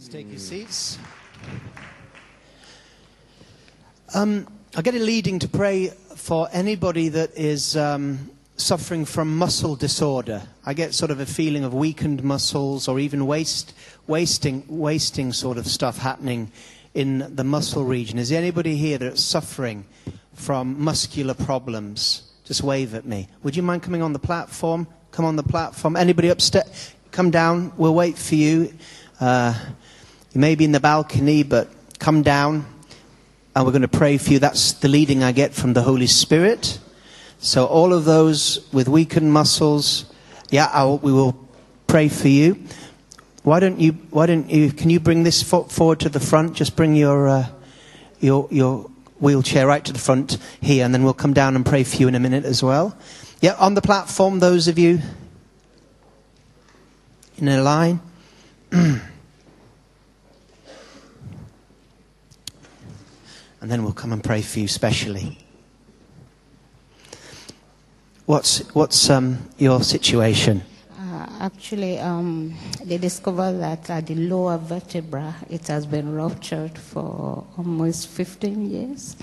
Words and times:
Please 0.00 0.08
take 0.08 0.30
your 0.30 0.38
seats. 0.38 0.98
Um, 4.14 4.46
I 4.74 4.80
get 4.80 4.94
a 4.94 4.98
leading 4.98 5.38
to 5.40 5.48
pray 5.48 5.88
for 6.16 6.48
anybody 6.54 7.10
that 7.10 7.36
is 7.36 7.76
um, 7.76 8.30
suffering 8.56 9.04
from 9.04 9.36
muscle 9.36 9.76
disorder. 9.76 10.40
I 10.64 10.72
get 10.72 10.94
sort 10.94 11.10
of 11.10 11.20
a 11.20 11.26
feeling 11.26 11.64
of 11.64 11.74
weakened 11.74 12.24
muscles 12.24 12.88
or 12.88 12.98
even 12.98 13.26
waste, 13.26 13.74
wasting, 14.06 14.64
wasting 14.68 15.34
sort 15.34 15.58
of 15.58 15.66
stuff 15.66 15.98
happening 15.98 16.50
in 16.94 17.36
the 17.36 17.44
muscle 17.44 17.84
region. 17.84 18.18
Is 18.18 18.30
there 18.30 18.38
anybody 18.38 18.76
here 18.76 18.96
that's 18.96 19.22
suffering 19.22 19.84
from 20.32 20.82
muscular 20.82 21.34
problems? 21.34 22.22
Just 22.46 22.62
wave 22.62 22.94
at 22.94 23.04
me. 23.04 23.28
Would 23.42 23.54
you 23.54 23.62
mind 23.62 23.82
coming 23.82 24.00
on 24.00 24.14
the 24.14 24.18
platform? 24.18 24.86
Come 25.10 25.26
on 25.26 25.36
the 25.36 25.42
platform. 25.42 25.94
Anybody 25.94 26.28
upstairs? 26.28 26.94
Come 27.10 27.30
down. 27.30 27.74
We'll 27.76 27.94
wait 27.94 28.16
for 28.16 28.36
you. 28.36 28.72
Uh, 29.20 29.52
you 30.32 30.40
may 30.40 30.54
be 30.54 30.64
in 30.64 30.72
the 30.72 30.80
balcony, 30.80 31.42
but 31.42 31.68
come 31.98 32.22
down 32.22 32.66
and 33.54 33.64
we're 33.64 33.72
going 33.72 33.82
to 33.82 33.88
pray 33.88 34.16
for 34.16 34.32
you. 34.32 34.38
That's 34.38 34.74
the 34.74 34.88
leading 34.88 35.22
I 35.22 35.32
get 35.32 35.54
from 35.54 35.72
the 35.72 35.82
Holy 35.82 36.06
Spirit. 36.06 36.78
So, 37.38 37.66
all 37.66 37.92
of 37.92 38.04
those 38.04 38.68
with 38.72 38.88
weakened 38.88 39.32
muscles, 39.32 40.04
yeah, 40.50 40.70
I'll, 40.72 40.98
we 40.98 41.12
will 41.12 41.48
pray 41.86 42.08
for 42.08 42.28
you. 42.28 42.62
Why 43.42 43.58
don't 43.58 43.80
you? 43.80 43.92
Why 44.10 44.26
don't 44.26 44.50
you? 44.50 44.70
Can 44.70 44.90
you 44.90 45.00
bring 45.00 45.22
this 45.22 45.42
forward 45.42 46.00
to 46.00 46.08
the 46.08 46.20
front? 46.20 46.54
Just 46.54 46.76
bring 46.76 46.94
your 46.94 47.28
uh, 47.28 47.46
your 48.20 48.46
your 48.50 48.90
wheelchair 49.18 49.66
right 49.66 49.84
to 49.84 49.92
the 49.92 49.98
front 49.98 50.36
here, 50.60 50.84
and 50.84 50.94
then 50.94 51.02
we'll 51.02 51.14
come 51.14 51.32
down 51.32 51.56
and 51.56 51.64
pray 51.64 51.82
for 51.82 51.96
you 51.96 52.08
in 52.08 52.14
a 52.14 52.20
minute 52.20 52.44
as 52.44 52.62
well. 52.62 52.96
Yeah, 53.40 53.54
on 53.54 53.72
the 53.74 53.80
platform, 53.80 54.38
those 54.40 54.68
of 54.68 54.78
you 54.78 55.00
in 57.38 57.48
a 57.48 57.62
line. 57.62 58.00
and 63.60 63.70
then 63.70 63.82
we'll 63.82 63.92
come 63.92 64.12
and 64.12 64.22
pray 64.24 64.42
for 64.42 64.60
you 64.60 64.68
specially. 64.68 65.38
What's, 68.26 68.60
what's 68.74 69.10
um, 69.10 69.38
your 69.58 69.82
situation? 69.82 70.62
Uh, 70.98 71.26
actually, 71.40 71.98
um, 71.98 72.54
they 72.84 72.96
discovered 72.96 73.58
that 73.58 73.90
at 73.90 74.06
the 74.06 74.14
lower 74.14 74.56
vertebra, 74.56 75.34
it 75.48 75.66
has 75.66 75.84
been 75.84 76.14
ruptured 76.14 76.78
for 76.78 77.44
almost 77.58 78.08
15 78.08 78.70
years. 78.70 79.16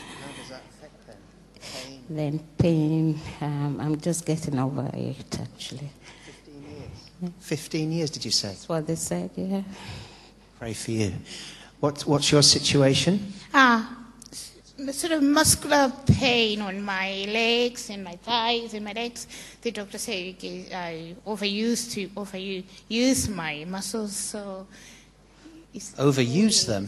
Then 2.09 2.39
pain, 2.57 3.19
um, 3.41 3.79
I'm 3.81 3.99
just 3.99 4.25
getting 4.25 4.59
over 4.59 4.89
it 4.93 5.39
actually. 5.41 5.89
15 6.25 6.63
years. 6.63 7.33
15 7.39 7.91
years, 7.91 8.09
did 8.09 8.23
you 8.23 8.31
say? 8.31 8.49
That's 8.49 8.69
what 8.69 8.87
they 8.87 8.95
said, 8.95 9.29
yeah. 9.35 9.61
Pray 10.57 10.73
for 10.73 10.91
you. 10.91 11.13
What, 11.79 12.01
what's 12.03 12.31
your 12.31 12.41
situation? 12.41 13.33
Ah, 13.53 13.96
sort 14.91 15.13
of 15.13 15.23
muscular 15.23 15.91
pain 16.05 16.61
on 16.61 16.81
my 16.83 17.25
legs 17.27 17.89
and 17.89 18.03
my 18.03 18.15
thighs 18.17 18.73
and 18.73 18.85
my 18.85 18.93
legs. 18.93 19.27
The 19.61 19.71
doctor 19.71 19.97
said 19.97 20.35
okay, 20.35 20.67
I 20.73 21.15
overused 21.29 21.91
to 21.93 22.07
overuse 22.09 23.29
my 23.33 23.65
muscles, 23.65 24.15
so 24.15 24.67
Overuse 25.97 26.65
them. 26.65 26.87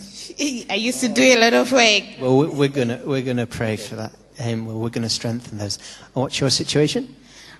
I 0.72 0.76
used 0.76 1.02
to 1.02 1.10
do 1.10 1.22
a 1.22 1.38
lot 1.40 1.54
of 1.54 1.72
work. 1.72 2.04
Well, 2.20 2.38
we- 2.38 2.48
we're 2.48 2.70
gonna 2.70 3.00
we're 3.06 3.22
gonna 3.22 3.46
pray 3.46 3.76
for 3.76 3.96
that. 3.98 4.14
Um, 4.40 4.66
well, 4.66 4.80
we're 4.80 4.90
going 4.90 5.04
to 5.04 5.10
strengthen 5.10 5.58
those. 5.58 5.78
What's 6.14 6.40
your 6.40 6.50
situation? 6.50 7.14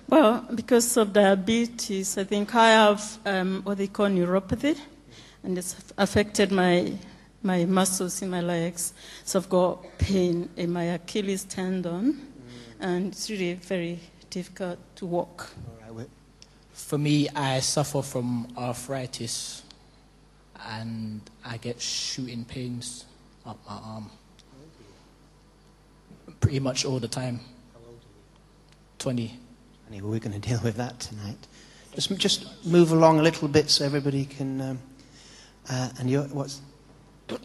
Well, 0.08 0.46
because 0.54 0.96
of 0.96 1.12
diabetes, 1.12 2.16
I 2.16 2.24
think 2.24 2.54
I 2.54 2.70
have 2.70 3.18
um, 3.26 3.60
what 3.64 3.76
they 3.76 3.86
call 3.86 4.06
neuropathy, 4.08 4.78
and 5.44 5.58
it's 5.58 5.76
affected 5.98 6.50
my 6.50 6.94
my 7.42 7.64
muscles 7.64 8.22
in 8.22 8.30
my 8.30 8.40
legs. 8.40 8.92
So 9.24 9.38
I've 9.38 9.48
got 9.48 9.98
pain 9.98 10.48
in 10.56 10.72
my 10.72 10.84
Achilles 10.84 11.44
tendon, 11.44 12.32
and 12.80 13.12
it's 13.12 13.30
really 13.30 13.54
very 13.54 14.00
difficult 14.30 14.78
to 14.96 15.06
walk. 15.06 15.50
All 15.66 15.96
right, 15.96 16.08
For 16.72 16.98
me, 16.98 17.28
I 17.30 17.60
suffer 17.60 18.02
from 18.02 18.48
arthritis 18.56 19.62
and 20.66 21.20
I 21.44 21.56
get 21.56 21.80
shooting 21.80 22.44
pains 22.44 23.06
up 23.46 23.58
my 23.66 23.76
arm. 23.76 24.10
Pretty 26.40 26.60
much 26.60 26.84
all 26.84 26.98
the 26.98 27.08
time. 27.08 27.40
20. 28.98 29.38
Anyway, 29.88 30.08
we're 30.08 30.18
going 30.18 30.32
to 30.40 30.48
deal 30.48 30.60
with 30.62 30.76
that 30.76 31.00
tonight. 31.00 31.38
Just, 31.94 32.16
just 32.18 32.64
move 32.64 32.92
along 32.92 33.18
a 33.18 33.22
little 33.22 33.48
bit 33.48 33.68
so 33.68 33.84
everybody 33.84 34.24
can. 34.24 34.60
Um, 34.60 34.78
uh, 35.68 35.90
and 35.98 36.10
you're, 36.10 36.22
what's, 36.24 36.60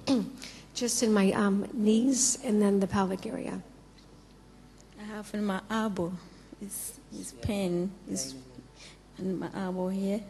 Just 0.73 1.03
in 1.03 1.13
my 1.13 1.31
um, 1.31 1.67
knees 1.73 2.39
and 2.43 2.61
then 2.61 2.79
the 2.79 2.87
pelvic 2.87 3.25
area. 3.25 3.61
I 4.99 5.03
have 5.03 5.33
in 5.33 5.45
my 5.45 5.61
elbow. 5.69 6.11
It's, 6.61 6.99
it's 7.17 7.31
pain. 7.31 7.91
It's 8.09 8.35
in 9.19 9.39
my 9.39 9.49
elbow 9.55 9.87
here. 9.89 10.21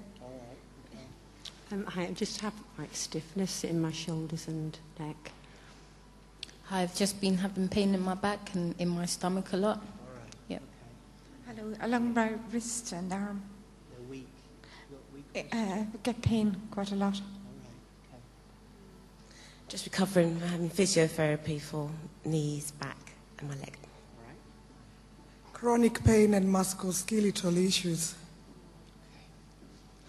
Um, 1.72 1.88
I 1.96 2.06
just 2.08 2.42
have 2.42 2.54
like 2.78 2.96
stiffness 2.96 3.64
in 3.64 3.82
my 3.82 3.92
shoulders 3.92 4.48
and 4.48 4.78
neck. 5.00 5.32
I've 6.70 6.96
just 6.96 7.20
been 7.20 7.38
having 7.38 7.68
pain 7.68 7.96
in 7.96 8.02
my 8.02 8.14
back 8.14 8.54
and 8.54 8.76
in 8.80 8.90
my 8.90 9.06
stomach 9.06 9.52
a 9.54 9.58
lot. 9.58 9.82
Yep. 10.48 10.62
Hello, 11.48 11.74
along 11.82 12.14
my 12.14 12.34
wrist 12.52 12.92
and 12.92 13.12
arm. 13.12 13.42
They're 15.34 15.46
Uh, 15.52 15.58
I 15.58 15.88
get 16.04 16.22
pain 16.22 16.56
quite 16.72 16.92
a 16.92 16.96
lot. 16.96 17.20
Just 19.68 19.86
recovering, 19.86 20.38
from 20.38 20.48
having 20.48 20.70
physiotherapy 20.70 21.60
for 21.60 21.90
knees, 22.24 22.72
back, 22.72 22.98
and 23.40 23.50
my 23.50 23.56
leg. 23.56 23.76
Chronic 25.54 26.04
pain 26.04 26.34
and 26.36 26.48
musculoskeletal 26.48 27.66
issues. 27.66 28.14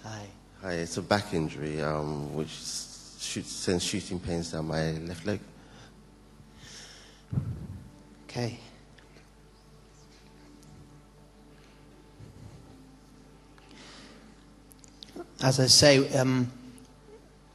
hi. 0.02 0.26
Hi, 0.62 0.72
it's 0.72 0.96
a 0.96 1.02
back 1.02 1.32
injury 1.32 1.80
um, 1.82 2.34
which 2.34 2.48
shoots, 2.48 3.52
sends 3.52 3.84
shooting 3.84 4.18
pains 4.18 4.52
down 4.52 4.66
my 4.66 4.92
left 4.92 5.24
leg. 5.24 5.40
Okay. 8.24 8.58
As 15.42 15.60
I 15.60 15.66
say, 15.66 16.08
um, 16.18 16.50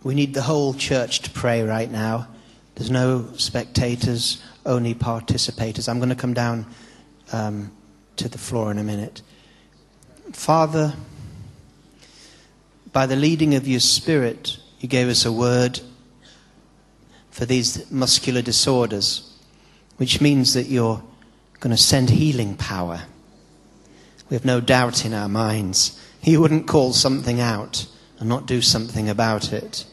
we 0.03 0.15
need 0.15 0.33
the 0.33 0.41
whole 0.41 0.73
church 0.73 1.19
to 1.21 1.29
pray 1.29 1.63
right 1.63 1.89
now. 1.89 2.27
There's 2.75 2.89
no 2.89 3.27
spectators, 3.37 4.41
only 4.65 4.95
participators. 4.95 5.87
I'm 5.87 5.99
going 5.99 6.09
to 6.09 6.15
come 6.15 6.33
down 6.33 6.65
um, 7.31 7.71
to 8.15 8.27
the 8.27 8.37
floor 8.37 8.71
in 8.71 8.77
a 8.77 8.83
minute. 8.83 9.21
Father, 10.33 10.93
by 12.91 13.05
the 13.05 13.15
leading 13.15 13.55
of 13.55 13.67
your 13.67 13.79
Spirit, 13.79 14.57
you 14.79 14.89
gave 14.89 15.07
us 15.07 15.25
a 15.25 15.31
word 15.31 15.79
for 17.29 17.45
these 17.45 17.89
muscular 17.91 18.41
disorders, 18.41 19.37
which 19.97 20.19
means 20.19 20.53
that 20.53 20.67
you're 20.67 21.01
going 21.59 21.75
to 21.75 21.81
send 21.81 22.09
healing 22.09 22.55
power. 22.57 23.03
We 24.29 24.35
have 24.35 24.45
no 24.45 24.61
doubt 24.61 25.05
in 25.05 25.13
our 25.13 25.29
minds. 25.29 25.99
You 26.23 26.41
wouldn't 26.41 26.67
call 26.67 26.93
something 26.93 27.39
out 27.39 27.85
and 28.19 28.27
not 28.27 28.45
do 28.45 28.61
something 28.61 29.09
about 29.09 29.53
it. 29.53 29.85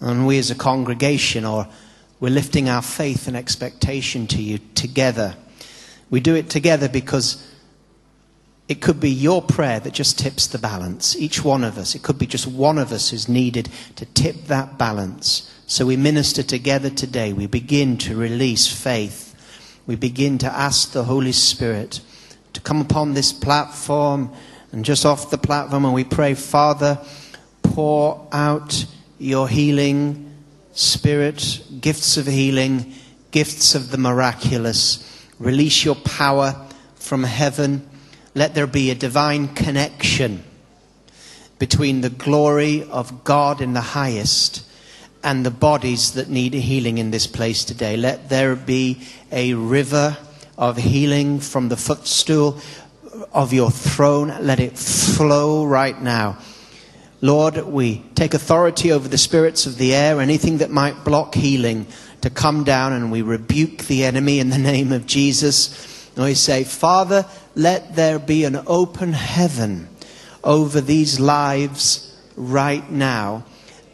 And 0.00 0.26
we 0.26 0.38
as 0.38 0.50
a 0.50 0.54
congregation, 0.54 1.44
or 1.44 1.68
we're 2.18 2.30
lifting 2.30 2.68
our 2.68 2.82
faith 2.82 3.28
and 3.28 3.36
expectation 3.36 4.26
to 4.28 4.42
you 4.42 4.58
together. 4.74 5.36
We 6.10 6.20
do 6.20 6.34
it 6.34 6.50
together 6.50 6.88
because 6.88 7.46
it 8.68 8.80
could 8.80 9.00
be 9.00 9.10
your 9.10 9.42
prayer 9.42 9.80
that 9.80 9.92
just 9.92 10.18
tips 10.18 10.46
the 10.46 10.58
balance. 10.58 11.16
Each 11.16 11.44
one 11.44 11.64
of 11.64 11.76
us. 11.76 11.94
It 11.94 12.02
could 12.02 12.18
be 12.18 12.26
just 12.26 12.46
one 12.46 12.78
of 12.78 12.92
us 12.92 13.10
who's 13.10 13.28
needed 13.28 13.68
to 13.96 14.06
tip 14.06 14.44
that 14.46 14.78
balance. 14.78 15.52
So 15.66 15.86
we 15.86 15.96
minister 15.96 16.42
together 16.42 16.88
today. 16.88 17.32
We 17.32 17.46
begin 17.46 17.96
to 17.98 18.16
release 18.16 18.66
faith. 18.66 19.34
We 19.86 19.96
begin 19.96 20.38
to 20.38 20.46
ask 20.46 20.92
the 20.92 21.04
Holy 21.04 21.32
Spirit 21.32 22.00
to 22.52 22.60
come 22.60 22.80
upon 22.80 23.14
this 23.14 23.32
platform 23.32 24.32
and 24.72 24.84
just 24.84 25.04
off 25.04 25.30
the 25.30 25.38
platform 25.38 25.84
and 25.84 25.94
we 25.94 26.04
pray, 26.04 26.34
Father, 26.34 26.98
pour 27.62 28.28
out 28.30 28.86
your 29.20 29.48
healing 29.48 30.34
spirit, 30.72 31.62
gifts 31.80 32.16
of 32.16 32.26
healing, 32.26 32.92
gifts 33.30 33.74
of 33.74 33.90
the 33.90 33.98
miraculous. 33.98 35.06
Release 35.38 35.84
your 35.84 35.94
power 35.94 36.66
from 36.96 37.24
heaven. 37.24 37.88
Let 38.34 38.54
there 38.54 38.66
be 38.66 38.90
a 38.90 38.94
divine 38.94 39.48
connection 39.48 40.42
between 41.58 42.00
the 42.00 42.10
glory 42.10 42.82
of 42.84 43.22
God 43.22 43.60
in 43.60 43.74
the 43.74 43.80
highest 43.80 44.64
and 45.22 45.44
the 45.44 45.50
bodies 45.50 46.12
that 46.12 46.30
need 46.30 46.54
healing 46.54 46.96
in 46.96 47.10
this 47.10 47.26
place 47.26 47.64
today. 47.64 47.98
Let 47.98 48.30
there 48.30 48.56
be 48.56 49.06
a 49.30 49.52
river 49.52 50.16
of 50.56 50.78
healing 50.78 51.40
from 51.40 51.68
the 51.68 51.76
footstool 51.76 52.58
of 53.32 53.52
your 53.52 53.70
throne. 53.70 54.28
Let 54.40 54.60
it 54.60 54.78
flow 54.78 55.66
right 55.66 56.00
now. 56.00 56.38
Lord, 57.22 57.58
we 57.66 58.02
take 58.14 58.32
authority 58.32 58.92
over 58.92 59.06
the 59.06 59.18
spirits 59.18 59.66
of 59.66 59.76
the 59.76 59.94
air, 59.94 60.20
anything 60.20 60.58
that 60.58 60.70
might 60.70 61.04
block 61.04 61.34
healing 61.34 61.86
to 62.22 62.30
come 62.30 62.64
down, 62.64 62.94
and 62.94 63.12
we 63.12 63.20
rebuke 63.20 63.78
the 63.84 64.04
enemy 64.04 64.38
in 64.38 64.48
the 64.48 64.58
name 64.58 64.90
of 64.90 65.06
Jesus. 65.06 66.10
And 66.16 66.24
we 66.24 66.34
say, 66.34 66.64
Father, 66.64 67.26
let 67.54 67.94
there 67.94 68.18
be 68.18 68.44
an 68.44 68.60
open 68.66 69.12
heaven 69.12 69.88
over 70.42 70.80
these 70.80 71.20
lives 71.20 72.18
right 72.36 72.90
now, 72.90 73.44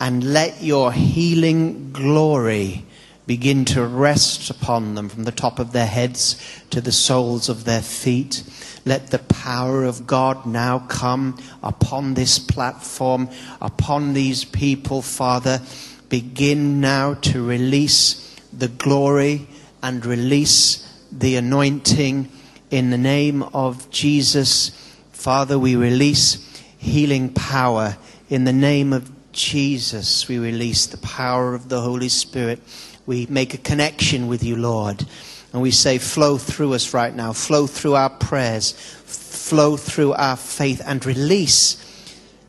and 0.00 0.32
let 0.32 0.62
your 0.62 0.92
healing 0.92 1.90
glory 1.90 2.84
begin 3.26 3.64
to 3.64 3.84
rest 3.84 4.50
upon 4.50 4.94
them 4.94 5.08
from 5.08 5.24
the 5.24 5.32
top 5.32 5.58
of 5.58 5.72
their 5.72 5.86
heads 5.86 6.40
to 6.70 6.80
the 6.80 6.92
soles 6.92 7.48
of 7.48 7.64
their 7.64 7.82
feet. 7.82 8.44
Let 8.86 9.08
the 9.08 9.18
power 9.18 9.82
of 9.82 10.06
God 10.06 10.46
now 10.46 10.78
come 10.78 11.36
upon 11.60 12.14
this 12.14 12.38
platform, 12.38 13.28
upon 13.60 14.12
these 14.12 14.44
people, 14.44 15.02
Father. 15.02 15.60
Begin 16.08 16.80
now 16.80 17.14
to 17.14 17.44
release 17.44 18.36
the 18.52 18.68
glory 18.68 19.48
and 19.82 20.06
release 20.06 20.88
the 21.10 21.34
anointing 21.34 22.30
in 22.70 22.90
the 22.90 22.98
name 22.98 23.42
of 23.42 23.90
Jesus. 23.90 24.70
Father, 25.10 25.58
we 25.58 25.74
release 25.74 26.38
healing 26.78 27.34
power 27.34 27.96
in 28.28 28.44
the 28.44 28.52
name 28.52 28.92
of 28.92 29.10
Jesus. 29.32 30.28
We 30.28 30.38
release 30.38 30.86
the 30.86 30.98
power 30.98 31.54
of 31.54 31.68
the 31.68 31.80
Holy 31.80 32.08
Spirit. 32.08 32.60
We 33.04 33.26
make 33.26 33.52
a 33.52 33.58
connection 33.58 34.28
with 34.28 34.44
you, 34.44 34.54
Lord. 34.54 35.04
And 35.52 35.62
we 35.62 35.70
say, 35.70 35.98
flow 35.98 36.38
through 36.38 36.74
us 36.74 36.92
right 36.92 37.14
now, 37.14 37.32
flow 37.32 37.66
through 37.66 37.94
our 37.94 38.10
prayers, 38.10 38.72
flow 38.72 39.76
through 39.76 40.12
our 40.12 40.36
faith, 40.36 40.82
and 40.84 41.04
release 41.06 41.82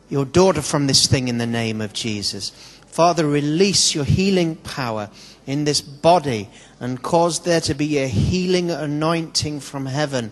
your 0.09 0.25
daughter 0.25 0.61
from 0.61 0.87
this 0.87 1.07
thing 1.07 1.27
in 1.27 1.37
the 1.37 1.47
name 1.47 1.81
of 1.81 1.93
Jesus. 1.93 2.49
Father, 2.87 3.27
release 3.27 3.93
your 3.93 4.05
healing 4.05 4.55
power 4.55 5.09
in 5.45 5.63
this 5.63 5.81
body 5.81 6.49
and 6.79 7.01
cause 7.01 7.41
there 7.41 7.61
to 7.61 7.73
be 7.73 7.99
a 7.99 8.07
healing 8.07 8.71
anointing 8.71 9.59
from 9.59 9.85
heaven. 9.85 10.31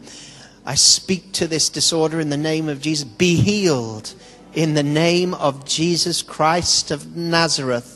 I 0.65 0.75
speak 0.75 1.31
to 1.33 1.47
this 1.47 1.69
disorder 1.69 2.19
in 2.19 2.29
the 2.29 2.37
name 2.37 2.69
of 2.69 2.81
Jesus. 2.81 3.05
Be 3.05 3.35
healed 3.35 4.13
in 4.53 4.73
the 4.73 4.83
name 4.83 5.33
of 5.35 5.65
Jesus 5.65 6.21
Christ 6.21 6.89
of 6.89 7.15
Nazareth. 7.15 7.94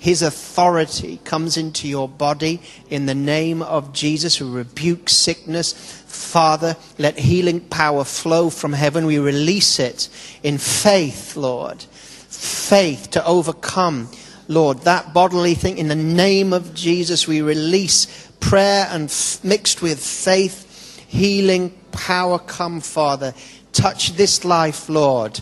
His 0.00 0.22
authority 0.22 1.20
comes 1.24 1.58
into 1.58 1.86
your 1.86 2.08
body 2.08 2.62
in 2.88 3.04
the 3.04 3.14
name 3.14 3.60
of 3.60 3.92
Jesus, 3.92 4.34
who 4.34 4.50
rebukes 4.50 5.12
sickness. 5.12 5.74
Father, 5.74 6.74
let 6.96 7.18
healing 7.18 7.60
power 7.60 8.04
flow 8.04 8.48
from 8.48 8.72
heaven. 8.72 9.04
We 9.04 9.18
release 9.18 9.78
it 9.78 10.08
in 10.42 10.56
faith, 10.56 11.36
Lord. 11.36 11.82
Faith 11.82 13.10
to 13.10 13.26
overcome, 13.26 14.08
Lord, 14.48 14.78
that 14.84 15.12
bodily 15.12 15.52
thing. 15.54 15.76
In 15.76 15.88
the 15.88 15.96
name 15.96 16.54
of 16.54 16.72
Jesus, 16.72 17.28
we 17.28 17.42
release 17.42 18.06
prayer 18.40 18.88
and 18.90 19.10
f- 19.10 19.44
mixed 19.44 19.82
with 19.82 20.02
faith, 20.02 21.04
healing 21.08 21.78
power 21.92 22.38
come, 22.38 22.80
Father. 22.80 23.34
Touch 23.74 24.14
this 24.14 24.46
life, 24.46 24.88
Lord. 24.88 25.40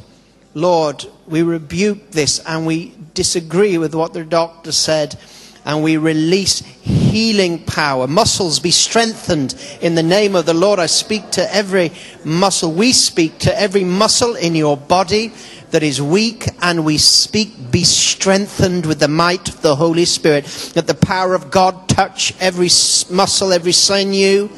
Lord, 0.58 1.06
we 1.28 1.42
rebuke 1.42 2.10
this 2.10 2.40
and 2.40 2.66
we 2.66 2.92
disagree 3.14 3.78
with 3.78 3.94
what 3.94 4.12
the 4.12 4.24
doctor 4.24 4.72
said 4.72 5.16
and 5.64 5.84
we 5.84 5.96
release 5.96 6.58
healing 6.58 7.64
power. 7.64 8.08
Muscles 8.08 8.58
be 8.58 8.72
strengthened 8.72 9.54
in 9.80 9.94
the 9.94 10.02
name 10.02 10.34
of 10.34 10.46
the 10.46 10.54
Lord. 10.54 10.80
I 10.80 10.86
speak 10.86 11.30
to 11.32 11.54
every 11.54 11.92
muscle. 12.24 12.72
We 12.72 12.92
speak 12.92 13.38
to 13.40 13.56
every 13.60 13.84
muscle 13.84 14.34
in 14.34 14.56
your 14.56 14.76
body 14.76 15.32
that 15.70 15.84
is 15.84 16.02
weak 16.02 16.48
and 16.60 16.84
we 16.84 16.98
speak 16.98 17.70
be 17.70 17.84
strengthened 17.84 18.84
with 18.84 18.98
the 18.98 19.08
might 19.08 19.48
of 19.48 19.62
the 19.62 19.76
Holy 19.76 20.06
Spirit. 20.06 20.72
Let 20.74 20.88
the 20.88 20.94
power 20.94 21.34
of 21.34 21.52
God 21.52 21.88
touch 21.88 22.34
every 22.40 22.70
muscle, 23.14 23.52
every 23.52 23.72
sinew. 23.72 24.48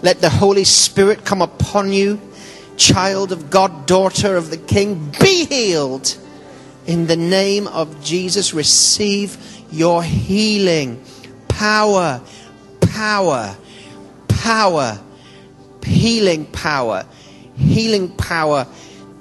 Let 0.00 0.22
the 0.22 0.30
Holy 0.30 0.64
Spirit 0.64 1.26
come 1.26 1.42
upon 1.42 1.92
you 1.92 2.20
child 2.82 3.30
of 3.30 3.48
God, 3.48 3.86
daughter 3.86 4.36
of 4.36 4.50
the 4.50 4.56
King, 4.56 5.12
be 5.20 5.44
healed. 5.44 6.16
In 6.84 7.06
the 7.06 7.16
name 7.16 7.68
of 7.68 8.02
Jesus, 8.02 8.52
receive 8.52 9.36
your 9.70 10.02
healing. 10.02 11.02
Power, 11.46 12.20
power, 12.80 13.56
power, 14.26 14.98
healing 15.84 16.44
power, 16.46 17.06
healing 17.56 18.08
power. 18.16 18.66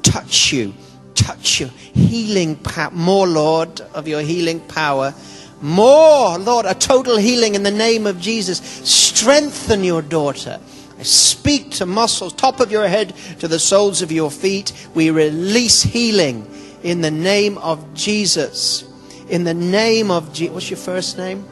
Touch 0.01 0.51
you, 0.51 0.73
touch 1.13 1.59
you. 1.59 1.67
Healing 1.93 2.55
power. 2.55 2.89
More, 2.91 3.27
Lord, 3.27 3.81
of 3.93 4.07
your 4.07 4.21
healing 4.21 4.59
power. 4.61 5.13
More, 5.61 6.39
Lord, 6.39 6.65
a 6.65 6.73
total 6.73 7.17
healing 7.17 7.53
in 7.53 7.61
the 7.61 7.69
name 7.69 8.07
of 8.07 8.19
Jesus. 8.19 8.57
Strengthen 8.83 9.83
your 9.83 10.01
daughter. 10.01 10.59
I 11.01 11.03
speak 11.03 11.71
to 11.71 11.87
muscles, 11.87 12.31
top 12.31 12.59
of 12.59 12.71
your 12.71 12.87
head 12.87 13.15
to 13.39 13.47
the 13.47 13.57
soles 13.57 14.03
of 14.03 14.11
your 14.11 14.29
feet. 14.29 14.71
We 14.93 15.09
release 15.09 15.81
healing 15.81 16.45
in 16.83 17.01
the 17.01 17.09
name 17.09 17.57
of 17.57 17.95
Jesus. 17.95 18.83
In 19.27 19.43
the 19.43 19.55
name 19.55 20.11
of 20.11 20.31
Jesus. 20.31 20.53
What's 20.53 20.69
your 20.69 20.77
first 20.77 21.17
name? 21.17 21.43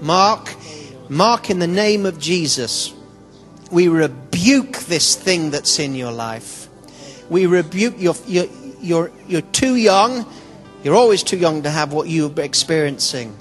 Mark. 0.00 0.52
Mark, 1.08 1.50
in 1.50 1.60
the 1.60 1.68
name 1.68 2.04
of 2.04 2.18
Jesus, 2.18 2.92
we 3.70 3.86
rebuke 3.86 4.78
this 4.78 5.14
thing 5.14 5.52
that's 5.52 5.78
in 5.78 5.94
your 5.94 6.10
life. 6.10 6.68
We 7.30 7.46
rebuke 7.46 7.94
your, 7.98 8.16
you're, 8.26 8.48
you're, 8.80 9.12
you're 9.28 9.42
too 9.42 9.76
young. 9.76 10.26
You're 10.82 10.96
always 10.96 11.22
too 11.22 11.38
young 11.38 11.62
to 11.62 11.70
have 11.70 11.92
what 11.92 12.08
you're 12.08 12.40
experiencing. 12.40 13.36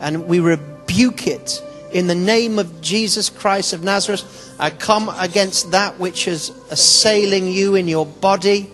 And 0.00 0.26
we 0.26 0.40
rebuke 0.40 1.26
it 1.26 1.62
in 1.92 2.06
the 2.06 2.14
name 2.14 2.58
of 2.58 2.80
Jesus 2.80 3.30
Christ 3.30 3.72
of 3.72 3.82
Nazareth. 3.82 4.54
I 4.58 4.70
come 4.70 5.08
against 5.18 5.72
that 5.72 5.98
which 5.98 6.28
is 6.28 6.50
assailing 6.70 7.48
you 7.48 7.74
in 7.74 7.88
your 7.88 8.06
body. 8.06 8.70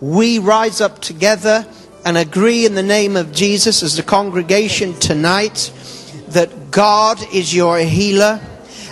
We 0.00 0.38
rise 0.38 0.80
up 0.80 1.00
together 1.00 1.66
and 2.04 2.16
agree 2.16 2.66
in 2.66 2.74
the 2.74 2.82
name 2.82 3.16
of 3.16 3.32
Jesus 3.32 3.82
as 3.82 3.96
the 3.96 4.02
congregation 4.02 4.94
tonight 4.94 5.72
that 6.28 6.70
God 6.70 7.18
is 7.32 7.54
your 7.54 7.78
healer 7.78 8.40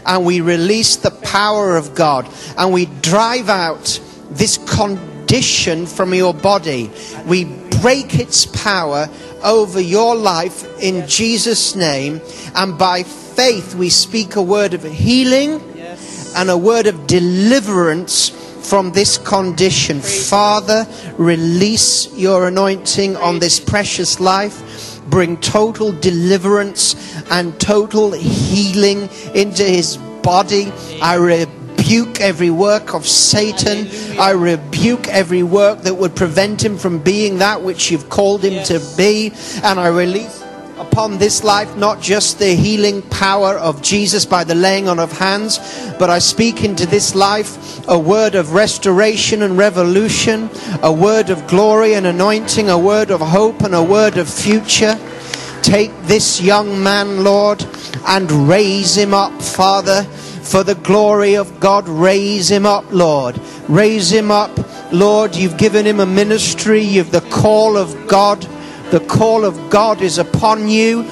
and 0.04 0.24
we 0.24 0.40
release 0.40 0.96
the 0.96 1.10
power 1.10 1.76
of 1.76 1.94
God 1.94 2.28
and 2.56 2.72
we 2.72 2.86
drive 3.02 3.48
out 3.48 4.00
this 4.30 4.58
condition 4.58 5.86
from 5.86 6.14
your 6.14 6.34
body. 6.34 6.90
We 7.26 7.44
break 7.80 8.14
its 8.14 8.46
power 8.46 9.08
over 9.42 9.80
your 9.80 10.14
life 10.14 10.64
in 10.80 11.06
Jesus' 11.06 11.74
name 11.74 12.20
and 12.54 12.78
by 12.78 13.02
faith 13.02 13.74
we 13.74 13.90
speak 13.90 14.36
a 14.36 14.42
word 14.42 14.74
of 14.74 14.82
healing 14.82 15.60
and 16.36 16.50
a 16.50 16.56
word 16.56 16.86
of 16.86 17.06
deliverance 17.06 18.30
from 18.68 18.92
this 18.92 19.16
condition. 19.18 20.00
Father, 20.00 20.86
release 21.18 22.12
your 22.14 22.48
anointing 22.48 23.16
on 23.16 23.38
this 23.38 23.60
precious 23.60 24.18
life. 24.20 25.00
Bring 25.08 25.36
total 25.36 25.92
deliverance 25.92 26.96
and 27.30 27.58
total 27.60 28.12
healing 28.12 29.08
into 29.34 29.62
his 29.62 29.98
body. 30.22 30.72
I 31.00 31.14
rebuke 31.14 31.65
every 32.20 32.50
work 32.50 32.94
of 32.94 33.06
Satan. 33.06 33.88
I 34.18 34.30
rebuke 34.30 35.08
every 35.08 35.42
work 35.42 35.82
that 35.82 35.94
would 35.94 36.16
prevent 36.16 36.64
him 36.64 36.78
from 36.78 36.98
being 36.98 37.38
that 37.38 37.62
which 37.62 37.90
you've 37.90 38.08
called 38.08 38.44
him 38.44 38.64
to 38.64 38.80
be. 38.96 39.32
And 39.62 39.78
I 39.78 39.88
release 39.88 40.42
upon 40.78 41.18
this 41.18 41.44
life 41.44 41.76
not 41.76 42.00
just 42.00 42.38
the 42.38 42.54
healing 42.54 43.02
power 43.02 43.54
of 43.54 43.82
Jesus 43.82 44.26
by 44.26 44.44
the 44.44 44.54
laying 44.54 44.88
on 44.88 44.98
of 44.98 45.12
hands, 45.12 45.58
but 45.98 46.10
I 46.10 46.18
speak 46.18 46.64
into 46.64 46.86
this 46.86 47.14
life 47.14 47.86
a 47.88 47.98
word 47.98 48.34
of 48.34 48.52
restoration 48.52 49.42
and 49.42 49.56
revolution, 49.56 50.50
a 50.82 50.92
word 50.92 51.30
of 51.30 51.46
glory 51.46 51.94
and 51.94 52.06
anointing, 52.06 52.68
a 52.68 52.78
word 52.78 53.10
of 53.10 53.20
hope 53.20 53.60
and 53.60 53.74
a 53.74 53.82
word 53.82 54.18
of 54.18 54.28
future. 54.28 54.98
Take 55.62 55.92
this 56.02 56.40
young 56.40 56.82
man, 56.82 57.24
Lord, 57.24 57.64
and 58.06 58.48
raise 58.48 58.96
him 58.96 59.14
up, 59.14 59.40
Father, 59.40 60.06
for 60.46 60.62
the 60.62 60.74
glory 60.76 61.34
of 61.34 61.60
God. 61.60 61.88
Raise 61.88 62.50
him 62.50 62.64
up, 62.64 62.84
Lord. 62.90 63.40
Raise 63.68 64.12
him 64.12 64.30
up, 64.30 64.50
Lord. 64.92 65.34
You've 65.34 65.58
given 65.58 65.84
him 65.84 66.00
a 66.00 66.06
ministry, 66.06 66.80
you've 66.80 67.10
the 67.10 67.20
call 67.22 67.76
of 67.76 68.06
God. 68.06 68.46
The 68.90 69.00
call 69.00 69.44
of 69.44 69.68
God 69.68 70.00
is 70.00 70.18
upon 70.18 70.68
you, 70.68 71.02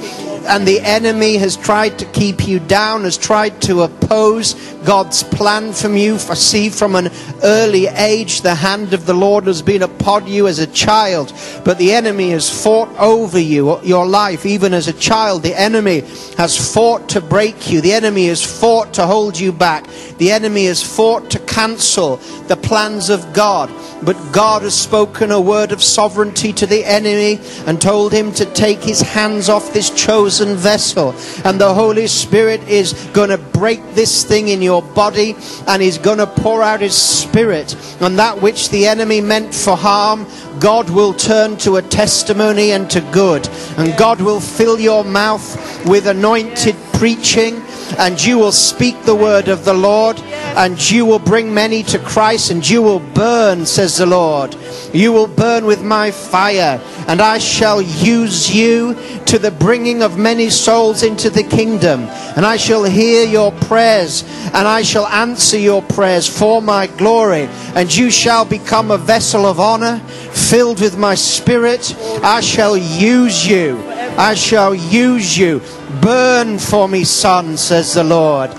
and 0.45 0.67
the 0.67 0.81
enemy 0.81 1.37
has 1.37 1.57
tried 1.57 1.99
to 1.99 2.05
keep 2.07 2.47
you 2.47 2.61
down, 2.61 3.05
has 3.05 3.17
tried 3.17 3.61
to 3.63 3.83
oppose 3.83 4.55
God's 4.85 5.23
plan 5.23 5.73
from 5.73 5.97
you. 5.97 6.19
For 6.19 6.35
see, 6.35 6.69
from 6.69 6.95
an 6.95 7.11
early 7.43 7.87
age, 7.87 8.43
the 8.43 8.55
hand 8.55 8.93
of 8.93 9.07
the 9.07 9.15
Lord 9.15 9.47
has 9.47 9.63
been 9.63 9.83
upon 9.83 10.27
you 10.27 10.47
as 10.47 10.59
a 10.59 10.67
child, 10.67 11.33
but 11.65 11.79
the 11.79 11.93
enemy 11.93 12.31
has 12.31 12.49
fought 12.51 12.91
over 12.99 13.39
you, 13.39 13.81
your 13.83 14.07
life, 14.07 14.47
even 14.47 14.75
as 14.75 14.89
a 14.89 14.93
child. 14.93 15.43
The 15.43 15.59
enemy 15.59 16.01
has 16.37 16.75
fought 16.75 17.09
to 17.11 17.21
break 17.21 17.71
you, 17.71 17.81
the 17.81 17.93
enemy 17.93 18.27
has 18.29 18.43
fought 18.43 18.95
to 18.95 19.07
hold 19.07 19.39
you 19.39 19.53
back, 19.53 19.87
the 20.19 20.31
enemy 20.31 20.67
has 20.67 20.83
fought 20.83 21.31
to 21.31 21.39
cancel 21.41 22.17
the 22.49 22.54
plans 22.65 23.11
of 23.11 23.33
God. 23.33 23.71
But 24.03 24.33
God 24.33 24.63
has 24.63 24.79
spoken 24.79 25.31
a 25.31 25.41
word 25.41 25.73
of 25.73 25.83
sovereignty 25.83 26.53
to 26.55 26.67
the 26.67 26.85
enemy 26.85 27.41
and 27.67 27.81
told 27.81 28.13
him 28.13 28.33
to 28.35 28.45
take 28.45 28.83
his 28.83 29.01
hands 29.01 29.49
off 29.49 29.73
this 29.73 29.91
chosen 29.91 30.57
vessel. 30.57 31.15
And 31.45 31.61
the 31.61 31.73
Holy 31.73 32.07
Spirit 32.07 32.63
is 32.69 32.93
going 33.13 33.31
to 33.31 33.39
break 33.39 33.81
this 33.95 34.25
thing 34.25 34.49
in 34.49 34.61
your 34.61 34.83
body 34.83 35.37
and 35.67 35.81
he's 35.81 35.99
going 35.99 36.19
to 36.19 36.27
pour 36.27 36.63
out 36.63 36.81
his 36.81 36.97
spirit. 36.97 37.75
And 38.01 38.19
that 38.19 38.43
which 38.43 38.71
the 38.71 38.87
enemy 38.87 39.21
meant 39.21 39.55
for 39.55 39.77
harm, 39.77 40.27
God 40.61 40.91
will 40.91 41.15
turn 41.15 41.57
to 41.59 41.77
a 41.77 41.83
testimony 41.83 42.73
and 42.73 42.91
to 42.91 43.01
good. 43.13 43.49
And 43.79 43.97
God 43.97 44.21
will 44.21 44.41
fill 44.41 44.79
your 44.79 45.05
mouth 45.05 45.87
with 45.87 46.07
anointed 46.07 46.77
preaching 46.95 47.63
and 47.99 48.23
you 48.23 48.39
will 48.39 48.53
speak 48.53 49.01
the 49.03 49.15
word 49.15 49.49
of 49.49 49.65
the 49.65 49.75
Lord, 49.75 50.19
and 50.57 50.79
you 50.91 51.07
will 51.07 51.19
bring 51.19 51.53
many 51.53 51.83
to 51.85 51.99
Christ, 51.99 52.51
and 52.51 52.69
you 52.69 52.83
will 52.83 53.01
burn, 53.01 53.67
says 53.67 53.97
the 53.97 54.07
Lord. 54.07 54.57
You 54.93 55.13
will 55.13 55.27
burn 55.27 55.65
with 55.65 55.83
my 55.83 56.11
fire, 56.11 56.81
and 57.09 57.21
I 57.21 57.39
shall 57.39 57.83
use 57.83 58.55
you 58.55 58.95
to 59.27 59.39
the 59.39 59.51
bringing 59.51 60.03
of 60.03 60.19
many 60.19 60.51
souls 60.51 61.03
into 61.03 61.31
the 61.31 61.43
kingdom. 61.43 62.03
And 62.37 62.45
I 62.47 62.57
shall 62.57 62.85
hear 62.85 63.27
your 63.27 63.53
prayers, 63.53 64.23
and 64.47 64.69
I 64.69 64.83
shall 64.83 65.07
answer 65.07 65.59
your 65.59 65.83
prayers 65.83 66.29
for 66.29 66.63
my 66.63 66.87
glory. 66.87 67.49
And 67.75 67.95
you 67.95 68.11
shall 68.11 68.45
become 68.45 68.91
a 68.91 68.99
vessel 68.99 69.47
of 69.47 69.59
honor, 69.59 69.99
filled 69.99 70.81
with 70.81 70.97
my 70.97 71.15
spirit. 71.15 71.95
I 72.23 72.41
shall 72.41 72.77
use 72.77 73.47
you. 73.47 73.83
I 74.17 74.35
shall 74.35 74.75
use 74.75 75.37
you. 75.37 75.61
Burn 76.01 76.59
for 76.59 76.89
me, 76.89 77.05
son, 77.05 77.57
says 77.57 77.95
the 77.95 78.05
Lord. 78.05 78.51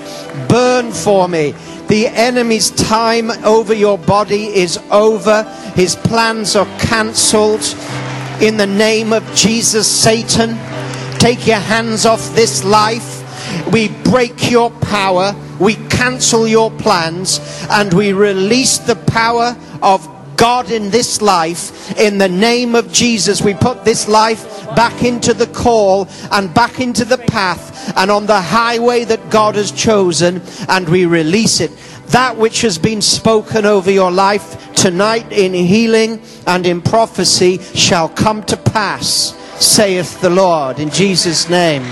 Burn 0.48 0.92
for 0.92 1.28
me. 1.28 1.54
The 1.88 2.08
enemy's 2.08 2.72
time 2.72 3.30
over 3.44 3.74
your 3.74 3.98
body 3.98 4.46
is 4.46 4.78
over. 4.92 5.44
His 5.76 5.96
plans 5.96 6.56
are 6.56 6.66
cancelled. 6.80 7.64
In 8.42 8.58
the 8.58 8.68
name 8.68 9.14
of 9.14 9.24
Jesus, 9.36 9.88
Satan, 9.88 10.58
take 11.20 11.46
your 11.46 11.60
hands 11.60 12.06
off 12.06 12.34
this 12.36 12.64
life. 12.64 13.22
We 13.72 13.90
break 14.04 14.50
your 14.50 14.72
power. 14.72 15.36
We 15.60 15.76
cancel 15.90 16.48
your 16.48 16.72
plans. 16.72 17.40
And 17.70 17.94
we 17.94 18.14
release 18.14 18.80
the 18.80 18.96
power 18.96 19.56
of 19.82 20.08
God 20.38 20.72
in 20.72 20.92
this 20.92 21.22
life. 21.22 21.98
In 21.98 22.18
the 22.18 22.30
name 22.30 22.76
of 22.76 22.92
Jesus, 22.92 23.42
we 23.42 23.54
put 23.54 23.86
this 23.86 24.08
life 24.08 24.66
back 24.76 25.04
into 25.04 25.34
the 25.34 25.48
call 25.48 26.08
and 26.32 26.54
back 26.54 26.80
into 26.80 27.06
the 27.06 27.18
path 27.18 27.94
and 27.98 28.10
on 28.12 28.26
the 28.26 28.42
highway 28.42 29.04
that 29.06 29.30
God 29.30 29.56
has 29.56 29.72
chosen, 29.72 30.42
and 30.68 30.88
we 30.90 31.06
release 31.06 31.60
it. 31.60 31.72
That 32.08 32.38
which 32.38 32.62
has 32.62 32.78
been 32.78 33.02
spoken 33.02 33.66
over 33.66 33.92
your 33.92 34.12
life 34.12 34.74
tonight 34.76 35.32
in 35.32 35.54
healing 35.54 36.22
and 36.46 36.66
in 36.66 36.82
prophecy 36.82 37.60
shall 37.74 38.10
come 38.10 38.44
to 38.44 38.58
pass, 38.58 39.34
saith 39.64 40.22
the 40.22 40.30
Lord, 40.30 40.80
in 40.80 40.90
Jesus' 40.90 41.50
name. 41.50 41.84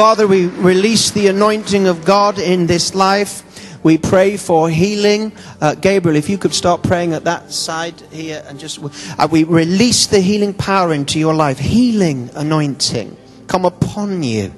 Father, 0.00 0.26
we 0.26 0.46
release 0.46 1.10
the 1.10 1.26
anointing 1.28 1.86
of 1.86 2.04
God 2.04 2.38
in 2.38 2.66
this 2.66 2.94
life. 2.94 3.44
We 3.82 3.96
pray 3.96 4.36
for 4.36 4.68
healing. 4.68 5.32
Uh, 5.60 5.74
Gabriel, 5.74 6.16
if 6.16 6.28
you 6.28 6.36
could 6.36 6.54
start 6.54 6.82
praying 6.82 7.14
at 7.14 7.24
that 7.24 7.50
side 7.50 7.98
here 8.12 8.44
and 8.46 8.58
just, 8.58 8.78
uh, 9.18 9.28
we 9.30 9.44
release 9.44 10.06
the 10.06 10.20
healing 10.20 10.52
power 10.52 10.92
into 10.92 11.18
your 11.18 11.34
life. 11.34 11.58
Healing 11.58 12.30
anointing 12.34 13.16
come 13.46 13.64
upon 13.64 14.22
you, 14.22 14.54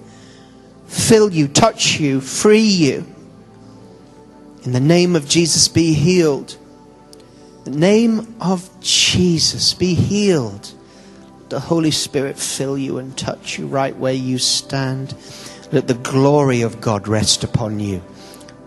fill 0.87 1.33
you, 1.33 1.49
touch 1.49 1.99
you, 1.99 2.21
free 2.21 2.59
you. 2.61 3.07
In 4.65 4.73
the 4.73 4.81
name 4.81 5.17
of 5.17 5.29
Jesus, 5.29 5.67
be 5.69 5.95
healed. 5.95 6.57
The 7.65 7.71
name 7.71 8.37
of 8.41 8.69
Jesus, 8.81 9.73
be 9.73 9.95
healed. 9.95 10.73
The 11.49 11.61
Holy 11.61 11.91
Spirit 11.91 12.39
fill 12.39 12.77
you 12.77 12.99
and 12.99 13.17
touch 13.17 13.59
you 13.59 13.67
right 13.67 13.97
where 13.97 14.13
you 14.13 14.39
stand. 14.39 15.15
Let 15.71 15.89
the 15.89 15.95
glory 15.95 16.61
of 16.61 16.81
God 16.81 17.09
rest 17.09 17.45
upon 17.45 17.81
you 17.81 18.03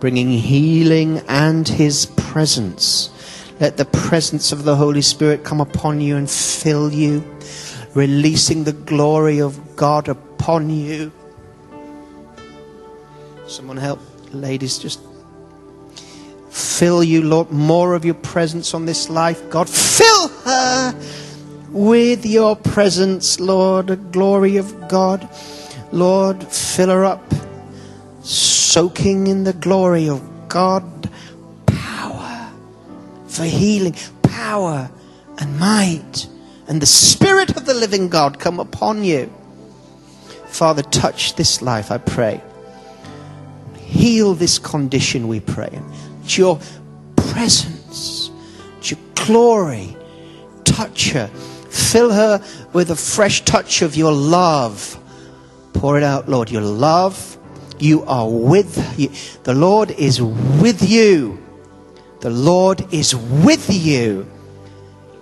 bringing 0.06 0.30
healing 0.30 1.18
and 1.26 1.66
His 1.66 2.06
presence. 2.06 3.10
Let 3.58 3.76
the 3.76 3.86
presence 3.86 4.52
of 4.52 4.62
the 4.62 4.76
Holy 4.76 5.02
Spirit 5.02 5.42
come 5.42 5.60
upon 5.60 6.00
you 6.00 6.16
and 6.16 6.30
fill 6.30 6.92
you, 6.92 7.24
releasing 7.92 8.62
the 8.62 8.72
glory 8.72 9.40
of 9.40 9.74
God 9.74 10.08
upon 10.08 10.70
you. 10.70 11.10
Someone 13.48 13.78
help, 13.78 13.98
ladies, 14.32 14.78
just 14.78 15.00
fill 16.50 17.02
you, 17.02 17.22
Lord, 17.22 17.50
more 17.50 17.96
of 17.96 18.04
your 18.04 18.14
presence 18.14 18.74
on 18.74 18.86
this 18.86 19.10
life. 19.10 19.50
God, 19.50 19.68
fill 19.68 20.28
her 20.28 20.94
with 21.70 22.24
your 22.24 22.54
presence, 22.54 23.40
Lord, 23.40 23.88
the 23.88 23.96
glory 23.96 24.56
of 24.56 24.88
God. 24.88 25.28
Lord, 25.90 26.44
fill 26.44 26.90
her 26.90 27.04
up 27.04 27.35
soaking 28.76 29.26
in 29.26 29.44
the 29.44 29.54
glory 29.54 30.06
of 30.06 30.20
God, 30.48 31.10
power 31.64 32.52
for 33.26 33.44
healing, 33.44 33.94
power 34.20 34.90
and 35.38 35.58
might, 35.58 36.28
and 36.68 36.82
the 36.82 36.84
Spirit 36.84 37.56
of 37.56 37.64
the 37.64 37.72
living 37.72 38.10
God 38.10 38.38
come 38.38 38.60
upon 38.60 39.02
you. 39.02 39.32
Father, 40.48 40.82
touch 40.82 41.36
this 41.36 41.62
life, 41.62 41.90
I 41.90 41.96
pray. 41.96 42.42
Heal 43.78 44.34
this 44.34 44.58
condition, 44.58 45.26
we 45.26 45.40
pray. 45.40 45.80
It's 46.24 46.36
your 46.36 46.60
presence, 47.16 48.30
your 48.82 49.00
glory. 49.14 49.96
Touch 50.64 51.12
her. 51.12 51.28
Fill 51.70 52.12
her 52.12 52.44
with 52.74 52.90
a 52.90 52.96
fresh 52.96 53.42
touch 53.46 53.80
of 53.80 53.96
your 53.96 54.12
love. 54.12 55.02
Pour 55.72 55.96
it 55.96 56.02
out, 56.02 56.28
Lord. 56.28 56.50
Your 56.50 56.60
love 56.60 57.38
you 57.78 58.04
are 58.04 58.28
with 58.28 58.98
you. 58.98 59.10
The 59.44 59.54
Lord 59.54 59.90
is 59.90 60.20
with 60.22 60.88
you. 60.88 61.42
The 62.20 62.30
Lord 62.30 62.92
is 62.92 63.14
with 63.14 63.68
you. 63.70 64.26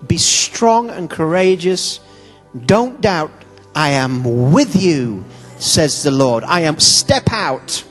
Be 0.07 0.19
strong 0.19 0.91
and 0.91 1.11
courageous. 1.11 2.01
Don't 2.67 3.01
doubt. 3.01 3.33
I 3.75 3.91
am 3.91 4.53
with 4.53 4.81
you, 4.81 5.25
says 5.59 6.03
the 6.05 6.13
Lord. 6.13 6.45
I 6.45 6.61
am, 6.61 6.79
step 6.79 7.25
out. 7.33 7.85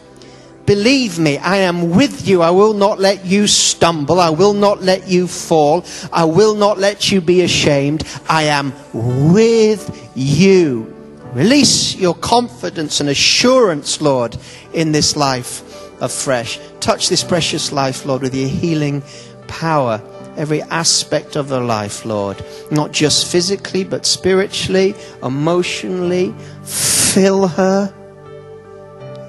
Believe 0.65 1.19
me, 1.19 1.37
I 1.37 1.57
am 1.57 1.89
with 1.89 2.25
you. 2.25 2.41
I 2.41 2.51
will 2.51 2.73
not 2.73 2.97
let 2.97 3.25
you 3.25 3.47
stumble. 3.47 4.21
I 4.21 4.29
will 4.29 4.53
not 4.53 4.81
let 4.81 5.09
you 5.09 5.27
fall. 5.27 5.83
I 6.13 6.23
will 6.23 6.55
not 6.55 6.77
let 6.79 7.11
you 7.11 7.19
be 7.19 7.41
ashamed. 7.41 8.05
I 8.29 8.43
am 8.43 8.73
with 8.93 10.11
you. 10.15 10.92
Release 11.33 11.95
your 11.95 12.13
confidence 12.13 12.99
and 12.99 13.09
assurance, 13.09 14.01
Lord, 14.01 14.37
in 14.71 14.91
this 14.91 15.15
life 15.15 15.61
afresh. 15.99 16.59
Touch 16.79 17.09
this 17.09 17.23
precious 17.23 17.71
life, 17.71 18.05
Lord, 18.05 18.21
with 18.21 18.35
your 18.35 18.49
healing 18.49 19.01
power. 19.47 19.99
Every 20.37 20.61
aspect 20.63 21.35
of 21.35 21.47
the 21.47 21.59
life, 21.59 22.05
Lord. 22.05 22.43
Not 22.69 22.91
just 22.91 23.31
physically, 23.31 23.83
but 23.83 24.05
spiritually, 24.05 24.93
emotionally. 25.23 26.35
Fill 26.63 27.47
her 27.47 27.91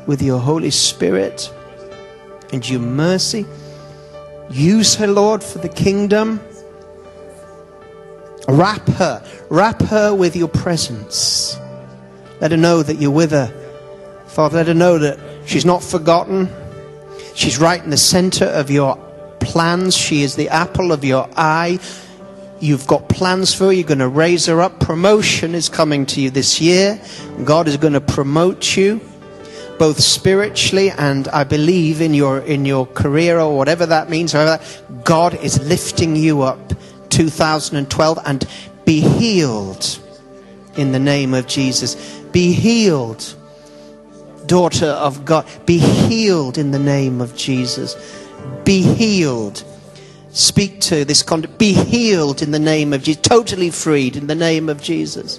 with 0.06 0.20
your 0.20 0.40
Holy 0.40 0.70
Spirit 0.70 1.50
and 2.52 2.68
your 2.68 2.80
mercy. 2.80 3.46
Use 4.50 4.94
her, 4.96 5.06
Lord, 5.06 5.42
for 5.42 5.58
the 5.58 5.70
kingdom. 5.70 6.38
Wrap 8.46 8.86
her, 8.88 9.24
wrap 9.48 9.80
her 9.82 10.14
with 10.14 10.36
your 10.36 10.48
presence. 10.48 11.58
Let 12.40 12.50
her 12.50 12.56
know 12.56 12.82
that 12.82 12.96
you're 12.96 13.10
with 13.10 13.30
her. 13.30 13.52
Father, 14.26 14.58
let 14.58 14.68
her 14.68 14.74
know 14.74 14.98
that 14.98 15.18
she's 15.46 15.64
not 15.64 15.82
forgotten. 15.82 16.48
She's 17.34 17.58
right 17.58 17.82
in 17.82 17.90
the 17.90 17.96
center 17.96 18.46
of 18.46 18.70
your 18.70 18.96
plans. 19.40 19.96
She 19.96 20.22
is 20.22 20.36
the 20.36 20.48
apple 20.48 20.92
of 20.92 21.04
your 21.04 21.28
eye. 21.36 21.78
You've 22.60 22.86
got 22.86 23.08
plans 23.08 23.54
for 23.54 23.66
her. 23.66 23.72
You're 23.72 23.86
going 23.86 23.98
to 23.98 24.08
raise 24.08 24.46
her 24.46 24.60
up. 24.60 24.80
Promotion 24.80 25.54
is 25.54 25.68
coming 25.68 26.06
to 26.06 26.20
you 26.20 26.30
this 26.30 26.60
year. 26.60 27.00
God 27.44 27.68
is 27.68 27.76
going 27.76 27.92
to 27.92 28.00
promote 28.00 28.76
you 28.76 29.00
both 29.78 30.00
spiritually 30.00 30.90
and 30.90 31.28
I 31.28 31.44
believe 31.44 32.00
in 32.00 32.14
your 32.14 32.38
in 32.38 32.64
your 32.64 32.86
career 32.86 33.38
or 33.40 33.56
whatever 33.56 33.86
that 33.86 34.08
means. 34.08 34.32
However, 34.32 34.62
God 35.02 35.34
is 35.34 35.60
lifting 35.66 36.16
you 36.16 36.42
up 36.42 36.72
2012 37.10 38.18
and 38.24 38.48
be 38.84 39.00
healed 39.00 39.98
in 40.76 40.92
the 40.92 40.98
name 40.98 41.34
of 41.34 41.46
Jesus. 41.46 41.96
Be 42.34 42.52
healed, 42.52 43.34
daughter 44.46 44.88
of 44.88 45.24
God. 45.24 45.46
Be 45.64 45.78
healed 45.78 46.58
in 46.58 46.72
the 46.72 46.78
name 46.78 47.20
of 47.20 47.36
Jesus. 47.36 47.96
Be 48.64 48.82
healed. 48.82 49.62
Speak 50.30 50.80
to 50.80 51.04
this 51.04 51.22
conduct. 51.22 51.58
Be 51.58 51.72
healed 51.72 52.42
in 52.42 52.50
the 52.50 52.58
name 52.58 52.92
of 52.92 53.04
Jesus. 53.04 53.22
Totally 53.22 53.70
freed 53.70 54.16
in 54.16 54.26
the 54.26 54.34
name 54.34 54.68
of 54.68 54.82
Jesus. 54.82 55.38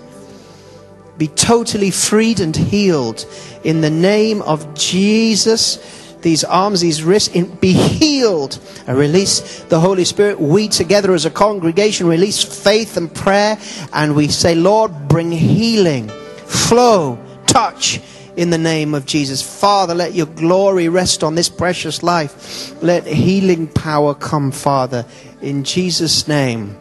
Be 1.17 1.27
totally 1.27 1.91
freed 1.91 2.39
and 2.39 2.55
healed 2.55 3.25
in 3.65 3.81
the 3.81 3.89
name 3.89 4.41
of 4.43 4.73
Jesus. 4.73 5.77
these 6.25 6.43
arms, 6.43 6.81
these 6.81 7.03
wrists, 7.03 7.29
be 7.61 7.71
healed. 7.73 8.57
Release 8.87 9.63
the 9.65 9.79
Holy 9.79 10.05
Spirit. 10.05 10.39
We 10.39 10.67
together 10.67 11.13
as 11.13 11.25
a 11.25 11.29
congregation 11.29 12.07
release 12.07 12.41
faith 12.41 12.97
and 12.97 13.13
prayer, 13.13 13.59
and 13.93 14.15
we 14.15 14.29
say, 14.29 14.55
Lord, 14.55 15.07
bring 15.07 15.31
healing, 15.31 16.09
flow, 16.45 17.19
touch 17.47 17.99
in 18.35 18.49
the 18.49 18.57
name 18.57 18.93
of 18.93 19.05
Jesus. 19.05 19.41
Father, 19.41 19.93
let 19.93 20.13
your 20.13 20.25
glory 20.25 20.89
rest 20.89 21.23
on 21.23 21.35
this 21.35 21.49
precious 21.49 22.03
life. 22.03 22.81
Let 22.81 23.05
healing 23.05 23.67
power 23.67 24.13
come, 24.13 24.51
Father, 24.51 25.05
in 25.41 25.63
Jesus' 25.63 26.27
name. 26.27 26.77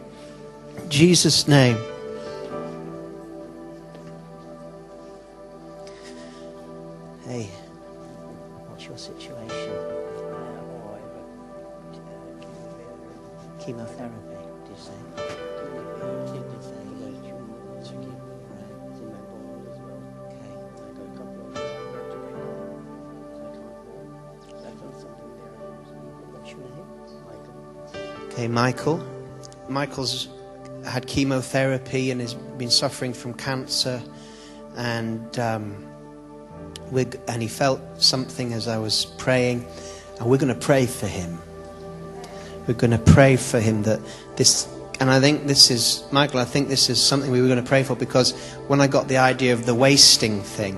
Jesus' 0.89 1.47
name. 1.47 1.77
Okay, 28.35 28.49
Michael. 28.49 29.01
Michael's 29.69 30.27
had 30.83 31.07
chemotherapy 31.07 32.11
and 32.11 32.19
has 32.19 32.33
been 32.33 32.69
suffering 32.69 33.13
from 33.13 33.33
cancer, 33.33 34.03
and 34.75 35.39
um, 35.39 35.87
we're, 36.91 37.09
and 37.29 37.41
he 37.41 37.47
felt 37.47 37.79
something 37.97 38.51
as 38.51 38.67
I 38.67 38.77
was 38.77 39.05
praying, 39.17 39.65
and 40.19 40.29
we're 40.29 40.37
going 40.37 40.53
to 40.53 40.59
pray 40.59 40.85
for 40.85 41.07
him. 41.07 41.39
We're 42.67 42.73
going 42.73 42.91
to 42.91 42.97
pray 42.97 43.37
for 43.37 43.61
him 43.61 43.83
that 43.83 44.01
this, 44.35 44.67
and 44.99 45.09
I 45.09 45.21
think 45.21 45.47
this 45.47 45.71
is 45.71 46.03
Michael. 46.11 46.41
I 46.41 46.43
think 46.43 46.67
this 46.67 46.89
is 46.89 47.01
something 47.01 47.31
we 47.31 47.39
were 47.39 47.47
going 47.47 47.63
to 47.63 47.69
pray 47.69 47.83
for 47.83 47.95
because 47.95 48.33
when 48.67 48.81
I 48.81 48.87
got 48.87 49.07
the 49.07 49.17
idea 49.17 49.53
of 49.53 49.65
the 49.65 49.73
wasting 49.73 50.41
thing, 50.41 50.77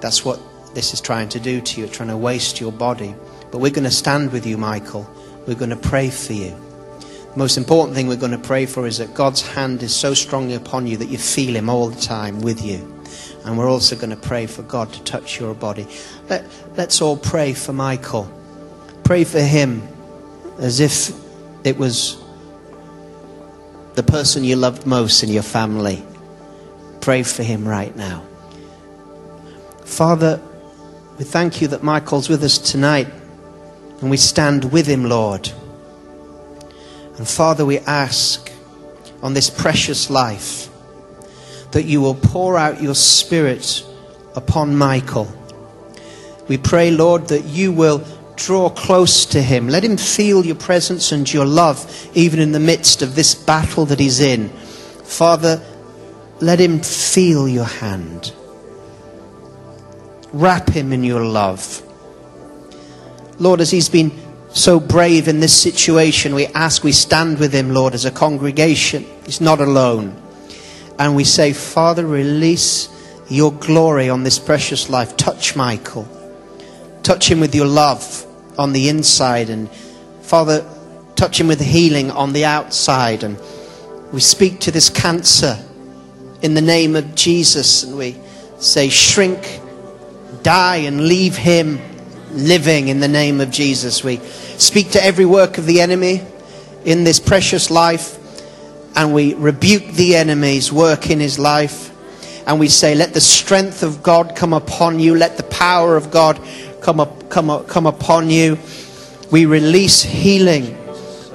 that's 0.00 0.24
what 0.24 0.40
this 0.74 0.94
is 0.94 1.02
trying 1.02 1.28
to 1.28 1.40
do 1.40 1.60
to 1.60 1.78
you. 1.82 1.88
Trying 1.88 2.08
to 2.08 2.16
waste 2.16 2.58
your 2.58 2.72
body. 2.72 3.14
But 3.50 3.58
we're 3.58 3.70
going 3.70 3.84
to 3.84 3.90
stand 3.90 4.32
with 4.32 4.46
you, 4.46 4.56
Michael. 4.56 5.06
We're 5.46 5.56
going 5.56 5.68
to 5.68 5.76
pray 5.76 6.08
for 6.08 6.32
you. 6.32 6.58
Most 7.36 7.58
important 7.58 7.94
thing 7.94 8.08
we're 8.08 8.16
going 8.16 8.32
to 8.32 8.38
pray 8.38 8.66
for 8.66 8.86
is 8.86 8.98
that 8.98 9.14
God's 9.14 9.42
hand 9.42 9.82
is 9.82 9.94
so 9.94 10.14
strongly 10.14 10.54
upon 10.54 10.86
you 10.86 10.96
that 10.96 11.08
you 11.08 11.18
feel 11.18 11.54
Him 11.54 11.68
all 11.68 11.88
the 11.88 12.00
time 12.00 12.40
with 12.40 12.64
you. 12.64 12.96
And 13.44 13.56
we're 13.56 13.70
also 13.70 13.94
going 13.94 14.10
to 14.10 14.16
pray 14.16 14.46
for 14.46 14.62
God 14.62 14.92
to 14.92 15.02
touch 15.04 15.38
your 15.38 15.54
body. 15.54 15.86
Let, 16.28 16.44
let's 16.76 17.00
all 17.00 17.16
pray 17.16 17.52
for 17.52 17.72
Michael. 17.72 18.28
Pray 19.04 19.22
for 19.22 19.40
him 19.40 19.86
as 20.58 20.80
if 20.80 21.12
it 21.62 21.78
was 21.78 22.20
the 23.94 24.02
person 24.02 24.42
you 24.42 24.56
loved 24.56 24.84
most 24.84 25.22
in 25.22 25.28
your 25.28 25.44
family. 25.44 26.02
Pray 27.00 27.22
for 27.22 27.44
him 27.44 27.68
right 27.68 27.94
now. 27.94 28.24
Father, 29.84 30.40
we 31.18 31.24
thank 31.24 31.60
you 31.60 31.68
that 31.68 31.84
Michael's 31.84 32.28
with 32.28 32.42
us 32.42 32.58
tonight 32.58 33.06
and 34.00 34.10
we 34.10 34.16
stand 34.16 34.72
with 34.72 34.88
him, 34.88 35.04
Lord. 35.04 35.52
And 37.18 37.26
Father, 37.26 37.64
we 37.64 37.78
ask 37.78 38.50
on 39.22 39.34
this 39.34 39.48
precious 39.48 40.10
life 40.10 40.68
that 41.72 41.84
you 41.84 42.00
will 42.00 42.14
pour 42.14 42.56
out 42.58 42.82
your 42.82 42.94
Spirit 42.94 43.84
upon 44.34 44.76
Michael. 44.76 45.32
We 46.48 46.58
pray, 46.58 46.90
Lord, 46.90 47.28
that 47.28 47.44
you 47.44 47.72
will 47.72 48.06
draw 48.36 48.68
close 48.68 49.26
to 49.26 49.42
him. 49.42 49.68
Let 49.68 49.82
him 49.82 49.96
feel 49.96 50.44
your 50.44 50.56
presence 50.56 51.10
and 51.10 51.30
your 51.32 51.46
love, 51.46 52.10
even 52.14 52.38
in 52.38 52.52
the 52.52 52.60
midst 52.60 53.02
of 53.02 53.14
this 53.14 53.34
battle 53.34 53.86
that 53.86 53.98
he's 53.98 54.20
in. 54.20 54.50
Father, 55.04 55.62
let 56.40 56.60
him 56.60 56.80
feel 56.80 57.48
your 57.48 57.64
hand. 57.64 58.32
Wrap 60.32 60.68
him 60.68 60.92
in 60.92 61.02
your 61.02 61.24
love. 61.24 61.82
Lord, 63.38 63.60
as 63.60 63.70
he's 63.70 63.88
been 63.88 64.12
so 64.56 64.80
brave 64.80 65.28
in 65.28 65.40
this 65.40 65.52
situation, 65.52 66.34
we 66.34 66.46
ask, 66.46 66.82
we 66.82 66.92
stand 66.92 67.38
with 67.38 67.52
him, 67.52 67.74
Lord, 67.74 67.92
as 67.92 68.06
a 68.06 68.10
congregation. 68.10 69.04
He's 69.26 69.42
not 69.42 69.60
alone. 69.60 70.16
And 70.98 71.14
we 71.14 71.24
say, 71.24 71.52
Father, 71.52 72.06
release 72.06 72.88
your 73.28 73.52
glory 73.52 74.08
on 74.08 74.22
this 74.22 74.38
precious 74.38 74.88
life. 74.88 75.14
Touch 75.18 75.56
Michael. 75.56 76.08
Touch 77.02 77.30
him 77.30 77.38
with 77.38 77.54
your 77.54 77.66
love 77.66 78.24
on 78.58 78.72
the 78.72 78.88
inside. 78.88 79.50
And 79.50 79.70
Father, 80.22 80.66
touch 81.16 81.38
him 81.38 81.48
with 81.48 81.60
healing 81.60 82.10
on 82.10 82.32
the 82.32 82.46
outside. 82.46 83.24
And 83.24 83.38
we 84.10 84.20
speak 84.20 84.60
to 84.60 84.70
this 84.70 84.88
cancer 84.88 85.62
in 86.40 86.54
the 86.54 86.62
name 86.62 86.96
of 86.96 87.14
Jesus. 87.14 87.82
And 87.82 87.98
we 87.98 88.16
say, 88.58 88.88
shrink, 88.88 89.60
die, 90.42 90.76
and 90.76 91.08
leave 91.08 91.36
him 91.36 91.78
living 92.30 92.88
in 92.88 93.00
the 93.00 93.08
name 93.08 93.40
of 93.42 93.50
Jesus. 93.50 94.02
We 94.02 94.20
speak 94.58 94.90
to 94.92 95.04
every 95.04 95.26
work 95.26 95.58
of 95.58 95.66
the 95.66 95.80
enemy 95.80 96.22
in 96.84 97.04
this 97.04 97.20
precious 97.20 97.70
life. 97.70 98.18
And 98.96 99.12
we 99.12 99.34
rebuke 99.34 99.86
the 99.88 100.16
enemy's 100.16 100.72
work 100.72 101.10
in 101.10 101.20
his 101.20 101.38
life. 101.38 101.92
And 102.46 102.60
we 102.60 102.68
say, 102.68 102.94
let 102.94 103.12
the 103.12 103.20
strength 103.20 103.82
of 103.82 104.02
God 104.02 104.36
come 104.36 104.52
upon 104.52 105.00
you. 105.00 105.14
Let 105.16 105.36
the 105.36 105.42
power 105.42 105.96
of 105.96 106.10
God 106.10 106.40
come, 106.80 107.00
up, 107.00 107.28
come, 107.28 107.50
up, 107.50 107.66
come 107.66 107.86
upon 107.86 108.30
you. 108.30 108.58
We 109.30 109.46
release 109.46 110.02
healing. 110.02 110.76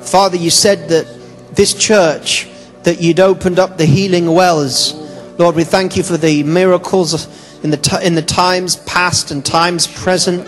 Father, 0.02 0.38
you 0.38 0.50
said 0.50 0.90
that 0.90 1.06
this 1.54 1.74
church, 1.74 2.48
that 2.84 3.02
you'd 3.02 3.20
opened 3.20 3.60
up 3.60 3.78
the 3.78 3.86
healing 3.86 4.32
wells. 4.34 4.94
Lord, 5.38 5.56
we 5.56 5.66
thank 5.66 5.98
you 5.98 6.04
for 6.04 6.18
the 6.18 6.44
miracles 6.44 7.28
in 7.64 7.70
the, 7.70 7.78
t- 7.78 8.04
in 8.04 8.16
the 8.16 8.22
times 8.22 8.78
past 8.78 9.32
and 9.32 9.46
times 9.46 9.88
present. 9.88 10.48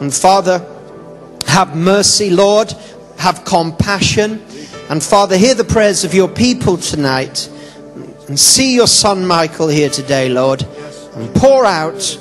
And 0.00 0.12
Father, 0.12 0.64
have 1.52 1.76
mercy, 1.76 2.30
Lord. 2.30 2.72
Have 3.18 3.44
compassion. 3.44 4.42
And 4.88 5.02
Father, 5.02 5.36
hear 5.36 5.54
the 5.54 5.64
prayers 5.64 6.02
of 6.02 6.14
your 6.14 6.28
people 6.28 6.78
tonight. 6.78 7.48
And 8.28 8.40
see 8.40 8.74
your 8.74 8.86
son 8.86 9.26
Michael 9.26 9.68
here 9.68 9.90
today, 9.90 10.28
Lord. 10.28 10.62
And 11.14 11.34
pour 11.34 11.66
out 11.66 12.18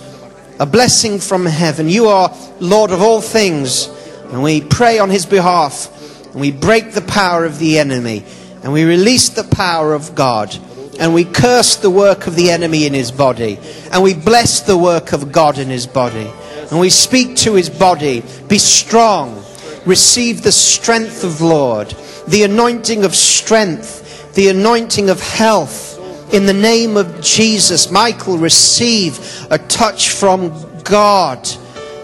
a 0.60 0.66
blessing 0.66 1.20
from 1.20 1.46
heaven. 1.46 1.88
You 1.88 2.08
are 2.08 2.36
Lord 2.60 2.92
of 2.92 3.02
all 3.02 3.22
things. 3.22 3.88
And 4.32 4.44
we 4.44 4.62
pray 4.62 5.00
on 5.00 5.10
his 5.10 5.26
behalf. 5.26 5.90
And 6.34 6.42
we 6.42 6.52
break 6.52 6.92
the 6.92 7.02
power 7.02 7.46
of 7.46 7.58
the 7.58 7.80
enemy. 7.80 8.26
And 8.64 8.74
we 8.74 8.84
release 8.84 9.30
the 9.30 9.46
power 9.46 9.94
of 9.94 10.14
God. 10.14 10.56
And 11.00 11.14
we 11.14 11.24
curse 11.24 11.78
the 11.78 11.90
work 11.90 12.28
of 12.28 12.36
the 12.36 12.52
enemy 12.52 12.86
in 12.86 12.94
his 12.94 13.12
body. 13.12 13.58
And 13.92 14.04
we 14.04 14.14
bless 14.14 14.60
the 14.60 14.78
work 14.78 15.14
of 15.14 15.32
God 15.32 15.58
in 15.58 15.70
his 15.70 15.88
body. 15.88 16.30
And 16.72 16.80
we 16.80 16.90
speak 16.90 17.36
to 17.38 17.54
his 17.54 17.70
body 17.70 18.24
be 18.48 18.58
strong, 18.58 19.44
receive 19.86 20.42
the 20.42 20.54
strength 20.54 21.24
of 21.24 21.42
Lord, 21.42 21.94
the 22.28 22.44
anointing 22.44 23.04
of 23.04 23.14
strength, 23.14 24.34
the 24.36 24.48
anointing 24.48 25.10
of 25.10 25.20
health. 25.20 25.90
In 26.34 26.46
the 26.46 26.54
name 26.54 26.96
of 26.96 27.22
Jesus, 27.22 27.92
Michael, 27.92 28.38
receive 28.38 29.20
a 29.52 29.58
touch 29.58 30.10
from 30.12 30.54
God. 30.84 31.46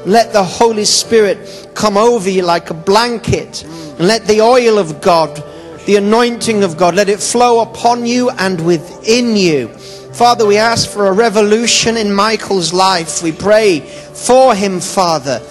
Let 0.05 0.33
the 0.33 0.43
Holy 0.43 0.83
Spirit 0.83 1.69
come 1.73 1.95
over 1.95 2.29
you 2.29 2.41
like 2.41 2.69
a 2.69 2.73
blanket. 2.73 3.63
And 3.63 4.07
let 4.07 4.25
the 4.25 4.41
oil 4.41 4.77
of 4.77 4.99
God, 4.99 5.41
the 5.85 5.95
anointing 5.95 6.63
of 6.63 6.75
God, 6.75 6.93
let 6.93 7.07
it 7.07 7.21
flow 7.21 7.61
upon 7.61 8.05
you 8.05 8.29
and 8.31 8.65
within 8.65 9.37
you. 9.37 9.69
Father, 10.17 10.45
we 10.45 10.57
ask 10.57 10.89
for 10.89 11.07
a 11.07 11.11
revolution 11.11 11.95
in 11.95 12.11
Michael's 12.11 12.73
life. 12.73 13.21
We 13.21 13.31
pray 13.31 13.81
for 14.17 14.55
him, 14.55 14.79
Father. 14.79 15.41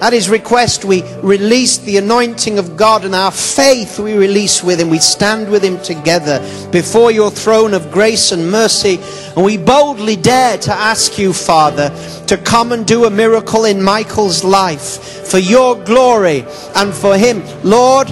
At 0.00 0.14
his 0.14 0.30
request, 0.30 0.86
we 0.86 1.02
release 1.18 1.76
the 1.76 1.98
anointing 1.98 2.58
of 2.58 2.74
God 2.74 3.04
and 3.04 3.14
our 3.14 3.30
faith 3.30 3.98
we 3.98 4.14
release 4.14 4.64
with 4.64 4.80
him. 4.80 4.88
We 4.88 4.98
stand 4.98 5.50
with 5.50 5.62
him 5.62 5.78
together 5.82 6.40
before 6.72 7.10
your 7.10 7.30
throne 7.30 7.74
of 7.74 7.92
grace 7.92 8.32
and 8.32 8.50
mercy. 8.50 8.98
And 9.36 9.44
we 9.44 9.58
boldly 9.58 10.16
dare 10.16 10.56
to 10.56 10.72
ask 10.72 11.18
you, 11.18 11.34
Father, 11.34 11.90
to 12.28 12.38
come 12.38 12.72
and 12.72 12.86
do 12.86 13.04
a 13.04 13.10
miracle 13.10 13.66
in 13.66 13.82
Michael's 13.82 14.42
life 14.42 15.28
for 15.28 15.38
your 15.38 15.76
glory 15.84 16.46
and 16.74 16.94
for 16.94 17.18
him. 17.18 17.42
Lord, 17.62 18.10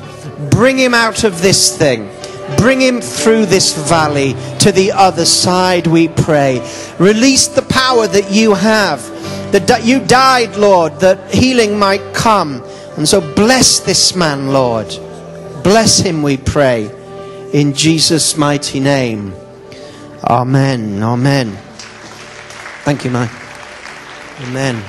bring 0.50 0.76
him 0.76 0.92
out 0.92 1.24
of 1.24 1.40
this 1.40 1.74
thing. 1.74 2.10
Bring 2.58 2.80
him 2.80 3.00
through 3.00 3.46
this 3.46 3.88
valley 3.88 4.34
to 4.60 4.72
the 4.72 4.92
other 4.92 5.24
side, 5.24 5.86
we 5.86 6.08
pray. 6.08 6.60
Release 6.98 7.48
the 7.48 7.62
power 7.62 8.06
that 8.06 8.30
you 8.30 8.54
have 8.54 9.17
that 9.52 9.84
you 9.84 10.04
died, 10.04 10.56
Lord, 10.56 11.00
that 11.00 11.32
healing 11.32 11.78
might 11.78 12.14
come. 12.14 12.62
And 12.96 13.08
so 13.08 13.20
bless 13.34 13.80
this 13.80 14.14
man, 14.14 14.48
Lord. 14.48 14.88
Bless 15.62 15.98
him, 15.98 16.22
we 16.22 16.36
pray. 16.36 16.90
In 17.52 17.72
Jesus' 17.72 18.36
mighty 18.36 18.80
name. 18.80 19.32
Amen. 20.24 21.02
Amen. 21.02 21.56
Thank 22.84 23.04
you, 23.04 23.10
Mike. 23.10 23.30
Amen. 24.40 24.82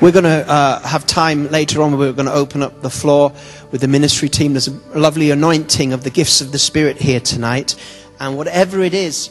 We're 0.00 0.12
going 0.12 0.24
to 0.24 0.48
uh, 0.48 0.80
have 0.80 1.06
time 1.06 1.48
later 1.50 1.80
on 1.80 1.96
we're 1.96 2.12
going 2.12 2.26
to 2.26 2.34
open 2.34 2.62
up 2.62 2.82
the 2.82 2.90
floor 2.90 3.32
with 3.70 3.80
the 3.80 3.88
ministry 3.88 4.28
team. 4.28 4.52
There's 4.52 4.68
a 4.68 4.98
lovely 4.98 5.30
anointing 5.30 5.92
of 5.92 6.04
the 6.04 6.10
gifts 6.10 6.40
of 6.40 6.52
the 6.52 6.58
Spirit 6.58 6.98
here 6.98 7.20
tonight. 7.20 7.76
And 8.20 8.36
whatever 8.36 8.80
it 8.80 8.94
is 8.94 9.30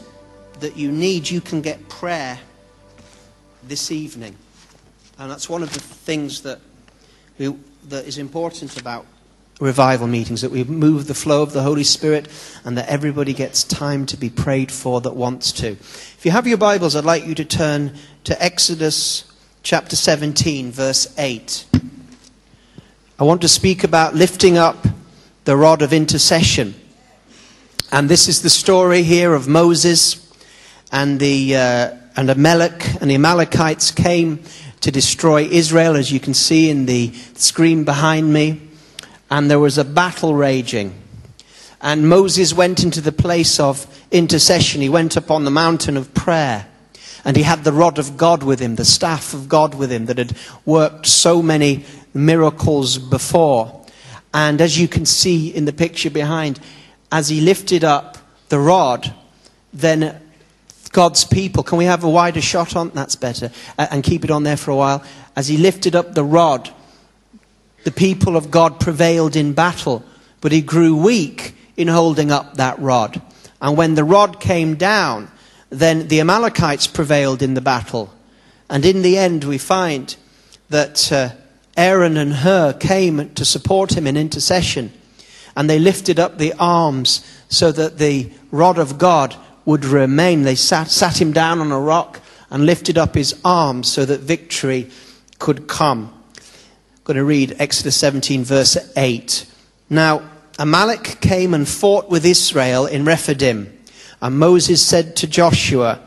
that 0.60 0.78
you 0.78 0.92
need, 0.92 1.30
you 1.30 1.42
can 1.42 1.62
get 1.62 1.90
prayer 1.90 2.40
this 3.68 3.92
evening. 3.92 4.36
And 5.18 5.32
that's 5.32 5.50
one 5.50 5.64
of 5.64 5.74
the 5.74 5.80
things 5.80 6.42
that, 6.42 6.60
we, 7.38 7.56
that 7.90 8.06
is 8.06 8.18
important 8.18 8.80
about 8.80 9.06
revival 9.60 10.08
meetings 10.08 10.42
that 10.42 10.52
we 10.52 10.64
move 10.64 11.08
the 11.08 11.14
flow 11.14 11.42
of 11.42 11.54
the 11.54 11.62
Holy 11.62 11.84
Spirit 11.84 12.28
and 12.66 12.78
that 12.78 12.90
everybody 12.90 13.34
gets 13.34 13.64
time 13.64 14.06
to 14.08 14.18
be 14.18 14.30
prayed 14.30 14.72
for 14.72 15.00
that 15.02 15.16
wants 15.16 15.52
to. 15.54 15.70
If 15.70 16.22
you 16.24 16.32
have 16.32 16.48
your 16.48 16.58
Bibles, 16.58 16.96
I'd 16.96 17.06
like 17.06 17.26
you 17.26 17.36
to 17.36 17.46
turn 17.46 17.96
to 18.26 18.44
Exodus 18.44 19.26
chapter 19.62 19.96
17, 19.96 20.72
verse 20.72 21.14
8. 21.18 21.66
I 23.20 23.24
want 23.24 23.42
to 23.42 23.48
speak 23.48 23.84
about 23.84 24.16
lifting 24.16 24.58
up 24.58 24.86
the 25.46 25.56
rod 25.56 25.82
of 25.82 25.94
intercession. 25.94 26.76
And 27.92 28.10
this 28.10 28.28
is 28.28 28.42
the 28.42 28.50
story 28.50 29.04
here 29.04 29.34
of 29.34 29.48
Moses 29.48 30.20
and 30.92 31.20
the 31.20 31.56
uh, 31.56 31.98
and 32.16 32.30
Amalek 32.30 33.02
and 33.02 33.10
the 33.10 33.16
Amalekites 33.16 33.92
came 33.92 34.44
to 34.82 34.92
destroy 34.92 35.44
Israel, 35.44 35.96
as 35.96 36.12
you 36.12 36.20
can 36.20 36.34
see 36.34 36.70
in 36.70 36.86
the 36.86 37.14
screen 37.36 37.84
behind 37.84 38.32
me. 38.32 38.62
And 39.32 39.50
there 39.50 39.60
was 39.60 39.78
a 39.78 39.86
battle 39.86 40.36
raging. 40.36 40.94
And 41.82 42.08
Moses 42.08 42.54
went 42.54 42.84
into 42.84 43.02
the 43.02 43.12
place 43.12 43.60
of 43.60 43.88
intercession. 44.12 44.82
He 44.82 44.90
went 44.90 45.18
up 45.18 45.32
on 45.32 45.46
the 45.46 45.52
mountain 45.52 45.98
of 45.98 46.14
prayer. 46.14 46.68
And 47.26 47.38
he 47.38 47.44
had 47.44 47.64
the 47.64 47.72
rod 47.72 47.98
of 47.98 48.18
God 48.18 48.44
with 48.44 48.60
him, 48.60 48.76
the 48.76 48.86
staff 48.86 49.34
of 49.34 49.50
God 49.50 49.74
with 49.74 49.92
him 49.92 50.06
that 50.08 50.18
had 50.18 50.36
worked 50.66 51.08
so 51.08 51.42
many 51.42 51.86
miracles 52.14 52.98
before. 52.98 53.86
And 54.34 54.60
as 54.62 54.80
you 54.80 54.88
can 54.88 55.06
see 55.06 55.48
in 55.48 55.66
the 55.66 55.74
picture 55.74 56.10
behind, 56.10 56.60
as 57.12 57.30
he 57.30 57.42
lifted 57.42 57.84
up 57.84 58.18
the 58.50 58.60
rod, 58.60 59.14
then 59.72 60.22
God's 60.94 61.26
people, 61.26 61.64
can 61.64 61.78
we 61.78 61.86
have 61.86 62.04
a 62.04 62.10
wider 62.10 62.40
shot 62.40 62.76
on? 62.76 62.92
That's 62.92 63.16
better. 63.16 63.52
And 63.78 64.04
keep 64.04 64.24
it 64.24 64.32
on 64.32 64.44
there 64.44 64.56
for 64.56 64.72
a 64.72 64.76
while. 64.76 65.04
As 65.36 65.48
he 65.48 65.58
lifted 65.58 65.96
up 65.96 66.14
the 66.14 66.24
rod, 66.24 66.70
the 67.84 67.92
people 67.92 68.38
of 68.38 68.50
God 68.52 68.80
prevailed 68.80 69.36
in 69.36 69.54
battle, 69.54 70.06
but 70.40 70.52
he 70.52 70.62
grew 70.62 70.96
weak 70.96 71.56
in 71.76 71.88
holding 71.88 72.32
up 72.32 72.56
that 72.58 72.80
rod. 72.80 73.22
And 73.60 73.76
when 73.76 73.96
the 73.96 74.04
rod 74.04 74.40
came 74.40 74.76
down, 74.76 75.32
then 75.70 76.08
the 76.08 76.20
Amalekites 76.20 76.86
prevailed 76.86 77.42
in 77.42 77.56
the 77.56 77.62
battle. 77.62 78.14
And 78.70 78.86
in 78.86 79.02
the 79.02 79.18
end, 79.18 79.44
we 79.44 79.58
find 79.58 80.16
that 80.70 81.12
uh, 81.12 81.30
Aaron 81.76 82.18
and 82.18 82.34
Hur 82.34 82.74
came 82.74 83.34
to 83.34 83.46
support 83.46 83.98
him 83.98 84.06
in 84.06 84.16
intercession. 84.16 84.94
And 85.56 85.70
they 85.70 85.80
lifted 85.80 86.20
up 86.20 86.38
the 86.38 86.54
arms 86.60 87.26
so 87.50 87.72
that 87.72 87.98
the 87.98 88.32
rod 88.52 88.78
of 88.78 88.98
God 88.98 89.36
would 89.66 89.86
remain. 89.86 90.44
They 90.44 90.56
sat, 90.56 90.90
sat 90.90 91.22
him 91.22 91.32
down 91.32 91.60
on 91.60 91.72
a 91.72 91.80
rock 91.80 92.20
and 92.50 92.66
lifted 92.66 92.98
up 92.98 93.16
his 93.16 93.40
arms 93.44 93.92
so 93.92 94.06
that 94.06 94.20
victory 94.20 94.90
could 95.40 95.68
come. 95.68 96.14
I'm 96.36 97.04
going 97.04 97.18
to 97.18 97.24
read 97.24 97.56
Exodus 97.60 97.96
17, 97.98 98.44
verse 98.44 98.78
8. 98.96 99.46
Now, 99.90 100.30
Amalek 100.60 101.20
came 101.20 101.54
and 101.54 101.68
fought 101.68 102.10
with 102.10 102.26
Israel 102.26 102.86
in 102.86 103.06
Rephidim. 103.06 103.78
And 104.22 104.38
Moses 104.38 104.86
said 104.86 105.16
to 105.18 105.28
Joshua, 105.28 106.00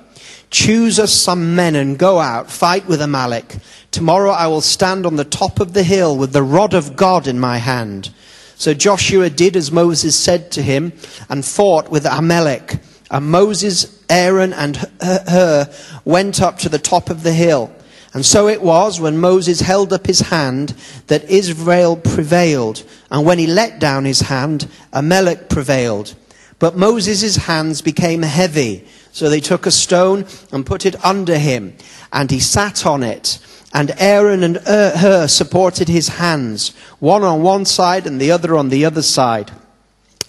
Choose 0.51 0.99
us 0.99 1.13
some 1.13 1.57
men 1.57 1.75
and 1.75 1.99
go 1.99 2.19
out, 2.19 2.51
fight 2.51 2.87
with 2.87 3.03
Amalek. 3.03 3.57
Tomorrow 3.91 4.31
I 4.31 4.47
will 4.47 4.61
stand 4.61 5.05
on 5.05 5.17
the 5.17 5.25
top 5.25 5.59
of 5.59 5.73
the 5.73 5.83
hill 5.83 6.17
with 6.17 6.33
the 6.33 6.43
rod 6.43 6.73
of 6.73 6.97
God 6.97 7.27
in 7.27 7.39
my 7.39 7.59
hand. 7.59 8.11
So 8.57 8.73
Joshua 8.73 9.29
did 9.29 9.57
as 9.57 9.73
Moses 9.73 10.17
said 10.17 10.51
to 10.53 10.63
him 10.63 10.93
and 11.29 11.45
fought 11.45 11.91
with 11.91 12.07
Amalek. 12.07 12.79
And 13.11 13.27
Moses, 13.27 14.03
Aaron, 14.09 14.53
and 14.53 14.77
Hur 15.01 15.69
went 16.05 16.41
up 16.41 16.59
to 16.59 16.69
the 16.69 16.79
top 16.79 17.11
of 17.11 17.23
the 17.23 17.33
hill. 17.33 17.73
And 18.15 18.25
so 18.25 18.49
it 18.49 18.63
was 18.63 18.99
when 18.99 19.19
Moses 19.19 19.61
held 19.61 19.93
up 19.93 20.07
his 20.07 20.21
hand 20.21 20.75
that 21.09 21.25
Israel 21.25 21.97
prevailed. 21.97 22.83
And 23.11 23.27
when 23.27 23.39
he 23.39 23.47
let 23.47 23.79
down 23.79 24.05
his 24.05 24.21
hand, 24.21 24.69
Amalek 24.93 25.49
prevailed. 25.49 26.15
But 26.59 26.77
Moses' 26.77 27.37
hands 27.37 27.83
became 27.83 28.23
heavy. 28.23 28.87
So 29.13 29.29
they 29.29 29.41
took 29.41 29.67
a 29.67 29.71
stone 29.71 30.27
and 30.53 30.67
put 30.67 30.85
it 30.85 31.03
under 31.05 31.39
him, 31.39 31.75
and 32.13 32.31
he 32.31 32.39
sat 32.39 32.85
on 32.85 33.03
it. 33.03 33.39
And 33.73 33.95
Aaron 33.99 34.43
and 34.43 34.57
Hur 34.59 35.27
supported 35.29 35.89
his 35.89 36.09
hands, 36.09 36.75
one 36.99 37.23
on 37.23 37.43
one 37.43 37.65
side 37.65 38.07
and 38.07 38.21
the 38.21 38.31
other 38.31 38.57
on 38.57 38.69
the 38.69 38.85
other 38.85 39.03
side. 39.03 39.53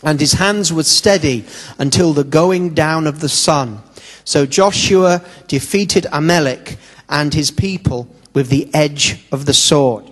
And 0.03 0.19
his 0.19 0.33
hands 0.33 0.71
were 0.71 0.83
steady 0.83 1.45
until 1.79 2.13
the 2.13 2.23
going 2.23 2.73
down 2.73 3.07
of 3.07 3.19
the 3.19 3.29
sun. 3.29 3.81
So 4.23 4.45
Joshua 4.45 5.23
defeated 5.47 6.05
Amalek 6.11 6.77
and 7.09 7.33
his 7.33 7.51
people 7.51 8.07
with 8.33 8.49
the 8.49 8.69
edge 8.73 9.25
of 9.31 9.45
the 9.45 9.53
sword 9.53 10.05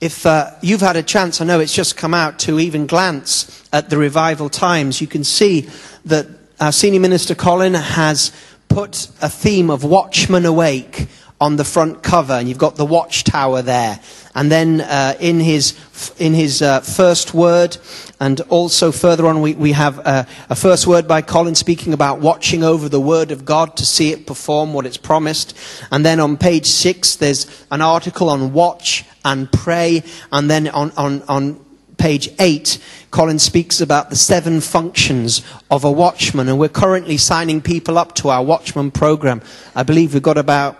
if 0.00 0.24
uh, 0.24 0.50
you've 0.62 0.80
had 0.80 0.96
a 0.96 1.02
chance, 1.02 1.40
I 1.40 1.44
know 1.44 1.60
it's 1.60 1.74
just 1.74 1.96
come 1.96 2.14
out, 2.14 2.38
to 2.40 2.58
even 2.58 2.86
glance 2.86 3.68
at 3.72 3.90
the 3.90 3.98
revival 3.98 4.48
times, 4.48 5.00
you 5.00 5.06
can 5.06 5.24
see 5.24 5.68
that 6.06 6.26
our 6.58 6.72
senior 6.72 7.00
minister 7.00 7.34
Colin 7.34 7.74
has 7.74 8.32
put 8.68 9.08
a 9.20 9.28
theme 9.28 9.70
of 9.70 9.84
Watchman 9.84 10.46
Awake 10.46 11.08
on 11.40 11.56
the 11.56 11.64
front 11.64 12.02
cover, 12.02 12.32
and 12.32 12.48
you've 12.48 12.58
got 12.58 12.76
the 12.76 12.86
watchtower 12.86 13.62
there. 13.62 14.00
And 14.40 14.50
then 14.50 14.80
uh, 14.80 15.16
in 15.20 15.38
his, 15.38 15.78
in 16.18 16.32
his 16.32 16.62
uh, 16.62 16.80
first 16.80 17.34
word, 17.34 17.76
and 18.20 18.40
also 18.48 18.90
further 18.90 19.26
on, 19.26 19.42
we, 19.42 19.52
we 19.52 19.72
have 19.72 19.98
uh, 19.98 20.24
a 20.48 20.56
first 20.56 20.86
word 20.86 21.06
by 21.06 21.20
Colin 21.20 21.54
speaking 21.54 21.92
about 21.92 22.20
watching 22.20 22.64
over 22.64 22.88
the 22.88 23.02
word 23.02 23.32
of 23.32 23.44
God 23.44 23.76
to 23.76 23.84
see 23.84 24.12
it 24.12 24.26
perform 24.26 24.72
what 24.72 24.86
it's 24.86 24.96
promised. 24.96 25.54
And 25.90 26.06
then 26.06 26.20
on 26.20 26.38
page 26.38 26.64
six, 26.64 27.16
there's 27.16 27.66
an 27.70 27.82
article 27.82 28.30
on 28.30 28.54
watch 28.54 29.04
and 29.26 29.52
pray. 29.52 30.04
And 30.32 30.50
then 30.50 30.68
on, 30.68 30.92
on, 30.92 31.20
on 31.28 31.62
page 31.98 32.30
8, 32.38 32.78
Colin 33.10 33.38
speaks 33.38 33.82
about 33.82 34.08
the 34.08 34.16
seven 34.16 34.62
functions 34.62 35.42
of 35.70 35.84
a 35.84 35.92
watchman. 35.92 36.48
And 36.48 36.58
we're 36.58 36.70
currently 36.70 37.18
signing 37.18 37.60
people 37.60 37.98
up 37.98 38.14
to 38.14 38.30
our 38.30 38.42
watchman 38.42 38.90
program. 38.90 39.42
I 39.76 39.82
believe 39.82 40.14
we've 40.14 40.22
got 40.22 40.38
about 40.38 40.78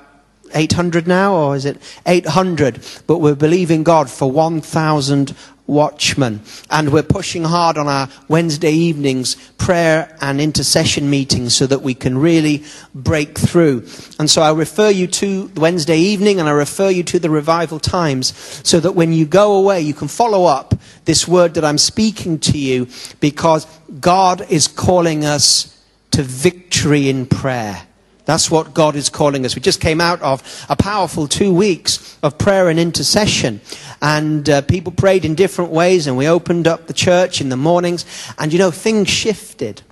800 0.54 1.06
now, 1.06 1.34
or 1.34 1.56
is 1.56 1.64
it 1.64 1.80
800? 2.06 2.80
But 3.06 3.18
we're 3.18 3.34
believing 3.34 3.82
God 3.82 4.10
for 4.10 4.30
1,000 4.30 5.34
watchmen. 5.70 6.40
And 6.68 6.92
we're 6.92 7.02
pushing 7.04 7.44
hard 7.44 7.78
on 7.78 7.86
our 7.86 8.08
Wednesday 8.28 8.72
evenings 8.72 9.36
prayer 9.56 10.16
and 10.20 10.40
intercession 10.40 11.08
meetings 11.08 11.54
so 11.54 11.66
that 11.66 11.82
we 11.82 11.94
can 11.94 12.18
really 12.18 12.64
break 12.94 13.38
through. 13.38 13.86
And 14.18 14.28
so 14.28 14.42
I 14.42 14.52
refer 14.52 14.90
you 14.90 15.06
to 15.06 15.50
Wednesday 15.56 15.98
evening 15.98 16.40
and 16.40 16.48
I 16.48 16.52
refer 16.52 16.90
you 16.90 17.04
to 17.04 17.18
the 17.18 17.30
revival 17.30 17.78
times 17.78 18.34
so 18.66 18.80
that 18.80 18.92
when 18.92 19.12
you 19.12 19.26
go 19.26 19.54
away, 19.54 19.80
you 19.80 19.94
can 19.94 20.08
follow 20.08 20.44
up 20.44 20.74
this 21.04 21.28
word 21.28 21.54
that 21.54 21.64
I'm 21.64 21.78
speaking 21.78 22.38
to 22.40 22.58
you 22.58 22.88
because 23.20 23.66
God 24.00 24.44
is 24.50 24.66
calling 24.66 25.24
us 25.24 25.76
to 26.10 26.22
victory 26.22 27.08
in 27.08 27.26
prayer. 27.26 27.86
That's 28.30 28.48
what 28.48 28.74
God 28.74 28.94
is 28.94 29.08
calling 29.08 29.44
us. 29.44 29.56
We 29.56 29.60
just 29.60 29.80
came 29.80 30.00
out 30.00 30.22
of 30.22 30.40
a 30.68 30.76
powerful 30.76 31.26
two 31.26 31.52
weeks 31.52 32.16
of 32.22 32.38
prayer 32.38 32.68
and 32.68 32.78
intercession. 32.78 33.60
And 34.00 34.48
uh, 34.48 34.62
people 34.62 34.92
prayed 34.92 35.24
in 35.24 35.34
different 35.34 35.72
ways, 35.72 36.06
and 36.06 36.16
we 36.16 36.28
opened 36.28 36.68
up 36.68 36.86
the 36.86 36.92
church 36.92 37.40
in 37.40 37.48
the 37.48 37.56
mornings. 37.56 38.06
And 38.38 38.52
you 38.52 38.60
know, 38.60 38.70
things 38.70 39.08
shifted. 39.08 39.82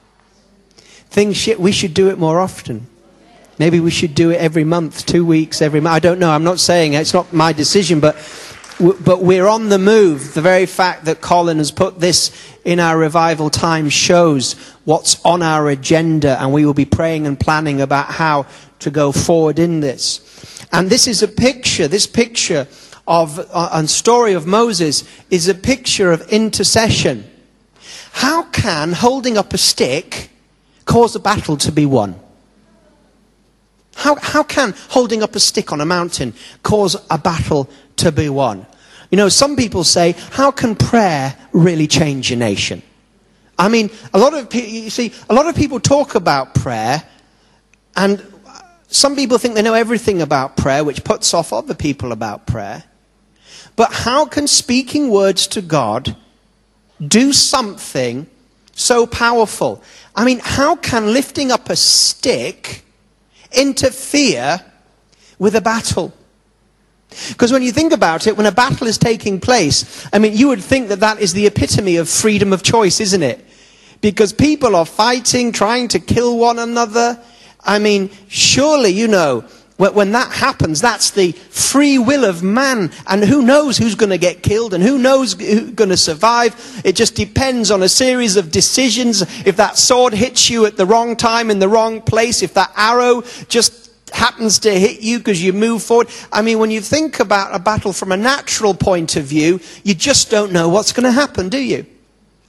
Things 1.11 1.49
we 1.59 1.73
should 1.73 1.95
do 1.95 2.11
it 2.11 2.19
more 2.19 2.39
often. 2.39 2.87
Maybe 3.59 3.81
we 3.81 3.91
should 3.91 4.15
do 4.15 4.31
it 4.31 4.37
every 4.37 4.63
month, 4.63 5.05
two 5.05 5.27
weeks, 5.27 5.61
every 5.61 5.81
month. 5.81 5.97
I 5.97 5.99
don't 5.99 6.21
know. 6.21 6.31
I'm 6.31 6.45
not 6.45 6.61
saying 6.61 6.93
it's 6.93 7.13
not 7.13 7.33
my 7.33 7.53
decision, 7.53 7.99
but 7.99 8.15
but 8.79 9.23
we're 9.23 9.49
on 9.49 9.69
the 9.69 9.79
move. 9.79 10.35
The 10.35 10.41
very 10.41 10.67
fact 10.67 11.07
that 11.07 11.21
Colin 11.21 11.59
has 11.59 11.73
put 11.73 11.99
this 11.99 12.31
in 12.65 12.79
our 12.79 12.97
revival 12.97 13.51
time 13.51 13.89
shows 13.89 14.55
what's 14.89 15.23
on 15.23 15.43
our 15.43 15.69
agenda, 15.69 16.41
and 16.41 16.51
we 16.51 16.65
will 16.65 16.73
be 16.73 16.87
praying 16.87 17.27
and 17.27 17.39
planning 17.39 17.83
about 17.83 18.07
how 18.07 18.47
to 18.79 18.91
go 18.91 19.13
forward 19.13 19.59
in 19.59 19.81
this. 19.81 20.65
And 20.73 20.89
this 20.89 21.07
is 21.07 21.23
a 21.23 21.29
picture, 21.29 21.89
this 21.89 22.07
picture 22.07 22.67
of 23.07 23.39
uh, 23.39 23.69
and 23.75 23.91
story 23.91 24.33
of 24.33 24.47
Moses 24.47 25.05
is 25.29 25.47
a 25.47 25.55
picture 25.55 26.11
of 26.11 26.27
intercession. 26.33 27.31
How 28.13 28.45
can 28.45 28.95
holding 28.95 29.37
up 29.37 29.53
a 29.53 29.59
stick 29.59 30.31
cause 30.87 31.15
a 31.15 31.21
battle 31.21 31.59
to 31.59 31.71
be 31.71 31.85
won? 31.85 32.19
How, 33.95 34.15
how 34.15 34.43
can 34.43 34.73
holding 34.89 35.23
up 35.23 35.37
a 35.37 35.41
stick 35.41 35.71
on 35.71 35.83
a 35.83 35.87
mountain 35.87 36.33
cause 36.63 36.97
a 37.11 37.19
battle 37.19 37.69
to 37.97 38.11
be 38.11 38.31
won? 38.31 38.65
You 39.11 39.19
know, 39.19 39.29
some 39.29 39.55
people 39.55 39.85
say, 39.85 40.15
how 40.31 40.51
can 40.51 40.77
prayer 40.77 41.37
really 41.53 41.87
change 41.87 42.33
a 42.33 42.37
nation? 42.37 42.83
I 43.59 43.69
mean, 43.69 43.91
a 44.15 44.19
lot 44.19 44.35
of 44.35 44.55
you 44.55 44.89
see, 44.91 45.13
a 45.29 45.35
lot 45.35 45.47
of 45.47 45.57
people 45.57 45.81
talk 45.81 46.15
about 46.15 46.55
prayer, 46.55 47.03
and 47.97 48.23
some 48.87 49.17
people 49.17 49.39
think 49.39 49.55
they 49.55 49.63
know 49.63 49.75
everything 49.75 50.23
about 50.23 50.57
prayer, 50.57 50.85
which 50.85 51.05
puts 51.05 51.35
off 51.35 51.53
other 51.53 51.75
people 51.75 52.13
about 52.13 52.47
prayer. 52.47 52.85
But 53.77 53.93
how 53.93 54.27
can 54.27 54.47
speaking 54.47 55.11
words 55.11 55.47
to 55.49 55.63
God 55.63 56.17
do 57.05 57.33
something 57.33 58.27
so 58.73 59.07
powerful? 59.07 59.83
I 60.15 60.25
mean, 60.25 60.41
how 60.43 60.77
can 60.77 61.13
lifting 61.13 61.51
up 61.51 61.69
a 61.69 61.77
stick 61.77 62.85
interfere 63.53 64.61
with 65.39 65.55
a 65.55 65.61
battle? 65.61 66.13
Because 67.29 67.53
when 67.53 67.63
you 67.63 67.73
think 67.73 67.93
about 67.93 68.27
it, 68.27 68.37
when 68.37 68.47
a 68.47 68.53
battle 68.53 68.87
is 68.87 68.99
taking 68.99 69.41
place, 69.41 70.07
I 70.13 70.19
mean, 70.19 70.37
you 70.37 70.49
would 70.49 70.63
think 70.63 70.89
that 70.89 71.01
that 71.01 71.21
is 71.21 71.33
the 71.33 71.47
epitome 71.47 71.97
of 71.97 72.09
freedom 72.09 72.53
of 72.53 72.63
choice, 72.63 73.01
isn't 73.01 73.23
it? 73.23 73.45
Because 74.01 74.33
people 74.33 74.77
are 74.77 74.87
fighting, 74.87 75.53
trying 75.53 75.89
to 75.89 75.99
kill 75.99 76.39
one 76.39 76.59
another. 76.59 77.21
I 77.65 77.79
mean, 77.79 78.11
surely, 78.29 78.91
you 78.91 79.09
know, 79.09 79.45
when 79.79 80.11
that 80.13 80.33
happens, 80.33 80.81
that's 80.81 81.13
the 81.13 81.33
free 81.33 81.99
will 81.99 82.25
of 82.25 82.43
man. 82.43 82.91
And 83.07 83.25
who 83.25 83.43
knows 83.43 83.79
who's 83.79 83.95
going 83.95 84.11
to 84.11 84.19
get 84.19 84.43
killed 84.43 84.75
and 84.75 84.83
who 84.83 84.99
knows 84.99 85.35
who's 85.35 85.71
going 85.71 85.91
to 85.91 85.97
survive. 85.97 86.83
It 86.85 86.97
just 86.97 87.15
depends 87.15 87.71
on 87.71 87.83
a 87.83 87.89
series 87.89 88.37
of 88.37 88.51
decisions. 88.51 89.23
If 89.47 89.57
that 89.57 89.79
sword 89.79 90.15
hits 90.15 90.51
you 90.51 90.67
at 90.67 90.77
the 90.77 90.87
wrong 90.87 91.15
time 91.15 91.49
in 91.51 91.61
the 91.61 91.69
wrong 91.69 92.03
place, 92.03 92.43
if 92.43 92.55
that 92.55 92.73
arrow 92.77 93.23
just 93.49 93.88
happens 94.11 94.59
to 94.61 94.71
hit 94.71 95.01
you 95.01 95.19
because 95.19 95.43
you 95.43 95.53
move 95.53 95.83
forward. 95.83 96.09
I 96.33 96.43
mean, 96.43 96.59
when 96.59 96.71
you 96.71 96.81
think 96.81 97.21
about 97.21 97.55
a 97.55 97.59
battle 97.59 97.93
from 97.93 98.13
a 98.13 98.17
natural 98.17 98.75
point 98.75 99.17
of 99.17 99.25
view, 99.25 99.61
you 99.85 99.95
just 99.95 100.31
don't 100.31 100.53
know 100.53 100.69
what's 100.69 100.93
going 100.93 101.05
to 101.05 101.13
happen, 101.13 101.49
do 101.49 101.59
you? 101.59 101.87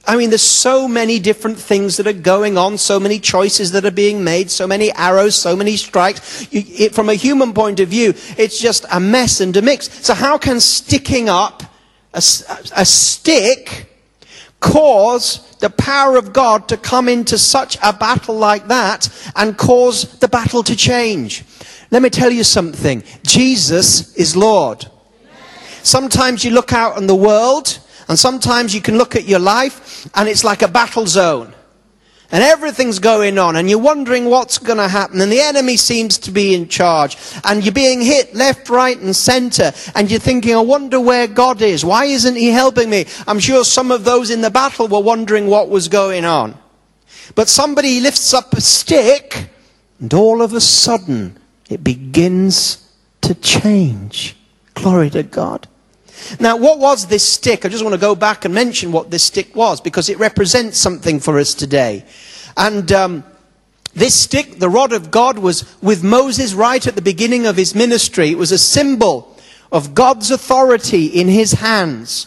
I 0.06 0.16
mean, 0.16 0.30
there's 0.30 0.42
so 0.42 0.88
many 0.88 1.18
different 1.18 1.58
things 1.58 1.98
that 1.98 2.06
are 2.06 2.12
going 2.12 2.56
on, 2.56 2.78
so 2.78 2.98
many 2.98 3.20
choices 3.20 3.72
that 3.72 3.84
are 3.84 3.90
being 3.90 4.24
made, 4.24 4.50
so 4.50 4.66
many 4.66 4.90
arrows, 4.92 5.36
so 5.36 5.54
many 5.54 5.76
strikes. 5.76 6.52
You, 6.52 6.62
it, 6.66 6.94
from 6.94 7.08
a 7.08 7.14
human 7.14 7.52
point 7.52 7.80
of 7.80 7.88
view, 7.88 8.14
it's 8.38 8.58
just 8.58 8.86
a 8.90 8.98
mess 8.98 9.40
and 9.40 9.56
a 9.56 9.62
mix. 9.62 10.04
So 10.04 10.14
how 10.14 10.38
can 10.38 10.58
sticking 10.58 11.28
up 11.28 11.62
a, 12.14 12.18
a 12.76 12.84
stick 12.84 13.89
cause 14.60 15.56
the 15.56 15.70
power 15.70 16.16
of 16.16 16.32
God 16.32 16.68
to 16.68 16.76
come 16.76 17.08
into 17.08 17.38
such 17.38 17.76
a 17.82 17.92
battle 17.92 18.36
like 18.36 18.68
that 18.68 19.08
and 19.34 19.56
cause 19.56 20.18
the 20.18 20.28
battle 20.28 20.62
to 20.62 20.76
change. 20.76 21.44
Let 21.90 22.02
me 22.02 22.10
tell 22.10 22.30
you 22.30 22.44
something. 22.44 23.02
Jesus 23.22 24.14
is 24.16 24.36
Lord. 24.36 24.86
Sometimes 25.82 26.44
you 26.44 26.50
look 26.52 26.72
out 26.72 26.98
in 26.98 27.06
the 27.06 27.14
world 27.14 27.78
and 28.08 28.18
sometimes 28.18 28.74
you 28.74 28.80
can 28.80 28.98
look 28.98 29.16
at 29.16 29.24
your 29.24 29.38
life 29.38 30.08
and 30.14 30.28
it's 30.28 30.44
like 30.44 30.62
a 30.62 30.68
battle 30.68 31.06
zone 31.06 31.54
and 32.32 32.44
everything's 32.44 32.98
going 32.98 33.38
on 33.38 33.56
and 33.56 33.68
you're 33.68 33.78
wondering 33.78 34.26
what's 34.26 34.58
going 34.58 34.78
to 34.78 34.88
happen 34.88 35.20
and 35.20 35.32
the 35.32 35.40
enemy 35.40 35.76
seems 35.76 36.18
to 36.18 36.30
be 36.30 36.54
in 36.54 36.68
charge 36.68 37.16
and 37.44 37.64
you're 37.64 37.72
being 37.72 38.00
hit 38.00 38.34
left, 38.34 38.68
right 38.68 38.98
and 38.98 39.14
center 39.14 39.72
and 39.94 40.10
you're 40.10 40.20
thinking, 40.20 40.54
I 40.54 40.60
wonder 40.60 41.00
where 41.00 41.26
God 41.26 41.60
is. 41.62 41.84
Why 41.84 42.04
isn't 42.04 42.36
he 42.36 42.48
helping 42.48 42.90
me? 42.90 43.06
I'm 43.26 43.40
sure 43.40 43.64
some 43.64 43.90
of 43.90 44.04
those 44.04 44.30
in 44.30 44.40
the 44.40 44.50
battle 44.50 44.88
were 44.88 45.00
wondering 45.00 45.46
what 45.46 45.68
was 45.68 45.88
going 45.88 46.24
on. 46.24 46.56
But 47.34 47.48
somebody 47.48 48.00
lifts 48.00 48.32
up 48.32 48.52
a 48.52 48.60
stick 48.60 49.50
and 49.98 50.12
all 50.14 50.42
of 50.42 50.52
a 50.52 50.60
sudden 50.60 51.38
it 51.68 51.82
begins 51.84 52.88
to 53.22 53.34
change. 53.34 54.36
Glory 54.74 55.10
to 55.10 55.22
God. 55.22 55.68
Now, 56.38 56.56
what 56.56 56.78
was 56.78 57.06
this 57.06 57.26
stick? 57.26 57.64
I 57.64 57.68
just 57.68 57.82
want 57.82 57.94
to 57.94 58.00
go 58.00 58.14
back 58.14 58.44
and 58.44 58.54
mention 58.54 58.92
what 58.92 59.10
this 59.10 59.24
stick 59.24 59.54
was 59.54 59.80
because 59.80 60.08
it 60.08 60.18
represents 60.18 60.78
something 60.78 61.20
for 61.20 61.38
us 61.38 61.54
today. 61.54 62.04
And 62.56 62.90
um, 62.92 63.24
this 63.94 64.14
stick, 64.14 64.58
the 64.58 64.68
rod 64.68 64.92
of 64.92 65.10
God, 65.10 65.38
was 65.38 65.64
with 65.82 66.04
Moses 66.04 66.54
right 66.54 66.86
at 66.86 66.94
the 66.94 67.02
beginning 67.02 67.46
of 67.46 67.56
his 67.56 67.74
ministry. 67.74 68.30
It 68.30 68.38
was 68.38 68.52
a 68.52 68.58
symbol 68.58 69.36
of 69.72 69.94
God's 69.94 70.30
authority 70.30 71.06
in 71.06 71.28
his 71.28 71.52
hands. 71.52 72.26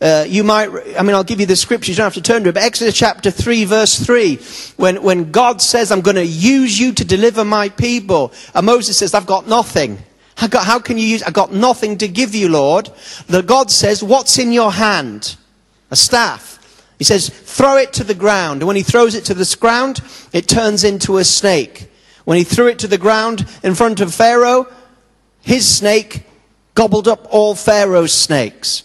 Uh, 0.00 0.24
you 0.26 0.42
might, 0.42 0.68
I 0.98 1.02
mean, 1.02 1.14
I'll 1.14 1.22
give 1.22 1.38
you 1.38 1.46
the 1.46 1.54
scriptures, 1.54 1.90
you 1.90 1.94
don't 1.94 2.06
have 2.06 2.14
to 2.14 2.22
turn 2.22 2.42
to 2.42 2.48
it, 2.48 2.54
but 2.54 2.64
Exodus 2.64 2.94
chapter 2.94 3.30
3, 3.30 3.64
verse 3.66 4.04
3, 4.04 4.36
when, 4.76 5.00
when 5.00 5.30
God 5.30 5.62
says, 5.62 5.92
I'm 5.92 6.00
going 6.00 6.16
to 6.16 6.26
use 6.26 6.76
you 6.76 6.92
to 6.94 7.04
deliver 7.04 7.44
my 7.44 7.68
people, 7.68 8.32
and 8.52 8.66
Moses 8.66 8.96
says, 8.96 9.14
I've 9.14 9.26
got 9.26 9.46
nothing. 9.46 9.98
Got, 10.50 10.64
how 10.64 10.78
can 10.78 10.98
you 10.98 11.06
use? 11.06 11.22
I've 11.22 11.32
got 11.32 11.52
nothing 11.52 11.98
to 11.98 12.08
give 12.08 12.34
you, 12.34 12.48
Lord. 12.48 12.90
The 13.26 13.42
God 13.42 13.70
says, 13.70 14.02
What's 14.02 14.38
in 14.38 14.52
your 14.52 14.72
hand? 14.72 15.36
A 15.90 15.96
staff. 15.96 16.58
He 16.98 17.04
says, 17.04 17.28
Throw 17.28 17.76
it 17.76 17.92
to 17.94 18.04
the 18.04 18.14
ground. 18.14 18.60
And 18.60 18.66
when 18.66 18.76
he 18.76 18.82
throws 18.82 19.14
it 19.14 19.24
to 19.26 19.34
the 19.34 19.56
ground, 19.58 20.00
it 20.32 20.48
turns 20.48 20.84
into 20.84 21.18
a 21.18 21.24
snake. 21.24 21.88
When 22.24 22.38
he 22.38 22.44
threw 22.44 22.68
it 22.68 22.78
to 22.80 22.88
the 22.88 22.98
ground 22.98 23.46
in 23.62 23.74
front 23.74 24.00
of 24.00 24.14
Pharaoh, 24.14 24.66
his 25.40 25.66
snake 25.68 26.24
gobbled 26.74 27.08
up 27.08 27.26
all 27.30 27.54
Pharaoh's 27.54 28.12
snakes. 28.12 28.84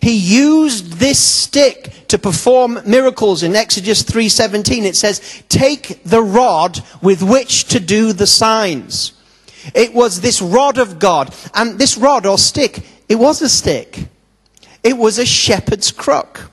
He 0.00 0.16
used 0.16 0.94
this 0.94 1.18
stick 1.18 1.92
to 2.08 2.18
perform 2.18 2.80
miracles 2.86 3.42
in 3.42 3.54
Exodus 3.54 4.02
3:17 4.02 4.84
it 4.84 4.96
says 4.96 5.42
take 5.48 6.02
the 6.04 6.22
rod 6.22 6.82
with 7.02 7.22
which 7.22 7.64
to 7.64 7.80
do 7.80 8.12
the 8.12 8.26
signs 8.26 9.12
it 9.74 9.94
was 9.94 10.20
this 10.20 10.40
rod 10.40 10.78
of 10.78 10.98
God. 10.98 11.34
And 11.54 11.78
this 11.78 11.96
rod 11.96 12.26
or 12.26 12.38
stick, 12.38 12.84
it 13.08 13.16
was 13.16 13.42
a 13.42 13.48
stick. 13.48 14.08
It 14.82 14.96
was 14.96 15.18
a 15.18 15.26
shepherd's 15.26 15.90
crook. 15.90 16.50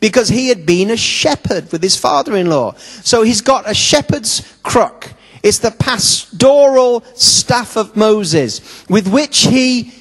Because 0.00 0.28
he 0.28 0.48
had 0.48 0.64
been 0.64 0.90
a 0.90 0.96
shepherd 0.96 1.70
with 1.70 1.82
his 1.82 1.96
father 1.96 2.36
in 2.36 2.48
law. 2.48 2.74
So 2.76 3.22
he's 3.22 3.42
got 3.42 3.68
a 3.68 3.74
shepherd's 3.74 4.56
crook. 4.62 5.12
It's 5.42 5.58
the 5.58 5.70
pastoral 5.70 7.02
staff 7.14 7.76
of 7.76 7.96
Moses 7.96 8.88
with 8.88 9.06
which 9.06 9.40
he 9.40 9.92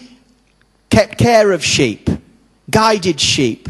kept 0.89 1.17
care 1.17 1.51
of 1.51 1.65
sheep, 1.65 2.09
guided 2.69 3.19
sheep, 3.19 3.67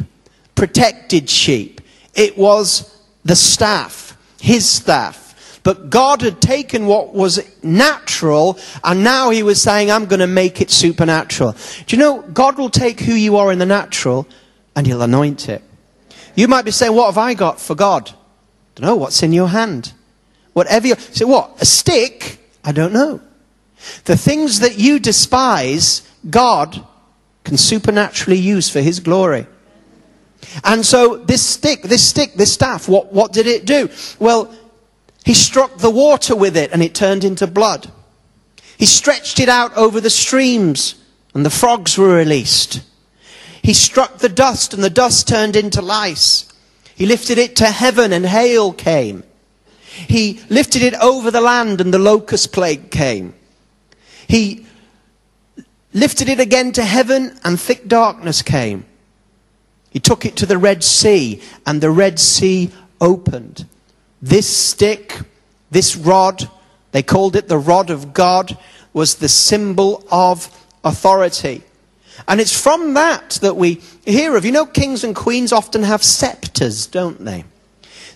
protected 0.53 1.29
sheep. 1.29 1.81
It 2.13 2.37
was 2.37 2.95
the 3.25 3.35
staff, 3.35 4.15
his 4.39 4.69
staff. 4.69 5.22
But 5.63 5.89
God 5.89 6.21
had 6.21 6.41
taken 6.41 6.85
what 6.85 7.13
was 7.13 7.39
natural 7.63 8.59
and 8.83 9.03
now 9.03 9.29
he 9.29 9.43
was 9.43 9.61
saying, 9.61 9.89
I'm 9.89 10.05
going 10.05 10.19
to 10.19 10.27
make 10.27 10.59
it 10.59 10.69
supernatural. 10.69 11.55
Do 11.85 11.95
you 11.95 12.01
know, 12.01 12.21
God 12.21 12.57
will 12.57 12.69
take 12.69 12.99
who 12.99 13.13
you 13.13 13.37
are 13.37 13.51
in 13.51 13.59
the 13.59 13.65
natural 13.65 14.27
and 14.75 14.85
he'll 14.85 15.01
anoint 15.01 15.47
it. 15.47 15.61
You 16.35 16.47
might 16.47 16.65
be 16.65 16.71
saying, 16.71 16.93
what 16.93 17.05
have 17.05 17.17
I 17.17 17.33
got 17.33 17.61
for 17.61 17.75
God? 17.75 18.09
I 18.09 18.15
don't 18.75 18.87
know. 18.87 18.95
What's 18.95 19.23
in 19.23 19.31
your 19.31 19.47
hand? 19.47 19.93
Whatever 20.51 20.87
you 20.87 20.95
say, 20.95 21.25
what? 21.25 21.61
A 21.61 21.65
stick? 21.65 22.39
I 22.63 22.71
don't 22.71 22.93
know. 22.93 23.21
The 24.05 24.17
things 24.17 24.59
that 24.59 24.77
you 24.77 24.99
despise, 24.99 26.07
God 26.29 26.85
can 27.43 27.57
supernaturally 27.57 28.39
use 28.39 28.69
for 28.69 28.81
his 28.81 28.99
glory. 28.99 29.47
And 30.63 30.85
so 30.85 31.17
this 31.17 31.45
stick, 31.45 31.83
this 31.83 32.07
stick, 32.07 32.33
this 32.33 32.53
staff, 32.53 32.87
what, 32.87 33.13
what 33.13 33.33
did 33.33 33.47
it 33.47 33.65
do? 33.65 33.89
Well, 34.19 34.53
he 35.23 35.33
struck 35.33 35.77
the 35.77 35.89
water 35.89 36.35
with 36.35 36.57
it 36.57 36.71
and 36.71 36.83
it 36.83 36.93
turned 36.93 37.23
into 37.23 37.47
blood. 37.47 37.91
He 38.77 38.85
stretched 38.85 39.39
it 39.39 39.49
out 39.49 39.75
over 39.75 40.01
the 40.01 40.09
streams 40.09 40.95
and 41.33 41.45
the 41.45 41.49
frogs 41.49 41.97
were 41.97 42.15
released. 42.15 42.83
He 43.61 43.73
struck 43.73 44.17
the 44.17 44.29
dust 44.29 44.73
and 44.73 44.83
the 44.83 44.89
dust 44.89 45.27
turned 45.27 45.55
into 45.55 45.81
lice. 45.81 46.51
He 46.95 47.05
lifted 47.05 47.37
it 47.37 47.55
to 47.57 47.67
heaven 47.67 48.11
and 48.11 48.25
hail 48.25 48.73
came. 48.73 49.23
He 49.85 50.41
lifted 50.49 50.81
it 50.81 50.95
over 50.95 51.31
the 51.31 51.41
land 51.41 51.79
and 51.79 51.93
the 51.93 51.99
locust 51.99 52.51
plague 52.51 52.91
came. 52.91 53.33
He 54.27 54.65
lifted 55.93 56.27
it 56.27 56.39
again 56.39 56.71
to 56.73 56.83
heaven 56.83 57.39
and 57.45 57.59
thick 57.59 57.87
darkness 57.87 58.41
came. 58.41 58.85
He 59.91 59.99
took 59.99 60.25
it 60.25 60.35
to 60.37 60.45
the 60.45 60.57
Red 60.57 60.83
Sea 60.83 61.41
and 61.65 61.79
the 61.79 61.91
Red 61.91 62.19
Sea 62.19 62.71
opened. 62.99 63.67
This 64.23 64.47
stick, 64.47 65.19
this 65.69 65.97
rod, 65.97 66.49
they 66.93 67.03
called 67.03 67.35
it 67.35 67.49
the 67.49 67.57
rod 67.57 67.89
of 67.89 68.13
God, 68.13 68.57
was 68.93 69.15
the 69.15 69.27
symbol 69.27 70.01
of 70.09 70.49
authority. 70.81 71.61
And 72.25 72.39
it's 72.39 72.57
from 72.57 72.93
that 72.93 73.31
that 73.41 73.57
we 73.57 73.81
hear 74.05 74.37
of. 74.37 74.45
You 74.45 74.53
know, 74.53 74.65
kings 74.65 75.03
and 75.03 75.13
queens 75.13 75.51
often 75.51 75.83
have 75.83 76.01
scepters, 76.01 76.87
don't 76.87 77.25
they? 77.25 77.43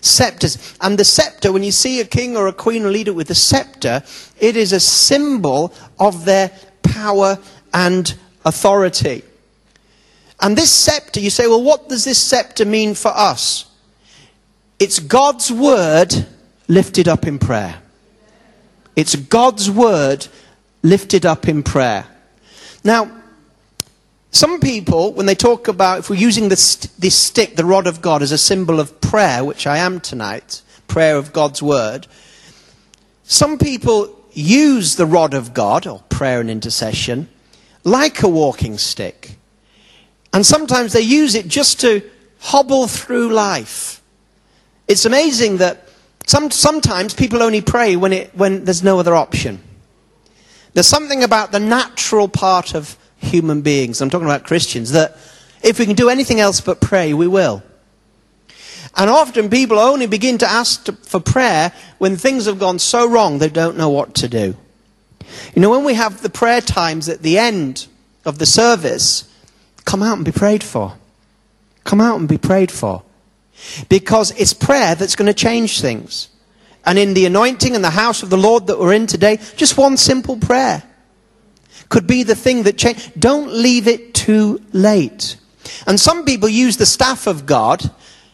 Scepters. 0.00 0.78
And 0.80 0.98
the 0.98 1.04
scepter, 1.04 1.52
when 1.52 1.62
you 1.62 1.72
see 1.72 2.00
a 2.00 2.06
king 2.06 2.38
or 2.38 2.46
a 2.46 2.54
queen 2.54 2.86
or 2.86 2.90
leader 2.90 3.12
with 3.12 3.28
a 3.28 3.34
scepter, 3.34 4.02
it 4.40 4.56
is 4.56 4.72
a 4.72 4.80
symbol 4.80 5.74
of 6.00 6.24
their 6.24 6.50
power 6.82 7.38
and 7.74 8.14
authority. 8.46 9.24
And 10.40 10.56
this 10.56 10.72
scepter, 10.72 11.20
you 11.20 11.28
say, 11.28 11.46
well, 11.48 11.62
what 11.62 11.90
does 11.90 12.06
this 12.06 12.18
scepter 12.18 12.64
mean 12.64 12.94
for 12.94 13.12
us? 13.14 13.67
It's 14.78 15.00
God's 15.00 15.50
word 15.50 16.26
lifted 16.68 17.08
up 17.08 17.26
in 17.26 17.38
prayer. 17.38 17.82
It's 18.94 19.16
God's 19.16 19.70
word 19.70 20.28
lifted 20.82 21.26
up 21.26 21.48
in 21.48 21.62
prayer. 21.62 22.06
Now, 22.84 23.10
some 24.30 24.60
people, 24.60 25.12
when 25.14 25.26
they 25.26 25.34
talk 25.34 25.66
about, 25.66 26.00
if 26.00 26.10
we're 26.10 26.16
using 26.16 26.48
this, 26.48 26.76
this 26.98 27.16
stick, 27.16 27.56
the 27.56 27.64
rod 27.64 27.86
of 27.86 28.00
God, 28.00 28.22
as 28.22 28.30
a 28.30 28.38
symbol 28.38 28.78
of 28.78 29.00
prayer, 29.00 29.42
which 29.42 29.66
I 29.66 29.78
am 29.78 30.00
tonight, 30.00 30.62
prayer 30.86 31.16
of 31.16 31.32
God's 31.32 31.62
word, 31.62 32.06
some 33.24 33.58
people 33.58 34.14
use 34.32 34.94
the 34.94 35.06
rod 35.06 35.34
of 35.34 35.54
God, 35.54 35.86
or 35.86 36.02
prayer 36.08 36.40
and 36.40 36.50
intercession, 36.50 37.28
like 37.82 38.22
a 38.22 38.28
walking 38.28 38.78
stick. 38.78 39.36
And 40.32 40.46
sometimes 40.46 40.92
they 40.92 41.00
use 41.00 41.34
it 41.34 41.48
just 41.48 41.80
to 41.80 42.02
hobble 42.38 42.86
through 42.86 43.32
life. 43.32 43.97
It's 44.88 45.04
amazing 45.04 45.58
that 45.58 45.88
some, 46.26 46.50
sometimes 46.50 47.14
people 47.14 47.42
only 47.42 47.60
pray 47.60 47.96
when, 47.96 48.12
it, 48.12 48.34
when 48.34 48.64
there's 48.64 48.82
no 48.82 48.98
other 48.98 49.14
option. 49.14 49.60
There's 50.74 50.86
something 50.86 51.22
about 51.22 51.52
the 51.52 51.60
natural 51.60 52.28
part 52.28 52.74
of 52.74 52.96
human 53.18 53.62
beings, 53.62 54.00
I'm 54.00 54.10
talking 54.10 54.26
about 54.26 54.44
Christians, 54.44 54.92
that 54.92 55.16
if 55.62 55.78
we 55.78 55.86
can 55.86 55.96
do 55.96 56.08
anything 56.08 56.40
else 56.40 56.60
but 56.60 56.80
pray, 56.80 57.12
we 57.14 57.26
will. 57.26 57.62
And 58.96 59.10
often 59.10 59.50
people 59.50 59.78
only 59.78 60.06
begin 60.06 60.38
to 60.38 60.46
ask 60.46 60.84
to, 60.84 60.92
for 60.92 61.20
prayer 61.20 61.72
when 61.98 62.16
things 62.16 62.46
have 62.46 62.58
gone 62.58 62.78
so 62.78 63.08
wrong 63.08 63.38
they 63.38 63.48
don't 63.48 63.76
know 63.76 63.90
what 63.90 64.14
to 64.16 64.28
do. 64.28 64.56
You 65.54 65.62
know, 65.62 65.70
when 65.70 65.84
we 65.84 65.94
have 65.94 66.22
the 66.22 66.30
prayer 66.30 66.60
times 66.60 67.08
at 67.08 67.22
the 67.22 67.38
end 67.38 67.86
of 68.24 68.38
the 68.38 68.46
service, 68.46 69.32
come 69.84 70.02
out 70.02 70.16
and 70.16 70.24
be 70.24 70.32
prayed 70.32 70.62
for. 70.62 70.96
Come 71.84 72.00
out 72.00 72.18
and 72.18 72.28
be 72.28 72.38
prayed 72.38 72.70
for. 72.70 73.02
Because 73.88 74.30
it's 74.32 74.52
prayer 74.52 74.94
that's 74.94 75.16
going 75.16 75.26
to 75.26 75.34
change 75.34 75.80
things. 75.80 76.28
And 76.84 76.98
in 76.98 77.14
the 77.14 77.26
anointing 77.26 77.74
and 77.74 77.84
the 77.84 77.90
house 77.90 78.22
of 78.22 78.30
the 78.30 78.38
Lord 78.38 78.66
that 78.68 78.78
we're 78.78 78.94
in 78.94 79.06
today, 79.06 79.38
just 79.56 79.76
one 79.76 79.96
simple 79.96 80.38
prayer 80.38 80.82
could 81.88 82.06
be 82.06 82.22
the 82.22 82.34
thing 82.34 82.64
that 82.64 82.78
change. 82.78 83.10
Don't 83.18 83.52
leave 83.52 83.88
it 83.88 84.14
too 84.14 84.62
late. 84.72 85.36
And 85.86 85.98
some 85.98 86.24
people 86.24 86.48
use 86.48 86.76
the 86.76 86.86
staff 86.86 87.26
of 87.26 87.46
God 87.46 87.90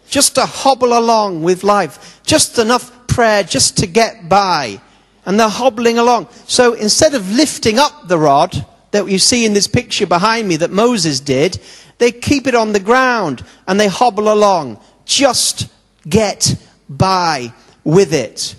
just 0.08 0.36
to 0.36 0.46
hobble 0.46 0.96
along 0.96 1.42
with 1.42 1.64
life. 1.64 2.20
Just 2.24 2.58
enough 2.58 3.06
prayer 3.06 3.42
just 3.42 3.78
to 3.78 3.86
get 3.86 4.28
by. 4.28 4.80
And 5.26 5.38
they're 5.38 5.48
hobbling 5.48 5.98
along. 5.98 6.28
So 6.46 6.74
instead 6.74 7.14
of 7.14 7.32
lifting 7.32 7.78
up 7.78 8.08
the 8.08 8.18
rod 8.18 8.66
that 8.90 9.08
you 9.08 9.18
see 9.18 9.44
in 9.44 9.54
this 9.54 9.66
picture 9.66 10.06
behind 10.06 10.46
me 10.46 10.56
that 10.56 10.70
Moses 10.70 11.20
did, 11.20 11.58
they 11.98 12.12
keep 12.12 12.46
it 12.46 12.54
on 12.54 12.72
the 12.72 12.80
ground 12.80 13.44
and 13.66 13.80
they 13.80 13.88
hobble 13.88 14.32
along. 14.32 14.80
Just 15.04 15.68
get 16.08 16.56
by 16.88 17.52
with 17.82 18.12
it. 18.12 18.56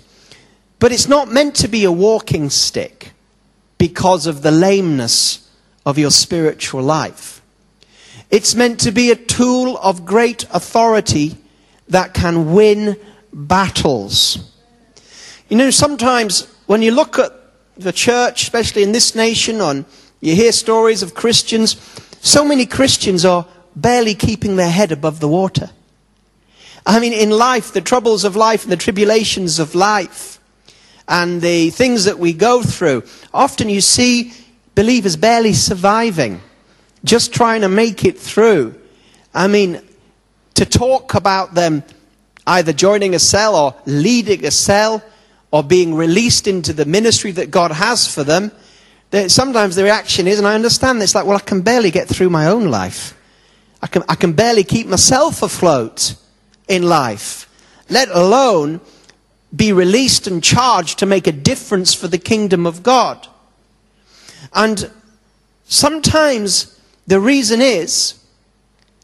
But 0.78 0.92
it's 0.92 1.08
not 1.08 1.30
meant 1.30 1.56
to 1.56 1.68
be 1.68 1.84
a 1.84 1.92
walking 1.92 2.50
stick 2.50 3.12
because 3.78 4.26
of 4.26 4.42
the 4.42 4.50
lameness 4.50 5.50
of 5.84 5.98
your 5.98 6.10
spiritual 6.10 6.82
life. 6.82 7.40
It's 8.30 8.54
meant 8.54 8.80
to 8.80 8.92
be 8.92 9.10
a 9.10 9.16
tool 9.16 9.78
of 9.78 10.04
great 10.04 10.44
authority 10.52 11.36
that 11.88 12.12
can 12.12 12.52
win 12.52 12.96
battles. 13.32 14.52
You 15.48 15.56
know, 15.56 15.70
sometimes 15.70 16.52
when 16.66 16.82
you 16.82 16.90
look 16.90 17.18
at 17.18 17.32
the 17.76 17.92
church, 17.92 18.42
especially 18.42 18.82
in 18.82 18.92
this 18.92 19.14
nation, 19.14 19.60
and 19.60 19.84
you 20.20 20.34
hear 20.34 20.50
stories 20.50 21.02
of 21.02 21.14
Christians, 21.14 21.76
so 22.20 22.44
many 22.44 22.66
Christians 22.66 23.24
are 23.24 23.46
barely 23.76 24.14
keeping 24.14 24.56
their 24.56 24.70
head 24.70 24.90
above 24.90 25.20
the 25.20 25.28
water. 25.28 25.70
I 26.86 27.00
mean, 27.00 27.12
in 27.12 27.30
life, 27.30 27.72
the 27.72 27.80
troubles 27.80 28.24
of 28.24 28.36
life 28.36 28.62
and 28.62 28.70
the 28.70 28.76
tribulations 28.76 29.58
of 29.58 29.74
life 29.74 30.38
and 31.08 31.42
the 31.42 31.70
things 31.70 32.04
that 32.04 32.20
we 32.20 32.32
go 32.32 32.62
through, 32.62 33.02
often 33.34 33.68
you 33.68 33.80
see 33.80 34.32
believers 34.76 35.16
barely 35.16 35.52
surviving, 35.52 36.40
just 37.02 37.34
trying 37.34 37.62
to 37.62 37.68
make 37.68 38.04
it 38.04 38.16
through. 38.16 38.76
I 39.34 39.48
mean, 39.48 39.82
to 40.54 40.64
talk 40.64 41.14
about 41.14 41.54
them 41.54 41.82
either 42.46 42.72
joining 42.72 43.16
a 43.16 43.18
cell 43.18 43.56
or 43.56 43.74
leading 43.84 44.46
a 44.46 44.52
cell 44.52 45.02
or 45.50 45.64
being 45.64 45.92
released 45.92 46.46
into 46.46 46.72
the 46.72 46.84
ministry 46.84 47.32
that 47.32 47.50
God 47.50 47.72
has 47.72 48.06
for 48.06 48.22
them, 48.22 48.52
sometimes 49.26 49.74
the 49.74 49.82
reaction 49.82 50.28
is, 50.28 50.38
and 50.38 50.46
I 50.46 50.54
understand 50.54 51.00
this, 51.00 51.16
like, 51.16 51.26
well, 51.26 51.36
I 51.36 51.40
can 51.40 51.62
barely 51.62 51.90
get 51.90 52.06
through 52.06 52.30
my 52.30 52.46
own 52.46 52.70
life. 52.70 53.16
I 53.82 53.88
can, 53.88 54.04
I 54.08 54.14
can 54.14 54.34
barely 54.34 54.62
keep 54.62 54.86
myself 54.86 55.42
afloat 55.42 56.14
in 56.68 56.82
life, 56.82 57.48
let 57.88 58.08
alone 58.08 58.80
be 59.54 59.72
released 59.72 60.26
and 60.26 60.42
charged 60.42 60.98
to 60.98 61.06
make 61.06 61.26
a 61.26 61.32
difference 61.32 61.94
for 61.94 62.08
the 62.08 62.18
kingdom 62.18 62.66
of 62.66 62.82
God. 62.82 63.26
And 64.52 64.90
sometimes 65.64 66.78
the 67.06 67.20
reason 67.20 67.60
is, 67.60 68.14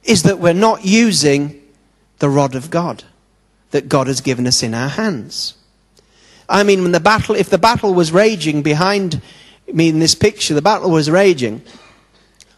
is 0.05 0.25
that 0.25 0.38
we're 0.38 0.53
not 0.53 0.85
using 0.85 1.62
the 2.18 2.29
rod 2.29 2.55
of 2.55 2.70
God 2.70 3.05
that 3.70 3.88
God 3.88 4.07
has 4.07 4.20
given 4.20 4.46
us 4.46 4.62
in 4.62 4.75
our 4.75 4.88
hands. 4.88 5.55
I 6.48 6.62
mean, 6.62 6.83
when 6.83 6.92
the 6.92 7.01
battle, 7.01 7.35
if 7.35 7.48
the 7.48 7.59
battle 7.59 7.94
was 7.94 8.12
raging 8.12 8.62
behind 8.62 9.22
me 9.72 9.88
in 9.88 9.98
this 10.01 10.14
picture, 10.14 10.55
the 10.55 10.62
battle 10.62 10.90
was 10.90 11.11
raging, 11.11 11.62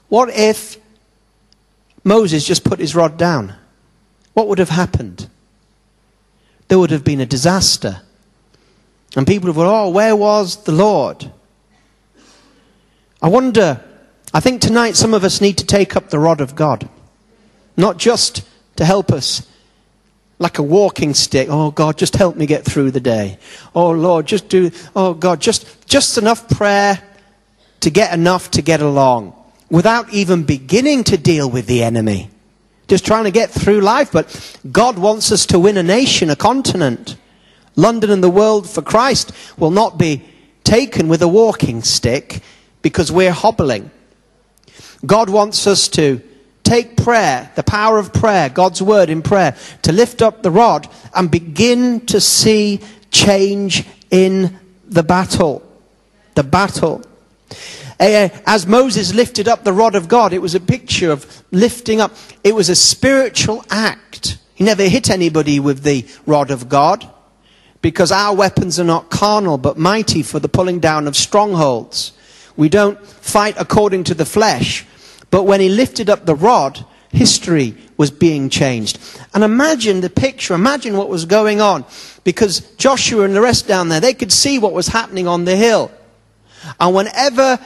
what 0.09 0.31
if 0.31 0.79
Moses 2.03 2.47
just 2.47 2.65
put 2.65 2.81
his 2.81 2.95
rod 2.95 3.17
down? 3.17 3.55
What 4.35 4.49
would 4.49 4.59
have 4.59 4.69
happened? 4.69 5.29
There 6.69 6.79
would 6.79 6.91
have 6.91 7.05
been 7.05 7.21
a 7.21 7.27
disaster. 7.27 8.03
And 9.17 9.27
people 9.27 9.47
would 9.47 9.57
have 9.57 9.65
gone, 9.65 9.87
oh, 9.87 9.91
where 9.91 10.15
was 10.15 10.65
the 10.65 10.73
Lord? 10.73 11.31
I 13.23 13.29
wonder, 13.29 13.83
I 14.33 14.41
think 14.41 14.61
tonight 14.61 14.97
some 14.97 15.15
of 15.15 15.25
us 15.25 15.41
need 15.41 15.59
to 15.59 15.67
take 15.67 15.97
up 15.97 16.11
the 16.11 16.19
rod 16.19 16.41
of 16.41 16.55
God. 16.55 16.89
Not 17.77 17.97
just 17.97 18.47
to 18.77 18.85
help 18.85 19.13
us 19.13 19.47
like 20.39 20.59
a 20.59 20.63
walking 20.63 21.15
stick. 21.15 21.49
Oh 21.51 21.71
God, 21.71 21.97
just 21.97 22.17
help 22.17 22.37
me 22.37 22.47
get 22.47 22.65
through 22.65 22.91
the 22.91 23.01
day. 23.01 23.39
Oh 23.75 23.91
Lord, 23.91 24.27
just 24.27 24.49
do, 24.49 24.71
oh 24.97 25.15
God, 25.15 25.41
just, 25.41 25.87
just 25.87 26.19
enough 26.19 26.49
prayer 26.49 27.01
to 27.81 27.91
get 27.91 28.13
enough 28.13 28.51
to 28.53 28.63
get 28.63 28.81
along 28.81 29.35
without 29.71 30.13
even 30.13 30.43
beginning 30.43 31.05
to 31.05 31.17
deal 31.17 31.49
with 31.49 31.67
the 31.67 31.83
enemy. 31.83 32.31
Just 32.89 33.07
trying 33.07 33.25
to 33.25 33.31
get 33.31 33.51
through 33.51 33.81
life. 33.81 34.13
But 34.13 34.59
God 34.71 34.99
wants 34.99 35.33
us 35.33 35.47
to 35.47 35.59
win 35.59 35.77
a 35.77 35.83
nation, 35.83 36.31
a 36.31 36.37
continent. 36.37 37.17
London 37.77 38.11
and 38.11 38.23
the 38.23 38.31
world 38.31 38.69
for 38.69 38.83
Christ 38.83 39.33
will 39.59 39.71
not 39.71 39.99
be 39.99 40.25
taken 40.63 41.09
with 41.09 41.23
a 41.23 41.29
walking 41.29 41.83
stick 41.83 42.41
because 42.83 43.11
we're 43.11 43.33
hobbling. 43.33 43.91
God 45.05 45.29
wants 45.29 45.67
us 45.67 45.89
to 45.89 46.23
take 46.63 46.97
prayer, 46.97 47.51
the 47.57 47.63
power 47.63 47.99
of 47.99 48.13
prayer, 48.13 48.49
God's 48.49 48.81
word 48.81 49.11
in 49.11 49.23
prayer, 49.23 49.57
to 49.83 49.93
lift 49.93 50.23
up 50.23 50.43
the 50.43 50.51
rod 50.51 50.89
and 51.15 51.31
begin 51.31 52.05
to 52.07 52.21
see 52.21 52.81
change 53.11 53.85
in 54.11 54.59
the 54.87 55.03
battle. 55.03 55.63
The 56.35 56.43
battle. 56.43 57.03
Eh, 58.01 58.29
as 58.47 58.67
Moses 58.67 59.15
lifted 59.15 59.49
up 59.49 59.65
the 59.65 59.73
rod 59.73 59.95
of 59.95 60.09
God, 60.09 60.33
it 60.33 60.43
was 60.43 60.55
a 60.55 60.61
picture 60.61 61.11
of 61.11 61.45
lifting 61.51 62.01
up. 62.01 62.13
It 62.43 62.55
was 62.55 62.69
a 62.69 62.77
spiritual 62.77 63.65
act. 63.71 64.39
He 64.55 64.65
never 64.65 64.85
hit 64.85 65.11
anybody 65.11 65.61
with 65.61 65.83
the 65.83 66.07
rod 66.27 66.51
of 66.51 66.69
God 66.69 67.09
because 67.81 68.11
our 68.11 68.35
weapons 68.35 68.81
are 68.81 68.85
not 68.85 69.11
carnal 69.11 69.59
but 69.59 69.77
mighty 69.77 70.23
for 70.23 70.41
the 70.41 70.49
pulling 70.49 70.81
down 70.81 71.07
of 71.07 71.17
strongholds. 71.17 72.13
We 72.57 72.69
don't 72.69 73.05
fight 73.07 73.57
according 73.59 74.05
to 74.05 74.15
the 74.15 74.25
flesh 74.25 74.87
but 75.35 75.47
when 75.47 75.61
he 75.61 75.69
lifted 75.69 76.09
up 76.09 76.27
the 76.27 76.37
rod, 76.37 76.85
history 77.11 77.75
was 77.97 78.13
being 78.13 78.49
changed. 78.49 79.01
And 79.35 79.43
imagine 79.43 80.01
the 80.01 80.09
picture, 80.09 80.55
imagine 80.55 80.97
what 80.97 81.09
was 81.09 81.25
going 81.25 81.61
on. 81.61 81.85
Because 82.23 82.61
Joshua 82.77 83.25
and 83.25 83.35
the 83.35 83.41
rest 83.41 83.67
down 83.67 83.89
there, 83.89 83.99
they 83.99 84.15
could 84.15 84.31
see 84.31 84.61
what 84.61 84.73
was 84.73 84.87
happening 84.87 85.27
on 85.27 85.45
the 85.45 85.57
hill. 85.57 85.91
And 86.79 86.95
whenever 86.95 87.59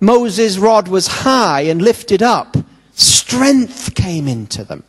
Moses' 0.00 0.58
rod 0.58 0.88
was 0.88 1.06
high 1.06 1.62
and 1.62 1.80
lifted 1.80 2.22
up, 2.22 2.56
strength 2.92 3.94
came 3.94 4.28
into 4.28 4.64
them. 4.64 4.84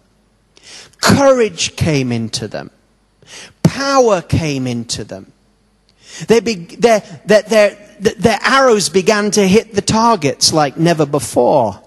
Courage 1.01 1.75
came 1.75 2.11
into 2.11 2.47
them. 2.47 2.71
Power 3.63 4.21
came 4.21 4.67
into 4.67 5.03
them. 5.03 5.31
They 6.27 6.39
be, 6.39 6.55
their, 6.55 7.01
their, 7.25 7.41
their, 7.43 7.77
their 7.99 8.39
arrows 8.41 8.89
began 8.89 9.31
to 9.31 9.47
hit 9.47 9.73
the 9.73 9.81
targets 9.81 10.51
like 10.51 10.77
never 10.77 11.05
before. 11.05 11.81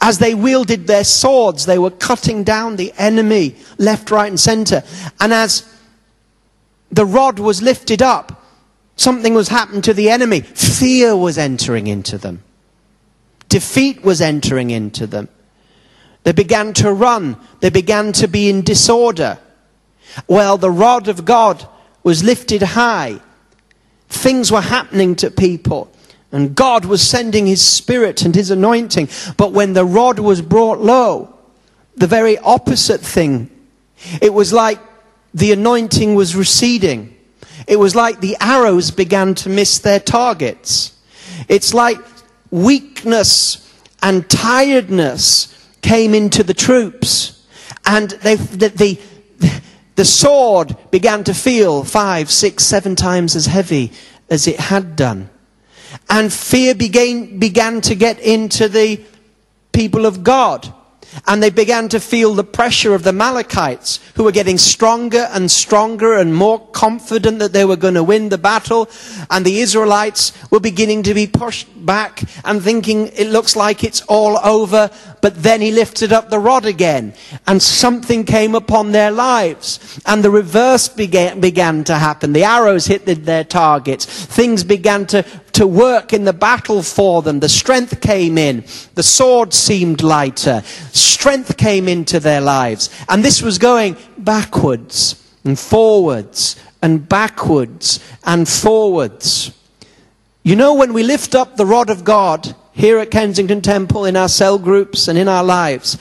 As 0.00 0.18
they 0.18 0.34
wielded 0.34 0.86
their 0.86 1.04
swords, 1.04 1.66
they 1.66 1.78
were 1.78 1.90
cutting 1.90 2.44
down 2.44 2.76
the 2.76 2.92
enemy 2.96 3.56
left, 3.78 4.10
right, 4.10 4.28
and 4.28 4.38
center. 4.38 4.84
And 5.18 5.32
as 5.32 5.68
the 6.90 7.06
rod 7.06 7.38
was 7.38 7.62
lifted 7.62 8.00
up, 8.00 8.41
something 8.96 9.34
was 9.34 9.48
happening 9.48 9.82
to 9.82 9.94
the 9.94 10.10
enemy. 10.10 10.40
Fear 10.40 11.16
was 11.16 11.38
entering 11.38 11.86
into 11.86 12.18
them. 12.18 12.42
Defeat 13.48 14.02
was 14.02 14.20
entering 14.20 14.70
into 14.70 15.06
them. 15.06 15.28
They 16.24 16.32
began 16.32 16.72
to 16.74 16.92
run. 16.92 17.36
They 17.60 17.70
began 17.70 18.12
to 18.14 18.28
be 18.28 18.48
in 18.48 18.62
disorder. 18.62 19.38
Well, 20.28 20.56
the 20.56 20.70
rod 20.70 21.08
of 21.08 21.24
God 21.24 21.66
was 22.02 22.22
lifted 22.22 22.62
high. 22.62 23.20
Things 24.08 24.52
were 24.52 24.60
happening 24.60 25.16
to 25.16 25.30
people. 25.30 25.90
And 26.30 26.54
God 26.54 26.84
was 26.84 27.06
sending 27.06 27.46
His 27.46 27.60
Spirit 27.60 28.22
and 28.24 28.34
His 28.34 28.50
anointing. 28.50 29.08
But 29.36 29.52
when 29.52 29.74
the 29.74 29.84
rod 29.84 30.18
was 30.18 30.40
brought 30.40 30.78
low, 30.80 31.34
the 31.96 32.06
very 32.06 32.38
opposite 32.38 33.00
thing. 33.00 33.50
It 34.20 34.32
was 34.32 34.52
like 34.52 34.80
the 35.34 35.52
anointing 35.52 36.14
was 36.14 36.34
receding. 36.34 37.11
It 37.66 37.76
was 37.78 37.94
like 37.94 38.20
the 38.20 38.36
arrows 38.40 38.90
began 38.90 39.34
to 39.36 39.48
miss 39.48 39.78
their 39.78 40.00
targets. 40.00 40.98
It's 41.48 41.74
like 41.74 41.98
weakness 42.50 43.58
and 44.02 44.28
tiredness 44.28 45.48
came 45.82 46.14
into 46.14 46.42
the 46.42 46.54
troops. 46.54 47.46
And 47.84 48.10
they, 48.10 48.36
the, 48.36 48.68
the, 48.68 49.00
the 49.96 50.04
sword 50.04 50.76
began 50.90 51.24
to 51.24 51.34
feel 51.34 51.84
five, 51.84 52.30
six, 52.30 52.64
seven 52.64 52.96
times 52.96 53.36
as 53.36 53.46
heavy 53.46 53.92
as 54.30 54.46
it 54.46 54.58
had 54.58 54.96
done. 54.96 55.28
And 56.08 56.32
fear 56.32 56.74
began, 56.74 57.38
began 57.38 57.80
to 57.82 57.94
get 57.94 58.18
into 58.18 58.68
the 58.68 59.00
people 59.72 60.06
of 60.06 60.22
God. 60.22 60.72
And 61.26 61.42
they 61.42 61.50
began 61.50 61.88
to 61.90 62.00
feel 62.00 62.34
the 62.34 62.44
pressure 62.44 62.94
of 62.94 63.02
the 63.02 63.10
Amalekites, 63.10 64.00
who 64.14 64.24
were 64.24 64.32
getting 64.32 64.58
stronger 64.58 65.28
and 65.32 65.50
stronger 65.50 66.14
and 66.14 66.34
more 66.34 66.58
confident 66.68 67.38
that 67.40 67.52
they 67.52 67.64
were 67.64 67.76
going 67.76 67.94
to 67.94 68.04
win 68.04 68.28
the 68.28 68.38
battle. 68.38 68.88
And 69.30 69.44
the 69.44 69.60
Israelites 69.60 70.32
were 70.50 70.60
beginning 70.60 71.02
to 71.04 71.14
be 71.14 71.26
pushed 71.26 71.68
back 71.84 72.22
and 72.44 72.62
thinking 72.62 73.08
it 73.08 73.28
looks 73.28 73.56
like 73.56 73.84
it's 73.84 74.02
all 74.02 74.38
over. 74.38 74.90
But 75.20 75.42
then 75.42 75.60
he 75.60 75.70
lifted 75.70 76.12
up 76.12 76.30
the 76.30 76.38
rod 76.38 76.66
again 76.66 77.14
and 77.46 77.62
something 77.62 78.24
came 78.24 78.54
upon 78.54 78.92
their 78.92 79.10
lives. 79.10 80.00
And 80.06 80.24
the 80.24 80.30
reverse 80.30 80.88
began, 80.88 81.40
began 81.40 81.84
to 81.84 81.94
happen. 81.94 82.32
The 82.32 82.44
arrows 82.44 82.86
hit 82.86 83.06
the, 83.06 83.14
their 83.14 83.44
targets. 83.44 84.06
Things 84.06 84.64
began 84.64 85.06
to, 85.06 85.24
to 85.52 85.66
work 85.66 86.12
in 86.12 86.24
the 86.24 86.32
battle 86.32 86.82
for 86.82 87.22
them. 87.22 87.40
The 87.40 87.48
strength 87.48 88.00
came 88.00 88.38
in. 88.38 88.64
The 88.94 89.02
sword 89.02 89.52
seemed 89.52 90.02
lighter. 90.02 90.62
Strength 90.92 91.56
came 91.56 91.88
into 91.88 92.20
their 92.20 92.40
lives. 92.40 92.90
And 93.08 93.24
this 93.24 93.42
was 93.42 93.58
going 93.58 93.96
backwards 94.18 95.16
and 95.44 95.58
forwards 95.58 96.56
and 96.80 97.08
backwards 97.08 98.00
and 98.24 98.48
forwards. 98.48 99.52
You 100.42 100.56
know, 100.56 100.74
when 100.74 100.92
we 100.92 101.02
lift 101.02 101.34
up 101.34 101.56
the 101.56 101.66
rod 101.66 101.90
of 101.90 102.02
God 102.02 102.54
here 102.72 102.98
at 102.98 103.10
Kensington 103.10 103.60
Temple, 103.60 104.06
in 104.06 104.16
our 104.16 104.28
cell 104.28 104.58
groups 104.58 105.06
and 105.06 105.18
in 105.18 105.28
our 105.28 105.44
lives, 105.44 105.98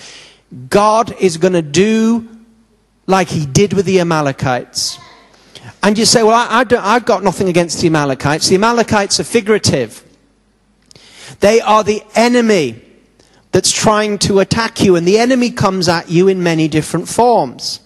God 0.69 1.15
is 1.19 1.37
going 1.37 1.53
to 1.53 1.61
do 1.61 2.27
like 3.05 3.27
he 3.27 3.45
did 3.45 3.73
with 3.73 3.85
the 3.85 3.99
Amalekites. 3.99 4.97
And 5.83 5.97
you 5.97 6.05
say, 6.05 6.23
well, 6.23 6.33
I, 6.33 6.65
I 6.79 6.93
have 6.93 7.05
got 7.05 7.23
nothing 7.23 7.49
against 7.49 7.81
the 7.81 7.87
Amalekites. 7.87 8.47
The 8.47 8.55
Amalekites 8.55 9.19
are 9.19 9.23
figurative. 9.23 10.03
They 11.39 11.61
are 11.61 11.83
the 11.83 12.03
enemy 12.15 12.81
that's 13.51 13.71
trying 13.71 14.17
to 14.19 14.39
attack 14.39 14.81
you, 14.81 14.95
and 14.95 15.07
the 15.07 15.17
enemy 15.17 15.51
comes 15.51 15.89
at 15.89 16.09
you 16.09 16.27
in 16.27 16.41
many 16.41 16.67
different 16.67 17.07
forms. 17.07 17.79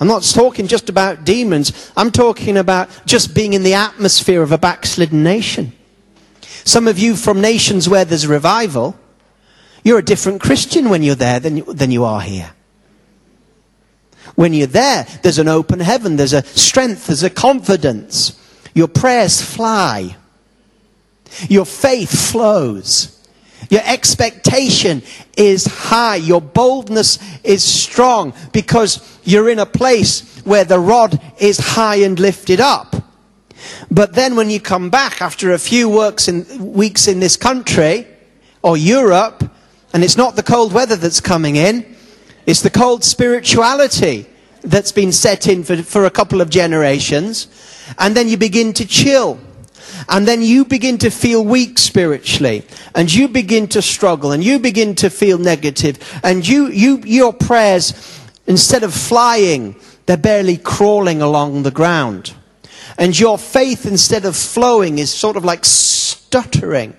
I'm 0.00 0.08
not 0.08 0.22
talking 0.22 0.66
just 0.66 0.88
about 0.88 1.24
demons. 1.24 1.92
I'm 1.96 2.10
talking 2.10 2.56
about 2.56 2.88
just 3.06 3.34
being 3.34 3.52
in 3.52 3.62
the 3.62 3.74
atmosphere 3.74 4.42
of 4.42 4.50
a 4.50 4.58
backslidden 4.58 5.22
nation. 5.22 5.72
Some 6.64 6.88
of 6.88 6.98
you 6.98 7.14
from 7.14 7.40
nations 7.40 7.88
where 7.88 8.04
there's 8.04 8.26
revival, 8.26 8.98
you're 9.84 9.98
a 9.98 10.04
different 10.04 10.40
Christian 10.40 10.88
when 10.88 11.02
you're 11.02 11.14
there 11.14 11.38
than 11.38 11.62
than 11.66 11.90
you 11.90 12.04
are 12.04 12.20
here. 12.20 12.50
When 14.34 14.52
you're 14.52 14.66
there, 14.66 15.06
there's 15.22 15.38
an 15.38 15.48
open 15.48 15.80
heaven, 15.80 16.16
there's 16.16 16.32
a 16.32 16.42
strength, 16.42 17.06
there's 17.06 17.22
a 17.22 17.30
confidence. 17.30 18.40
Your 18.74 18.88
prayers 18.88 19.40
fly. 19.40 20.16
Your 21.48 21.64
faith 21.64 22.30
flows. 22.30 23.10
Your 23.70 23.82
expectation 23.84 25.02
is 25.36 25.66
high. 25.66 26.16
Your 26.16 26.40
boldness 26.40 27.18
is 27.42 27.64
strong 27.64 28.34
because 28.52 29.18
you're 29.24 29.48
in 29.48 29.58
a 29.58 29.66
place 29.66 30.40
where 30.44 30.64
the 30.64 30.78
rod 30.78 31.20
is 31.38 31.58
high 31.58 31.96
and 31.96 32.18
lifted 32.18 32.60
up. 32.60 32.94
But 33.90 34.14
then 34.14 34.36
when 34.36 34.50
you 34.50 34.60
come 34.60 34.90
back 34.90 35.22
after 35.22 35.52
a 35.52 35.58
few 35.58 35.88
in, 36.28 36.72
weeks 36.72 37.08
in 37.08 37.20
this 37.20 37.36
country 37.36 38.06
or 38.62 38.76
Europe, 38.76 39.50
and 39.92 40.04
it's 40.04 40.16
not 40.16 40.36
the 40.36 40.42
cold 40.42 40.72
weather 40.72 40.96
that's 40.96 41.20
coming 41.20 41.56
in, 41.56 41.93
it's 42.46 42.62
the 42.62 42.70
cold 42.70 43.04
spirituality 43.04 44.26
that's 44.62 44.92
been 44.92 45.12
set 45.12 45.46
in 45.46 45.64
for, 45.64 45.76
for 45.82 46.04
a 46.04 46.10
couple 46.10 46.40
of 46.40 46.50
generations. 46.50 47.48
And 47.98 48.16
then 48.16 48.28
you 48.28 48.36
begin 48.36 48.72
to 48.74 48.86
chill. 48.86 49.38
And 50.08 50.26
then 50.26 50.42
you 50.42 50.64
begin 50.64 50.98
to 50.98 51.10
feel 51.10 51.44
weak 51.44 51.78
spiritually. 51.78 52.64
And 52.94 53.12
you 53.12 53.28
begin 53.28 53.68
to 53.68 53.82
struggle. 53.82 54.32
And 54.32 54.42
you 54.42 54.58
begin 54.58 54.94
to 54.96 55.10
feel 55.10 55.38
negative. 55.38 55.98
And 56.22 56.46
you, 56.46 56.68
you, 56.68 56.98
your 57.04 57.32
prayers, 57.32 58.20
instead 58.46 58.82
of 58.82 58.92
flying, 58.92 59.76
they're 60.06 60.16
barely 60.16 60.56
crawling 60.56 61.22
along 61.22 61.62
the 61.62 61.70
ground. 61.70 62.34
And 62.98 63.18
your 63.18 63.38
faith, 63.38 63.86
instead 63.86 64.24
of 64.24 64.36
flowing, 64.36 64.98
is 64.98 65.12
sort 65.12 65.36
of 65.36 65.44
like 65.44 65.64
stuttering. 65.64 66.96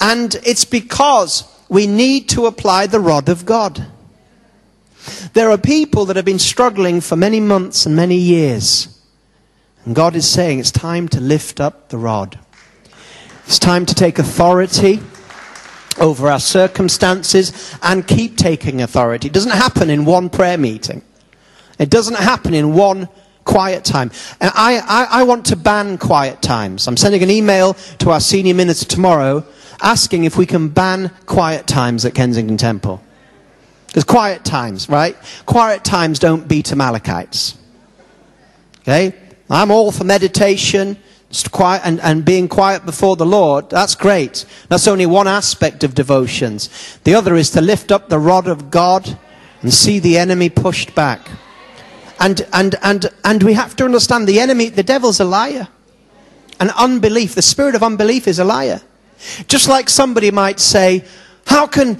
And 0.00 0.34
it's 0.44 0.64
because 0.64 1.44
we 1.68 1.86
need 1.86 2.28
to 2.30 2.46
apply 2.46 2.86
the 2.86 3.00
rod 3.00 3.28
of 3.28 3.44
God. 3.44 3.86
There 5.32 5.50
are 5.50 5.58
people 5.58 6.06
that 6.06 6.16
have 6.16 6.24
been 6.24 6.38
struggling 6.38 7.00
for 7.00 7.16
many 7.16 7.40
months 7.40 7.86
and 7.86 7.94
many 7.94 8.16
years. 8.16 8.88
And 9.84 9.94
God 9.94 10.16
is 10.16 10.28
saying 10.28 10.58
it's 10.58 10.70
time 10.70 11.08
to 11.08 11.20
lift 11.20 11.60
up 11.60 11.88
the 11.88 11.98
rod. 11.98 12.38
It's 13.46 13.58
time 13.58 13.86
to 13.86 13.94
take 13.94 14.18
authority 14.18 15.00
over 15.98 16.28
our 16.28 16.40
circumstances 16.40 17.74
and 17.82 18.06
keep 18.06 18.36
taking 18.36 18.82
authority. 18.82 19.28
It 19.28 19.32
doesn't 19.32 19.52
happen 19.52 19.88
in 19.88 20.04
one 20.04 20.28
prayer 20.28 20.58
meeting. 20.58 21.02
It 21.78 21.90
doesn't 21.90 22.16
happen 22.16 22.54
in 22.54 22.74
one 22.74 23.08
quiet 23.44 23.84
time. 23.84 24.10
And 24.40 24.50
I, 24.54 24.78
I, 24.78 25.20
I 25.20 25.22
want 25.22 25.46
to 25.46 25.56
ban 25.56 25.98
quiet 25.98 26.42
times. 26.42 26.88
I'm 26.88 26.96
sending 26.96 27.22
an 27.22 27.30
email 27.30 27.74
to 27.98 28.10
our 28.10 28.20
senior 28.20 28.54
minister 28.54 28.86
tomorrow 28.86 29.44
asking 29.80 30.24
if 30.24 30.36
we 30.36 30.46
can 30.46 30.68
ban 30.68 31.10
quiet 31.26 31.66
times 31.66 32.04
at 32.04 32.14
Kensington 32.14 32.56
Temple. 32.56 33.02
There's 33.96 34.04
quiet 34.04 34.44
times, 34.44 34.90
right? 34.90 35.16
Quiet 35.46 35.82
times 35.82 36.18
don't 36.18 36.46
beat 36.46 36.70
Amalekites. 36.70 37.56
Okay? 38.82 39.14
I'm 39.48 39.70
all 39.70 39.90
for 39.90 40.04
meditation 40.04 40.98
quiet 41.50 41.80
and, 41.82 41.98
and 42.00 42.22
being 42.22 42.46
quiet 42.46 42.84
before 42.84 43.16
the 43.16 43.24
Lord. 43.24 43.70
That's 43.70 43.94
great. 43.94 44.44
That's 44.68 44.86
only 44.86 45.06
one 45.06 45.26
aspect 45.26 45.82
of 45.82 45.94
devotions. 45.94 46.98
The 47.04 47.14
other 47.14 47.36
is 47.36 47.50
to 47.52 47.62
lift 47.62 47.90
up 47.90 48.10
the 48.10 48.18
rod 48.18 48.48
of 48.48 48.70
God 48.70 49.18
and 49.62 49.72
see 49.72 49.98
the 49.98 50.18
enemy 50.18 50.50
pushed 50.50 50.94
back. 50.94 51.30
And, 52.20 52.46
and, 52.52 52.74
and, 52.82 53.06
and 53.24 53.42
we 53.42 53.54
have 53.54 53.76
to 53.76 53.86
understand 53.86 54.28
the 54.28 54.40
enemy, 54.40 54.68
the 54.68 54.82
devil's 54.82 55.20
a 55.20 55.24
liar. 55.24 55.68
And 56.60 56.70
unbelief, 56.72 57.34
the 57.34 57.40
spirit 57.40 57.74
of 57.74 57.82
unbelief 57.82 58.28
is 58.28 58.38
a 58.38 58.44
liar. 58.44 58.82
Just 59.48 59.70
like 59.70 59.88
somebody 59.88 60.30
might 60.30 60.60
say, 60.60 61.02
how 61.46 61.66
can 61.66 61.98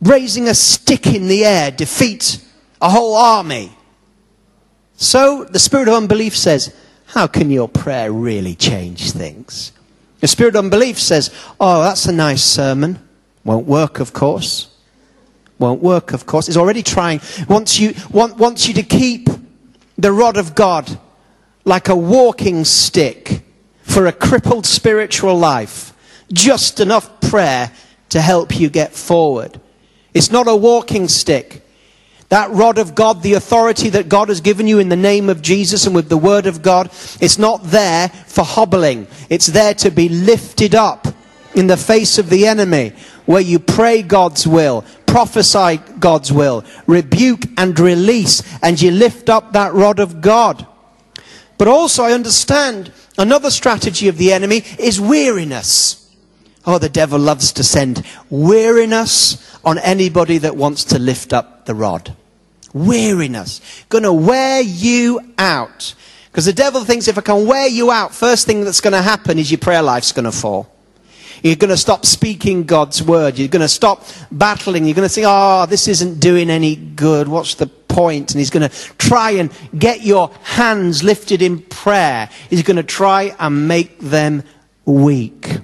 raising 0.00 0.48
a 0.48 0.54
stick 0.54 1.06
in 1.06 1.28
the 1.28 1.44
air 1.44 1.70
defeat 1.70 2.44
a 2.80 2.90
whole 2.90 3.16
army. 3.16 3.72
So 4.96 5.44
the 5.44 5.58
spirit 5.58 5.88
of 5.88 5.94
unbelief 5.94 6.36
says, 6.36 6.74
How 7.06 7.26
can 7.26 7.50
your 7.50 7.68
prayer 7.68 8.12
really 8.12 8.54
change 8.54 9.12
things? 9.12 9.72
The 10.20 10.28
spirit 10.28 10.54
of 10.54 10.64
unbelief 10.64 10.98
says, 10.98 11.34
Oh, 11.60 11.82
that's 11.82 12.06
a 12.06 12.12
nice 12.12 12.42
sermon. 12.42 12.98
Won't 13.44 13.66
work, 13.66 14.00
of 14.00 14.12
course. 14.12 14.68
Won't 15.58 15.82
work, 15.82 16.12
of 16.12 16.26
course. 16.26 16.48
It's 16.48 16.56
already 16.56 16.82
trying. 16.82 17.20
Wants 17.48 17.78
you, 17.78 17.94
want, 18.10 18.36
wants 18.36 18.68
you 18.68 18.74
to 18.74 18.82
keep 18.82 19.28
the 19.96 20.12
rod 20.12 20.36
of 20.36 20.54
God 20.54 20.98
like 21.64 21.88
a 21.88 21.96
walking 21.96 22.64
stick 22.64 23.42
for 23.82 24.06
a 24.06 24.12
crippled 24.12 24.66
spiritual 24.66 25.36
life. 25.38 25.92
Just 26.32 26.80
enough 26.80 27.20
prayer 27.20 27.72
to 28.10 28.20
help 28.20 28.58
you 28.58 28.68
get 28.68 28.92
forward. 28.92 29.60
It's 30.16 30.30
not 30.30 30.48
a 30.48 30.56
walking 30.56 31.08
stick. 31.08 31.60
That 32.30 32.50
rod 32.50 32.78
of 32.78 32.94
God, 32.94 33.22
the 33.22 33.34
authority 33.34 33.90
that 33.90 34.08
God 34.08 34.30
has 34.30 34.40
given 34.40 34.66
you 34.66 34.78
in 34.78 34.88
the 34.88 34.96
name 34.96 35.28
of 35.28 35.42
Jesus 35.42 35.84
and 35.84 35.94
with 35.94 36.08
the 36.08 36.16
word 36.16 36.46
of 36.46 36.62
God, 36.62 36.86
it's 37.20 37.38
not 37.38 37.62
there 37.64 38.08
for 38.08 38.42
hobbling. 38.42 39.08
It's 39.28 39.48
there 39.48 39.74
to 39.74 39.90
be 39.90 40.08
lifted 40.08 40.74
up 40.74 41.06
in 41.54 41.66
the 41.66 41.76
face 41.76 42.16
of 42.16 42.30
the 42.30 42.46
enemy, 42.46 42.94
where 43.26 43.42
you 43.42 43.58
pray 43.58 44.00
God's 44.00 44.46
will, 44.46 44.86
prophesy 45.04 45.82
God's 45.98 46.32
will, 46.32 46.64
rebuke 46.86 47.42
and 47.58 47.78
release, 47.78 48.42
and 48.62 48.80
you 48.80 48.92
lift 48.92 49.28
up 49.28 49.52
that 49.52 49.74
rod 49.74 50.00
of 50.00 50.22
God. 50.22 50.66
But 51.58 51.68
also, 51.68 52.04
I 52.04 52.12
understand 52.12 52.90
another 53.18 53.50
strategy 53.50 54.08
of 54.08 54.16
the 54.16 54.32
enemy 54.32 54.64
is 54.78 54.98
weariness. 54.98 56.10
Oh, 56.68 56.78
the 56.78 56.88
devil 56.88 57.18
loves 57.18 57.52
to 57.52 57.62
send 57.62 58.04
weariness 58.28 59.55
on 59.66 59.78
anybody 59.78 60.38
that 60.38 60.56
wants 60.56 60.84
to 60.84 60.98
lift 60.98 61.34
up 61.34 61.66
the 61.66 61.74
rod. 61.74 62.16
Weariness. 62.72 63.60
Gonna 63.90 64.14
wear 64.14 64.62
you 64.62 65.20
out. 65.36 65.94
Because 66.30 66.46
the 66.46 66.54
devil 66.54 66.84
thinks 66.84 67.08
if 67.08 67.18
I 67.18 67.20
can 67.20 67.46
wear 67.46 67.66
you 67.66 67.90
out, 67.90 68.14
first 68.14 68.46
thing 68.46 68.64
that's 68.64 68.80
gonna 68.80 69.02
happen 69.02 69.38
is 69.38 69.50
your 69.50 69.58
prayer 69.58 69.82
life's 69.82 70.12
gonna 70.12 70.32
fall. 70.32 70.72
You're 71.42 71.56
going 71.56 71.70
to 71.70 71.76
stop 71.76 72.06
speaking 72.06 72.64
God's 72.64 73.02
word. 73.02 73.38
You're 73.38 73.48
going 73.48 73.60
to 73.60 73.68
stop 73.68 74.04
battling. 74.32 74.86
You're 74.86 74.94
going 74.94 75.06
to 75.06 75.14
think, 75.14 75.26
oh, 75.28 75.66
this 75.66 75.86
isn't 75.86 76.18
doing 76.18 76.50
any 76.50 76.76
good. 76.76 77.28
What's 77.28 77.54
the 77.54 77.66
point? 77.66 78.32
and 78.32 78.38
he's 78.38 78.50
going 78.50 78.68
to 78.68 78.76
try 78.98 79.30
and 79.32 79.50
get 79.78 80.02
your 80.02 80.30
hands 80.42 81.02
lifted 81.02 81.40
in 81.40 81.60
prayer. 81.60 82.28
He's 82.50 82.62
going 82.62 82.76
to 82.76 82.82
try 82.82 83.34
and 83.38 83.66
make 83.66 83.98
them 84.00 84.42
weak. 84.84 85.58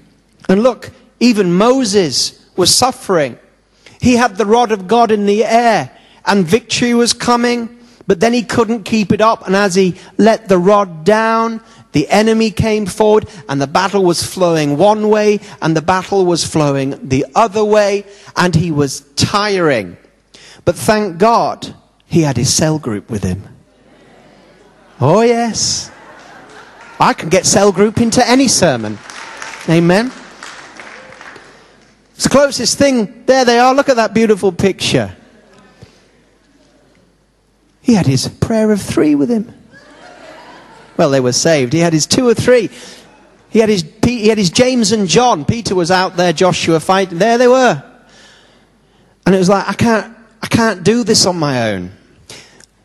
And 0.49 0.63
look, 0.63 0.91
even 1.21 1.53
Moses 1.53 2.49
was 2.57 2.75
suffering. 2.75 3.39
He 4.03 4.17
had 4.17 4.37
the 4.37 4.47
rod 4.47 4.73
of 4.73 4.89
God 4.89 5.13
in 5.13 5.27
the 5.27 5.45
air 5.45 5.97
and 6.27 6.45
victory 6.45 6.93
was 6.93 7.13
coming, 7.13 7.79
but 8.05 8.19
then 8.19 8.33
he 8.33 8.43
couldn't 8.43 8.83
keep 8.83 9.13
it 9.13 9.21
up. 9.21 9.47
And 9.47 9.55
as 9.55 9.77
he 9.77 9.95
let 10.19 10.49
the 10.49 10.59
rod 10.59 11.05
down, 11.05 11.61
the 11.93 12.09
enemy 12.09 12.51
came 12.51 12.85
forward 12.85 13.29
and 13.49 13.63
the 13.63 13.69
battle 13.69 14.03
was 14.03 14.21
flowing 14.21 14.77
one 14.77 15.09
way 15.09 15.39
and 15.61 15.77
the 15.77 15.83
battle 15.83 16.27
was 16.27 16.45
flowing 16.45 16.99
the 17.09 17.25
other 17.37 17.65
way 17.65 18.05
and 18.35 18.57
he 18.57 18.73
was 18.73 19.03
tiring. 19.15 19.97
But 20.65 20.75
thank 20.75 21.19
God 21.19 21.73
he 22.05 22.23
had 22.23 22.37
his 22.37 22.53
cell 22.53 22.81
group 22.81 23.09
with 23.09 23.23
him. 23.23 23.45
Oh 25.01 25.21
yes. 25.21 25.93
I 26.99 27.13
can 27.13 27.29
get 27.29 27.47
cell 27.47 27.71
group 27.71 28.01
into 28.01 28.29
any 28.29 28.49
sermon. 28.49 28.99
Amen. 29.69 30.11
It's 32.23 32.29
the 32.29 32.39
closest 32.39 32.79
thing. 32.79 33.25
There 33.27 33.45
they 33.45 33.59
are. 33.59 33.75
Look 33.75 33.89
at 33.89 33.97
that 33.97 34.15
beautiful 34.15 34.53
picture. 34.53 35.13
He 37.81 37.95
had 37.95 38.07
his 38.07 38.29
prayer 38.29 38.71
of 38.71 38.81
three 38.81 39.17
with 39.17 39.29
him. 39.29 39.53
Well, 40.97 41.11
they 41.11 41.19
were 41.19 41.33
saved. 41.33 41.73
He 41.73 41.81
had 41.81 41.93
his 41.93 42.07
two 42.07 42.29
or 42.29 42.35
three. 42.35 42.71
He 43.51 43.59
had 43.59 43.69
his, 43.69 43.85
he 44.05 44.29
had 44.29 44.39
his 44.39 44.51
James 44.51 44.93
and 44.93 45.09
John. 45.09 45.45
Peter 45.45 45.75
was 45.75 45.91
out 45.91 46.17
there, 46.17 46.33
Joshua 46.33 46.79
fighting. 46.79 47.19
There 47.19 47.39
they 47.39 47.49
were. 47.49 47.83
And 49.27 49.35
it 49.35 49.39
was 49.39 49.49
like, 49.49 49.69
I 49.69 49.73
can't, 49.73 50.17
I 50.41 50.47
can't 50.47 50.85
do 50.85 51.03
this 51.03 51.27
on 51.27 51.37
my 51.37 51.73
own. 51.73 51.91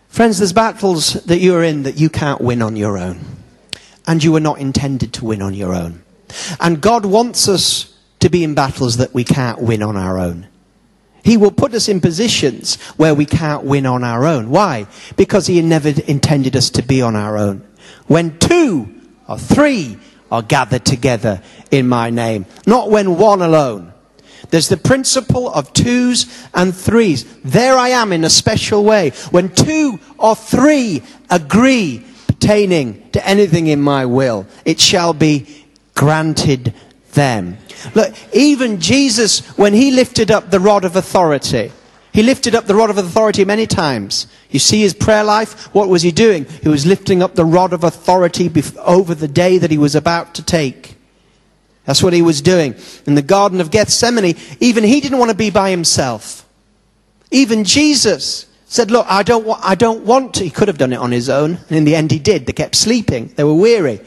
Friends, 0.07 0.39
there's 0.39 0.51
battles 0.51 1.13
that 1.25 1.37
you're 1.37 1.61
in 1.63 1.83
that 1.83 1.99
you 1.99 2.09
can't 2.09 2.41
win 2.41 2.63
on 2.63 2.75
your 2.75 2.97
own. 2.97 3.19
And 4.07 4.23
you 4.23 4.31
were 4.31 4.39
not 4.39 4.57
intended 4.57 5.13
to 5.13 5.25
win 5.25 5.43
on 5.43 5.53
your 5.53 5.75
own. 5.75 6.01
And 6.59 6.81
God 6.81 7.05
wants 7.05 7.47
us 7.47 7.93
to 8.27 8.31
be 8.31 8.43
in 8.43 8.53
battles 8.53 8.97
that 8.97 9.13
we 9.13 9.23
can't 9.23 9.61
win 9.61 9.81
on 9.81 9.95
our 9.95 10.19
own. 10.19 10.45
He 11.23 11.37
will 11.37 11.51
put 11.51 11.73
us 11.73 11.87
in 11.87 12.01
positions 12.01 12.75
where 12.97 13.15
we 13.15 13.25
can't 13.25 13.63
win 13.63 13.85
on 13.85 14.03
our 14.03 14.25
own. 14.25 14.49
Why? 14.49 14.87
Because 15.15 15.47
He 15.47 15.61
never 15.61 15.93
intended 16.07 16.55
us 16.57 16.69
to 16.71 16.83
be 16.83 17.01
on 17.01 17.15
our 17.15 17.37
own. 17.37 17.65
When 18.07 18.37
two 18.37 18.93
or 19.29 19.37
three 19.37 19.97
are 20.29 20.41
gathered 20.41 20.83
together 20.83 21.41
in 21.71 21.87
my 21.87 22.09
name, 22.09 22.45
not 22.65 22.91
when 22.91 23.17
one 23.17 23.41
alone. 23.41 23.93
There's 24.49 24.67
the 24.67 24.75
principle 24.75 25.49
of 25.49 25.71
twos 25.71 26.25
and 26.53 26.75
threes. 26.75 27.25
There 27.45 27.77
I 27.77 27.89
am 27.89 28.11
in 28.11 28.25
a 28.25 28.29
special 28.29 28.83
way. 28.83 29.11
When 29.31 29.49
two 29.49 29.99
or 30.17 30.35
three 30.35 31.01
agree 31.29 32.05
pertaining 32.27 33.09
to 33.11 33.25
anything 33.25 33.67
in 33.67 33.81
my 33.81 34.05
will, 34.05 34.47
it 34.65 34.81
shall 34.81 35.13
be 35.13 35.65
granted 35.95 36.73
them. 37.13 37.57
Look, 37.95 38.13
even 38.33 38.79
Jesus, 38.79 39.39
when 39.57 39.73
he 39.73 39.91
lifted 39.91 40.31
up 40.31 40.49
the 40.49 40.59
rod 40.59 40.85
of 40.85 40.95
authority, 40.95 41.71
he 42.13 42.23
lifted 42.23 42.55
up 42.55 42.65
the 42.65 42.75
rod 42.75 42.89
of 42.89 42.97
authority 42.97 43.45
many 43.45 43.67
times. 43.67 44.25
You 44.49 44.59
see 44.59 44.81
his 44.81 44.93
prayer 44.95 45.23
life? 45.23 45.73
What 45.73 45.87
was 45.87 46.01
he 46.01 46.11
doing? 46.11 46.45
He 46.63 46.69
was 46.69 46.85
lifting 46.85 47.21
up 47.21 47.35
the 47.35 47.45
rod 47.45 47.73
of 47.73 47.83
authority 47.83 48.51
over 48.79 49.13
the 49.13 49.27
day 49.27 49.57
that 49.59 49.69
he 49.69 49.77
was 49.77 49.93
about 49.93 50.33
to 50.35 50.43
take. 50.43 50.95
That's 51.85 52.01
what 52.01 52.13
he 52.13 52.21
was 52.21 52.41
doing. 52.41 52.75
In 53.05 53.15
the 53.15 53.21
Garden 53.21 53.61
of 53.61 53.71
Gethsemane, 53.71 54.35
even 54.59 54.83
he 54.83 54.99
didn't 54.99 55.19
want 55.19 55.31
to 55.31 55.37
be 55.37 55.49
by 55.49 55.69
himself. 55.69 56.45
Even 57.31 57.63
Jesus 57.63 58.45
said, 58.65 58.91
Look, 58.91 59.05
I 59.07 59.23
don't, 59.23 59.45
wa- 59.45 59.59
I 59.63 59.75
don't 59.75 60.03
want 60.03 60.33
to. 60.35 60.43
He 60.43 60.49
could 60.49 60.67
have 60.67 60.77
done 60.77 60.93
it 60.93 60.97
on 60.97 61.11
his 61.11 61.29
own. 61.29 61.59
And 61.69 61.77
in 61.77 61.85
the 61.85 61.95
end, 61.95 62.11
he 62.11 62.19
did. 62.19 62.45
They 62.45 62.53
kept 62.53 62.75
sleeping, 62.75 63.27
they 63.35 63.43
were 63.43 63.53
weary. 63.53 64.01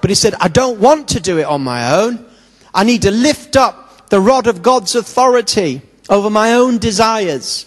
But 0.00 0.08
he 0.10 0.14
said, 0.14 0.34
I 0.40 0.48
don't 0.48 0.80
want 0.80 1.08
to 1.08 1.20
do 1.20 1.38
it 1.38 1.44
on 1.44 1.62
my 1.62 1.94
own. 1.94 2.29
I 2.74 2.84
need 2.84 3.02
to 3.02 3.10
lift 3.10 3.56
up 3.56 4.08
the 4.08 4.20
rod 4.20 4.46
of 4.46 4.62
God's 4.62 4.94
authority 4.94 5.82
over 6.08 6.30
my 6.30 6.54
own 6.54 6.78
desires. 6.78 7.66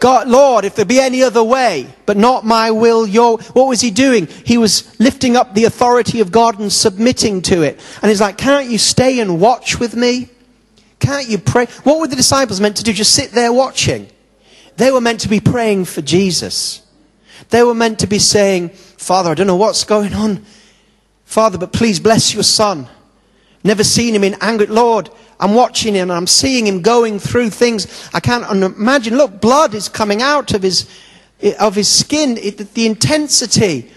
God, 0.00 0.28
Lord, 0.28 0.64
if 0.64 0.76
there 0.76 0.84
be 0.84 1.00
any 1.00 1.22
other 1.22 1.42
way, 1.42 1.92
but 2.06 2.16
not 2.16 2.44
my 2.44 2.70
will, 2.70 3.06
your, 3.06 3.38
what 3.38 3.68
was 3.68 3.80
he 3.80 3.90
doing? 3.90 4.26
He 4.44 4.58
was 4.58 4.98
lifting 5.00 5.36
up 5.36 5.54
the 5.54 5.64
authority 5.64 6.20
of 6.20 6.30
God 6.30 6.60
and 6.60 6.72
submitting 6.72 7.42
to 7.42 7.62
it. 7.62 7.80
And 8.00 8.10
he's 8.10 8.20
like, 8.20 8.38
can't 8.38 8.70
you 8.70 8.78
stay 8.78 9.18
and 9.18 9.40
watch 9.40 9.80
with 9.80 9.96
me? 9.96 10.28
Can't 11.00 11.28
you 11.28 11.38
pray? 11.38 11.66
What 11.84 11.98
were 11.98 12.06
the 12.06 12.16
disciples 12.16 12.60
meant 12.60 12.76
to 12.76 12.84
do? 12.84 12.92
Just 12.92 13.14
sit 13.14 13.32
there 13.32 13.52
watching. 13.52 14.08
They 14.76 14.92
were 14.92 15.00
meant 15.00 15.20
to 15.20 15.28
be 15.28 15.40
praying 15.40 15.86
for 15.86 16.02
Jesus. 16.02 16.82
They 17.50 17.62
were 17.62 17.74
meant 17.74 18.00
to 18.00 18.06
be 18.06 18.18
saying, 18.18 18.70
Father, 18.70 19.30
I 19.30 19.34
don't 19.34 19.46
know 19.46 19.56
what's 19.56 19.84
going 19.84 20.14
on. 20.14 20.44
Father, 21.24 21.58
but 21.58 21.72
please 21.72 21.98
bless 21.98 22.34
your 22.34 22.42
son. 22.42 22.88
Never 23.64 23.84
seen 23.84 24.14
him 24.14 24.24
in 24.24 24.36
anger. 24.40 24.66
Lord, 24.66 25.10
I'm 25.40 25.54
watching 25.54 25.94
him 25.94 26.10
and 26.10 26.16
I'm 26.16 26.26
seeing 26.26 26.66
him 26.66 26.82
going 26.82 27.18
through 27.18 27.50
things. 27.50 28.08
I 28.14 28.20
can't 28.20 28.44
imagine. 28.50 29.16
Look, 29.16 29.40
blood 29.40 29.74
is 29.74 29.88
coming 29.88 30.22
out 30.22 30.54
of 30.54 30.62
his, 30.62 30.88
of 31.58 31.74
his 31.74 31.88
skin. 31.88 32.36
It, 32.38 32.74
the 32.74 32.86
intensity. 32.86 33.90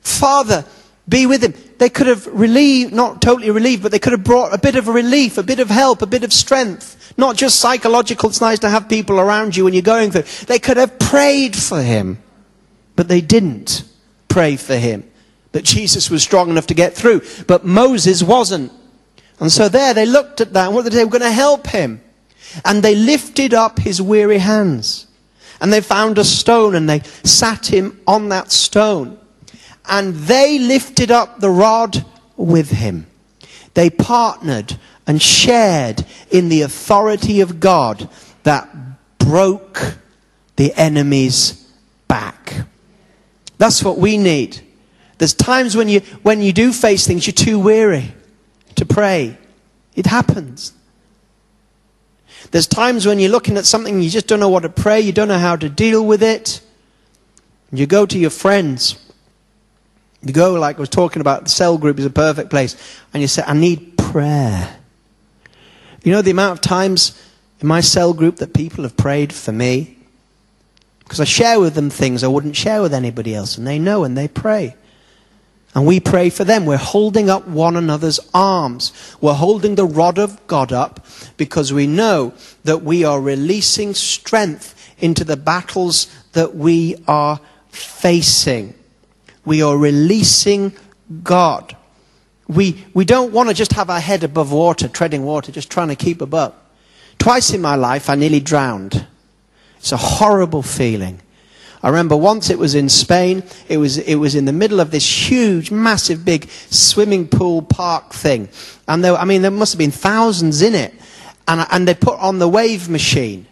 Father, 0.00 0.64
be 1.08 1.26
with 1.26 1.42
him. 1.42 1.54
They 1.78 1.88
could 1.88 2.06
have 2.06 2.26
relieved, 2.26 2.92
not 2.92 3.20
totally 3.20 3.50
relieved, 3.50 3.82
but 3.82 3.90
they 3.90 3.98
could 3.98 4.12
have 4.12 4.22
brought 4.24 4.54
a 4.54 4.58
bit 4.58 4.76
of 4.76 4.86
a 4.86 4.92
relief, 4.92 5.36
a 5.36 5.42
bit 5.42 5.58
of 5.58 5.68
help, 5.68 6.00
a 6.02 6.06
bit 6.06 6.22
of 6.22 6.32
strength. 6.32 7.12
Not 7.16 7.36
just 7.36 7.58
psychological. 7.60 8.28
It's 8.28 8.40
nice 8.40 8.60
to 8.60 8.70
have 8.70 8.88
people 8.88 9.18
around 9.18 9.56
you 9.56 9.64
when 9.64 9.74
you're 9.74 9.82
going 9.82 10.12
through. 10.12 10.46
They 10.46 10.58
could 10.58 10.76
have 10.76 10.98
prayed 10.98 11.56
for 11.56 11.82
him, 11.82 12.22
but 12.94 13.08
they 13.08 13.20
didn't 13.20 13.84
pray 14.28 14.56
for 14.56 14.76
him. 14.76 15.04
That 15.50 15.64
Jesus 15.64 16.08
was 16.08 16.22
strong 16.22 16.50
enough 16.50 16.68
to 16.68 16.74
get 16.74 16.94
through. 16.94 17.22
But 17.46 17.64
Moses 17.64 18.22
wasn't. 18.22 18.72
And 19.42 19.50
so 19.50 19.68
there 19.68 19.92
they 19.92 20.06
looked 20.06 20.40
at 20.40 20.52
that 20.52 20.66
and 20.66 20.74
what 20.74 20.84
did 20.84 20.92
they? 20.92 20.98
they 20.98 21.04
were 21.04 21.10
going 21.10 21.22
to 21.22 21.32
help 21.32 21.66
him. 21.66 22.00
And 22.64 22.80
they 22.80 22.94
lifted 22.94 23.52
up 23.52 23.80
his 23.80 24.00
weary 24.00 24.38
hands. 24.38 25.08
And 25.60 25.72
they 25.72 25.80
found 25.80 26.16
a 26.16 26.24
stone 26.24 26.76
and 26.76 26.88
they 26.88 27.00
sat 27.24 27.66
him 27.66 28.00
on 28.06 28.28
that 28.28 28.52
stone. 28.52 29.18
And 29.88 30.14
they 30.14 30.60
lifted 30.60 31.10
up 31.10 31.40
the 31.40 31.50
rod 31.50 32.06
with 32.36 32.70
him. 32.70 33.08
They 33.74 33.90
partnered 33.90 34.78
and 35.08 35.20
shared 35.20 36.06
in 36.30 36.48
the 36.48 36.62
authority 36.62 37.40
of 37.40 37.58
God 37.58 38.08
that 38.44 38.68
broke 39.18 39.96
the 40.54 40.72
enemy's 40.74 41.68
back. 42.06 42.64
That's 43.58 43.82
what 43.82 43.98
we 43.98 44.18
need. 44.18 44.60
There's 45.18 45.34
times 45.34 45.76
when 45.76 45.88
you, 45.88 45.98
when 46.22 46.42
you 46.42 46.52
do 46.52 46.72
face 46.72 47.08
things, 47.08 47.26
you're 47.26 47.34
too 47.34 47.58
weary 47.58 48.14
to 48.76 48.86
pray. 48.86 49.36
It 49.94 50.06
happens. 50.06 50.72
There's 52.50 52.66
times 52.66 53.06
when 53.06 53.18
you're 53.18 53.30
looking 53.30 53.56
at 53.56 53.66
something 53.66 54.02
you 54.02 54.10
just 54.10 54.26
don't 54.26 54.40
know 54.40 54.48
what 54.48 54.60
to 54.60 54.68
pray, 54.68 55.00
you 55.00 55.12
don't 55.12 55.28
know 55.28 55.38
how 55.38 55.56
to 55.56 55.68
deal 55.68 56.04
with 56.04 56.22
it. 56.22 56.60
You 57.72 57.86
go 57.86 58.04
to 58.04 58.18
your 58.18 58.30
friends. 58.30 58.98
You 60.22 60.32
go, 60.32 60.54
like 60.54 60.76
I 60.76 60.80
was 60.80 60.88
talking 60.88 61.20
about, 61.20 61.44
the 61.44 61.50
cell 61.50 61.78
group 61.78 61.98
is 61.98 62.04
a 62.04 62.10
perfect 62.10 62.50
place. 62.50 62.76
And 63.12 63.20
you 63.22 63.28
say, 63.28 63.42
I 63.46 63.54
need 63.54 63.96
prayer. 63.96 64.76
You 66.04 66.12
know 66.12 66.22
the 66.22 66.30
amount 66.30 66.52
of 66.52 66.60
times 66.60 67.20
in 67.60 67.68
my 67.68 67.80
cell 67.80 68.12
group 68.12 68.36
that 68.36 68.52
people 68.52 68.84
have 68.84 68.96
prayed 68.96 69.32
for 69.32 69.52
me? 69.52 69.96
Because 71.00 71.20
I 71.20 71.24
share 71.24 71.60
with 71.60 71.74
them 71.74 71.90
things 71.90 72.22
I 72.22 72.28
wouldn't 72.28 72.56
share 72.56 72.82
with 72.82 72.94
anybody 72.94 73.34
else. 73.34 73.56
And 73.56 73.66
they 73.66 73.78
know 73.78 74.04
and 74.04 74.16
they 74.16 74.28
pray. 74.28 74.76
And 75.74 75.86
we 75.86 76.00
pray 76.00 76.28
for 76.28 76.44
them. 76.44 76.66
We're 76.66 76.76
holding 76.76 77.30
up 77.30 77.48
one 77.48 77.76
another's 77.76 78.20
arms. 78.34 78.92
We're 79.20 79.32
holding 79.32 79.74
the 79.74 79.86
rod 79.86 80.18
of 80.18 80.46
God 80.46 80.70
up 80.72 81.06
because 81.36 81.72
we 81.72 81.86
know 81.86 82.34
that 82.64 82.82
we 82.82 83.04
are 83.04 83.20
releasing 83.20 83.94
strength 83.94 84.78
into 84.98 85.24
the 85.24 85.36
battles 85.36 86.14
that 86.32 86.54
we 86.54 87.02
are 87.08 87.40
facing. 87.70 88.74
We 89.46 89.62
are 89.62 89.76
releasing 89.76 90.72
God. 91.22 91.74
We, 92.48 92.84
we 92.92 93.06
don't 93.06 93.32
want 93.32 93.48
to 93.48 93.54
just 93.54 93.72
have 93.72 93.88
our 93.88 94.00
head 94.00 94.24
above 94.24 94.52
water, 94.52 94.88
treading 94.88 95.24
water, 95.24 95.52
just 95.52 95.70
trying 95.70 95.88
to 95.88 95.96
keep 95.96 96.20
above. 96.20 96.54
Twice 97.18 97.52
in 97.52 97.62
my 97.62 97.76
life, 97.76 98.10
I 98.10 98.14
nearly 98.14 98.40
drowned. 98.40 99.06
It's 99.78 99.92
a 99.92 99.96
horrible 99.96 100.62
feeling. 100.62 101.20
I 101.82 101.88
remember 101.88 102.16
once 102.16 102.48
it 102.48 102.58
was 102.58 102.74
in 102.74 102.88
Spain. 102.88 103.42
It 103.68 103.78
was, 103.78 103.98
it 103.98 104.14
was 104.14 104.34
in 104.34 104.44
the 104.44 104.52
middle 104.52 104.78
of 104.78 104.90
this 104.90 105.30
huge, 105.30 105.70
massive, 105.70 106.24
big 106.24 106.48
swimming 106.70 107.26
pool 107.26 107.62
park 107.62 108.12
thing. 108.12 108.48
And 108.86 109.02
there, 109.02 109.14
I 109.14 109.24
mean, 109.24 109.42
there 109.42 109.50
must 109.50 109.72
have 109.72 109.78
been 109.78 109.90
thousands 109.90 110.62
in 110.62 110.74
it. 110.74 110.94
And, 111.48 111.66
and 111.72 111.88
they 111.88 111.94
put 111.94 112.18
on 112.20 112.38
the 112.38 112.48
wave 112.48 112.88
machine. 112.88 113.46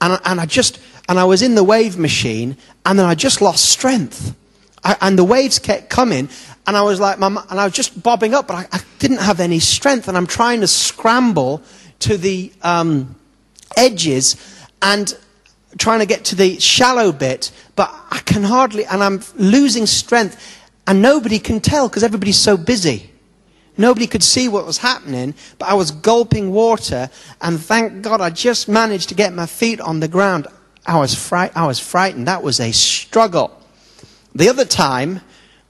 And, 0.00 0.20
and 0.24 0.40
I 0.40 0.46
just, 0.46 0.78
and 1.08 1.18
I 1.18 1.24
was 1.24 1.42
in 1.42 1.54
the 1.54 1.64
wave 1.64 1.98
machine, 1.98 2.56
and 2.86 2.98
then 2.98 3.06
I 3.06 3.14
just 3.14 3.42
lost 3.42 3.64
strength. 3.64 4.36
I, 4.84 4.96
and 5.00 5.18
the 5.18 5.24
waves 5.24 5.58
kept 5.58 5.90
coming, 5.90 6.28
and 6.66 6.76
I 6.76 6.82
was 6.82 7.00
like, 7.00 7.20
and 7.20 7.38
I 7.38 7.64
was 7.64 7.72
just 7.72 8.02
bobbing 8.02 8.34
up, 8.34 8.48
but 8.48 8.54
I, 8.54 8.68
I 8.76 8.80
didn't 8.98 9.18
have 9.18 9.40
any 9.40 9.58
strength, 9.58 10.08
and 10.08 10.16
I'm 10.16 10.26
trying 10.26 10.60
to 10.60 10.66
scramble 10.66 11.62
to 12.00 12.16
the 12.16 12.52
um, 12.62 13.14
edges, 13.76 14.36
and 14.80 15.16
trying 15.78 16.00
to 16.00 16.06
get 16.06 16.24
to 16.26 16.36
the 16.36 16.58
shallow 16.60 17.12
bit, 17.12 17.50
but 17.76 17.92
I 18.10 18.20
can 18.20 18.42
hardly, 18.42 18.84
and 18.84 19.02
I'm 19.02 19.22
losing 19.36 19.86
strength, 19.86 20.60
and 20.86 21.02
nobody 21.02 21.38
can 21.38 21.60
tell 21.60 21.88
because 21.88 22.02
everybody's 22.02 22.38
so 22.38 22.56
busy. 22.56 23.10
Nobody 23.76 24.06
could 24.06 24.22
see 24.22 24.48
what 24.48 24.66
was 24.66 24.78
happening, 24.78 25.34
but 25.58 25.68
I 25.68 25.74
was 25.74 25.90
gulping 25.90 26.52
water, 26.52 27.10
and 27.40 27.60
thank 27.60 28.02
God 28.02 28.20
I 28.20 28.30
just 28.30 28.68
managed 28.68 29.08
to 29.08 29.14
get 29.14 29.32
my 29.32 29.46
feet 29.46 29.80
on 29.80 30.00
the 30.00 30.08
ground. 30.08 30.46
I 30.86 30.98
was, 30.98 31.14
fright- 31.14 31.56
I 31.56 31.66
was 31.66 31.80
frightened. 31.80 32.28
That 32.28 32.42
was 32.42 32.60
a 32.60 32.70
struggle. 32.72 33.50
The 34.34 34.48
other 34.48 34.64
time 34.64 35.20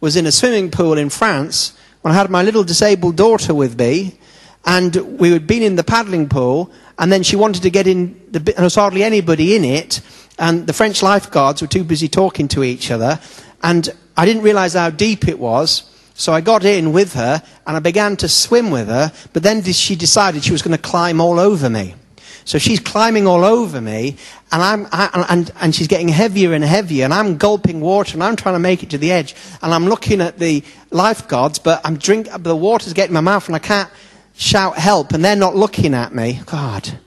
was 0.00 0.16
in 0.16 0.26
a 0.26 0.32
swimming 0.32 0.70
pool 0.70 0.98
in 0.98 1.08
France 1.08 1.72
when 2.02 2.12
I 2.12 2.16
had 2.16 2.28
my 2.30 2.42
little 2.42 2.64
disabled 2.64 3.16
daughter 3.16 3.54
with 3.54 3.78
me, 3.78 4.18
and 4.66 5.18
we 5.18 5.30
had 5.30 5.46
been 5.46 5.62
in 5.62 5.76
the 5.76 5.84
paddling 5.84 6.28
pool, 6.28 6.70
and 6.98 7.12
then 7.12 7.22
she 7.22 7.36
wanted 7.36 7.62
to 7.62 7.70
get 7.70 7.86
in, 7.86 8.20
the, 8.30 8.38
and 8.38 8.46
there 8.46 8.64
was 8.64 8.74
hardly 8.74 9.02
anybody 9.02 9.56
in 9.56 9.64
it, 9.64 10.00
and 10.38 10.66
the 10.66 10.72
French 10.72 11.02
lifeguards 11.02 11.62
were 11.62 11.68
too 11.68 11.84
busy 11.84 12.08
talking 12.08 12.48
to 12.48 12.64
each 12.64 12.90
other, 12.90 13.20
and 13.62 13.88
I 14.16 14.26
didn't 14.26 14.42
realize 14.42 14.74
how 14.74 14.90
deep 14.90 15.28
it 15.28 15.38
was. 15.38 15.90
So 16.16 16.32
I 16.32 16.40
got 16.40 16.64
in 16.64 16.92
with 16.92 17.14
her 17.14 17.42
and 17.66 17.76
I 17.76 17.80
began 17.80 18.16
to 18.18 18.28
swim 18.28 18.70
with 18.70 18.86
her, 18.86 19.12
but 19.32 19.42
then 19.42 19.64
she 19.64 19.96
decided 19.96 20.44
she 20.44 20.52
was 20.52 20.62
going 20.62 20.76
to 20.76 20.82
climb 20.82 21.20
all 21.20 21.40
over 21.40 21.68
me. 21.68 21.96
So 22.44 22.58
she's 22.58 22.78
climbing 22.78 23.26
all 23.26 23.42
over 23.42 23.80
me, 23.80 24.16
and, 24.52 24.62
I'm, 24.62 24.86
I, 24.92 25.26
and, 25.30 25.50
and 25.62 25.74
she's 25.74 25.88
getting 25.88 26.08
heavier 26.08 26.52
and 26.52 26.62
heavier, 26.62 27.04
and 27.04 27.14
I'm 27.14 27.38
gulping 27.38 27.80
water, 27.80 28.14
and 28.14 28.22
I'm 28.22 28.36
trying 28.36 28.54
to 28.54 28.60
make 28.60 28.82
it 28.82 28.90
to 28.90 28.98
the 28.98 29.10
edge, 29.10 29.34
and 29.62 29.72
I'm 29.72 29.86
looking 29.86 30.20
at 30.20 30.38
the 30.38 30.62
lifeguards, 30.90 31.58
but 31.58 31.80
I'm 31.84 31.96
drink, 31.96 32.28
the 32.36 32.54
water's 32.54 32.92
getting 32.92 33.16
in 33.16 33.24
my 33.24 33.32
mouth, 33.32 33.46
and 33.46 33.56
I 33.56 33.60
can't 33.60 33.90
shout 34.36 34.78
help, 34.78 35.12
and 35.12 35.24
they're 35.24 35.36
not 35.36 35.56
looking 35.56 35.94
at 35.94 36.14
me. 36.14 36.40
God. 36.46 36.98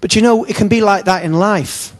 But 0.00 0.14
you 0.14 0.22
know, 0.22 0.44
it 0.44 0.56
can 0.56 0.68
be 0.68 0.80
like 0.80 1.06
that 1.06 1.24
in 1.24 1.32
life. 1.32 1.94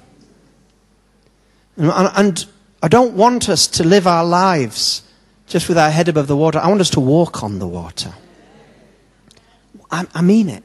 And, 1.77 1.91
and 1.91 2.47
I 2.83 2.89
don't 2.89 3.15
want 3.15 3.49
us 3.49 3.67
to 3.69 3.85
live 3.85 4.07
our 4.07 4.25
lives 4.25 5.03
just 5.47 5.69
with 5.69 5.79
our 5.79 5.91
head 5.91 6.09
above 6.09 6.27
the 6.27 6.37
water. 6.37 6.59
I 6.59 6.69
want 6.69 6.81
us 6.81 6.91
to 6.91 7.01
walk 7.01 7.43
on 7.43 7.59
the 7.59 7.67
water. 7.67 8.13
I, 9.91 10.07
I 10.15 10.23
mean 10.23 10.49
it. 10.49 10.63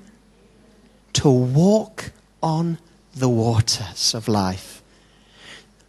To 1.14 1.30
walk 1.30 2.12
on 2.42 2.78
the 3.16 3.30
waters 3.30 4.14
of 4.14 4.28
life. 4.28 4.82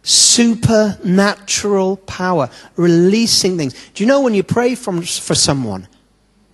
Supernatural 0.03 1.97
power, 1.97 2.49
releasing 2.75 3.57
things. 3.57 3.73
Do 3.93 4.03
you 4.03 4.07
know 4.07 4.21
when 4.21 4.33
you 4.33 4.43
pray 4.43 4.75
from, 4.75 5.01
for 5.01 5.35
someone, 5.35 5.87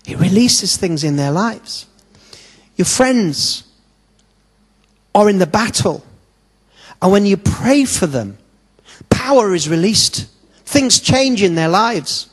it 0.10 0.18
releases 0.18 0.78
things 0.78 1.04
in 1.04 1.16
their 1.16 1.32
lives? 1.32 1.86
Your 2.76 2.86
friends 2.86 3.64
are 5.14 5.30
in 5.30 5.40
the 5.40 5.48
battle, 5.48 6.04
and 7.02 7.12
when 7.12 7.26
you 7.26 7.38
pray 7.38 7.86
for 7.86 8.08
them, 8.08 8.38
power 9.10 9.54
is 9.54 9.70
released. 9.70 10.28
Things 10.66 11.00
change 11.00 11.42
in 11.42 11.56
their 11.56 11.68
lives. 11.68 12.30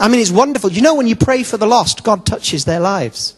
I 0.00 0.08
mean, 0.08 0.20
it's 0.20 0.30
wonderful. 0.30 0.72
You 0.72 0.82
know, 0.82 0.94
when 0.94 1.06
you 1.06 1.16
pray 1.16 1.42
for 1.42 1.56
the 1.56 1.66
lost, 1.66 2.04
God 2.04 2.24
touches 2.24 2.64
their 2.64 2.80
lives. 2.80 3.34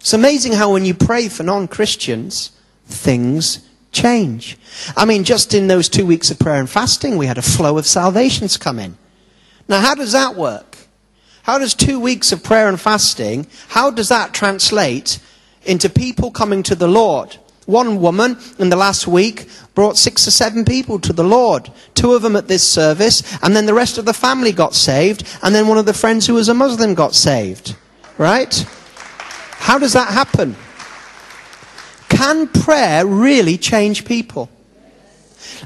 It's 0.00 0.12
amazing 0.12 0.52
how 0.52 0.72
when 0.72 0.84
you 0.84 0.94
pray 0.94 1.28
for 1.28 1.42
non 1.42 1.68
Christians, 1.68 2.52
things 2.86 3.66
change. 3.92 4.58
I 4.96 5.04
mean, 5.04 5.24
just 5.24 5.54
in 5.54 5.66
those 5.66 5.88
two 5.88 6.06
weeks 6.06 6.30
of 6.30 6.38
prayer 6.38 6.60
and 6.60 6.68
fasting, 6.68 7.16
we 7.16 7.26
had 7.26 7.38
a 7.38 7.42
flow 7.42 7.78
of 7.78 7.86
salvations 7.86 8.56
come 8.56 8.78
in. 8.78 8.96
Now, 9.68 9.80
how 9.80 9.94
does 9.94 10.12
that 10.12 10.36
work? 10.36 10.67
How 11.48 11.56
does 11.56 11.72
two 11.72 11.98
weeks 11.98 12.30
of 12.30 12.44
prayer 12.44 12.68
and 12.68 12.78
fasting, 12.78 13.46
how 13.68 13.90
does 13.90 14.10
that 14.10 14.34
translate 14.34 15.18
into 15.64 15.88
people 15.88 16.30
coming 16.30 16.62
to 16.64 16.74
the 16.74 16.86
Lord? 16.86 17.38
One 17.64 18.02
woman 18.02 18.36
in 18.58 18.68
the 18.68 18.76
last 18.76 19.06
week 19.06 19.48
brought 19.74 19.96
six 19.96 20.28
or 20.28 20.30
seven 20.30 20.66
people 20.66 20.98
to 20.98 21.12
the 21.14 21.24
Lord. 21.24 21.72
Two 21.94 22.12
of 22.12 22.20
them 22.20 22.36
at 22.36 22.48
this 22.48 22.62
service, 22.62 23.22
and 23.42 23.56
then 23.56 23.64
the 23.64 23.72
rest 23.72 23.96
of 23.96 24.04
the 24.04 24.12
family 24.12 24.52
got 24.52 24.74
saved, 24.74 25.26
and 25.42 25.54
then 25.54 25.68
one 25.68 25.78
of 25.78 25.86
the 25.86 25.94
friends 25.94 26.26
who 26.26 26.34
was 26.34 26.50
a 26.50 26.54
Muslim 26.54 26.92
got 26.92 27.14
saved. 27.14 27.74
Right? 28.18 28.54
How 29.52 29.78
does 29.78 29.94
that 29.94 30.12
happen? 30.12 30.54
Can 32.10 32.48
prayer 32.48 33.06
really 33.06 33.56
change 33.56 34.04
people? 34.04 34.50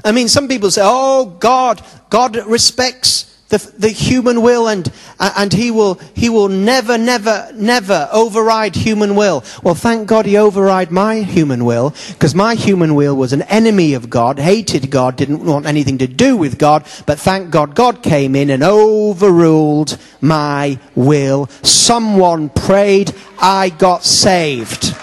I 0.05 0.13
mean, 0.13 0.29
some 0.29 0.47
people 0.47 0.71
say, 0.71 0.81
oh, 0.81 1.25
God, 1.25 1.85
God 2.09 2.37
respects 2.37 3.32
the, 3.53 3.71
the 3.77 3.89
human 3.89 4.41
will 4.41 4.67
and, 4.67 4.91
and 5.19 5.53
he, 5.53 5.69
will, 5.69 5.95
he 6.15 6.27
will 6.27 6.49
never, 6.49 6.97
never, 6.97 7.51
never 7.53 8.09
override 8.11 8.75
human 8.75 9.15
will. 9.15 9.43
Well, 9.61 9.75
thank 9.75 10.07
God 10.07 10.25
he 10.25 10.37
override 10.37 10.89
my 10.89 11.21
human 11.21 11.63
will 11.63 11.93
because 12.09 12.33
my 12.33 12.55
human 12.55 12.95
will 12.95 13.15
was 13.15 13.31
an 13.31 13.43
enemy 13.43 13.93
of 13.93 14.09
God, 14.09 14.39
hated 14.39 14.89
God, 14.89 15.15
didn't 15.15 15.45
want 15.45 15.67
anything 15.67 15.99
to 15.99 16.07
do 16.07 16.35
with 16.35 16.57
God, 16.57 16.87
but 17.05 17.19
thank 17.19 17.51
God 17.51 17.75
God 17.75 18.01
came 18.01 18.35
in 18.35 18.49
and 18.49 18.63
overruled 18.63 19.99
my 20.19 20.79
will. 20.95 21.45
Someone 21.61 22.49
prayed, 22.49 23.13
I 23.37 23.69
got 23.69 24.03
saved. 24.03 24.95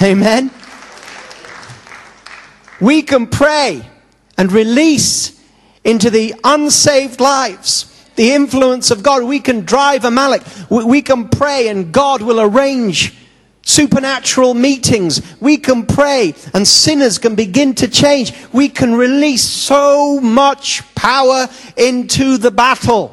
Amen. 0.00 0.52
We 2.80 3.02
can 3.02 3.26
pray 3.26 3.90
and 4.38 4.52
release 4.52 5.35
into 5.86 6.10
the 6.10 6.34
unsaved 6.44 7.20
lives 7.20 7.92
the 8.16 8.32
influence 8.32 8.90
of 8.90 9.02
God. 9.02 9.22
We 9.22 9.40
can 9.40 9.60
drive 9.64 10.04
Amalek. 10.04 10.42
We 10.68 11.02
can 11.02 11.28
pray 11.28 11.68
and 11.68 11.92
God 11.92 12.22
will 12.22 12.40
arrange 12.40 13.14
supernatural 13.62 14.54
meetings. 14.54 15.20
We 15.40 15.58
can 15.58 15.86
pray 15.86 16.34
and 16.54 16.66
sinners 16.66 17.18
can 17.18 17.34
begin 17.34 17.74
to 17.76 17.88
change. 17.88 18.32
We 18.52 18.68
can 18.68 18.94
release 18.94 19.42
so 19.42 20.20
much 20.20 20.82
power 20.94 21.48
into 21.76 22.38
the 22.38 22.50
battle. 22.50 23.12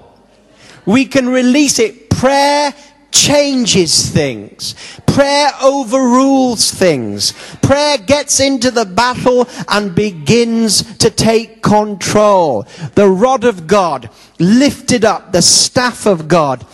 We 0.85 1.05
can 1.05 1.29
release 1.29 1.79
it. 1.79 2.09
Prayer 2.09 2.73
changes 3.13 4.09
things. 4.09 4.75
Prayer 5.05 5.51
overrules 5.61 6.71
things. 6.71 7.31
Prayer 7.61 7.99
gets 7.99 8.39
into 8.39 8.71
the 8.71 8.85
battle 8.85 9.47
and 9.69 9.93
begins 9.95 10.97
to 10.97 11.09
take 11.09 11.61
control. 11.61 12.63
The 12.95 13.07
rod 13.07 13.43
of 13.43 13.67
God 13.67 14.09
lifted 14.39 15.05
up, 15.05 15.31
the 15.31 15.43
staff 15.43 16.07
of 16.07 16.27
God. 16.27 16.65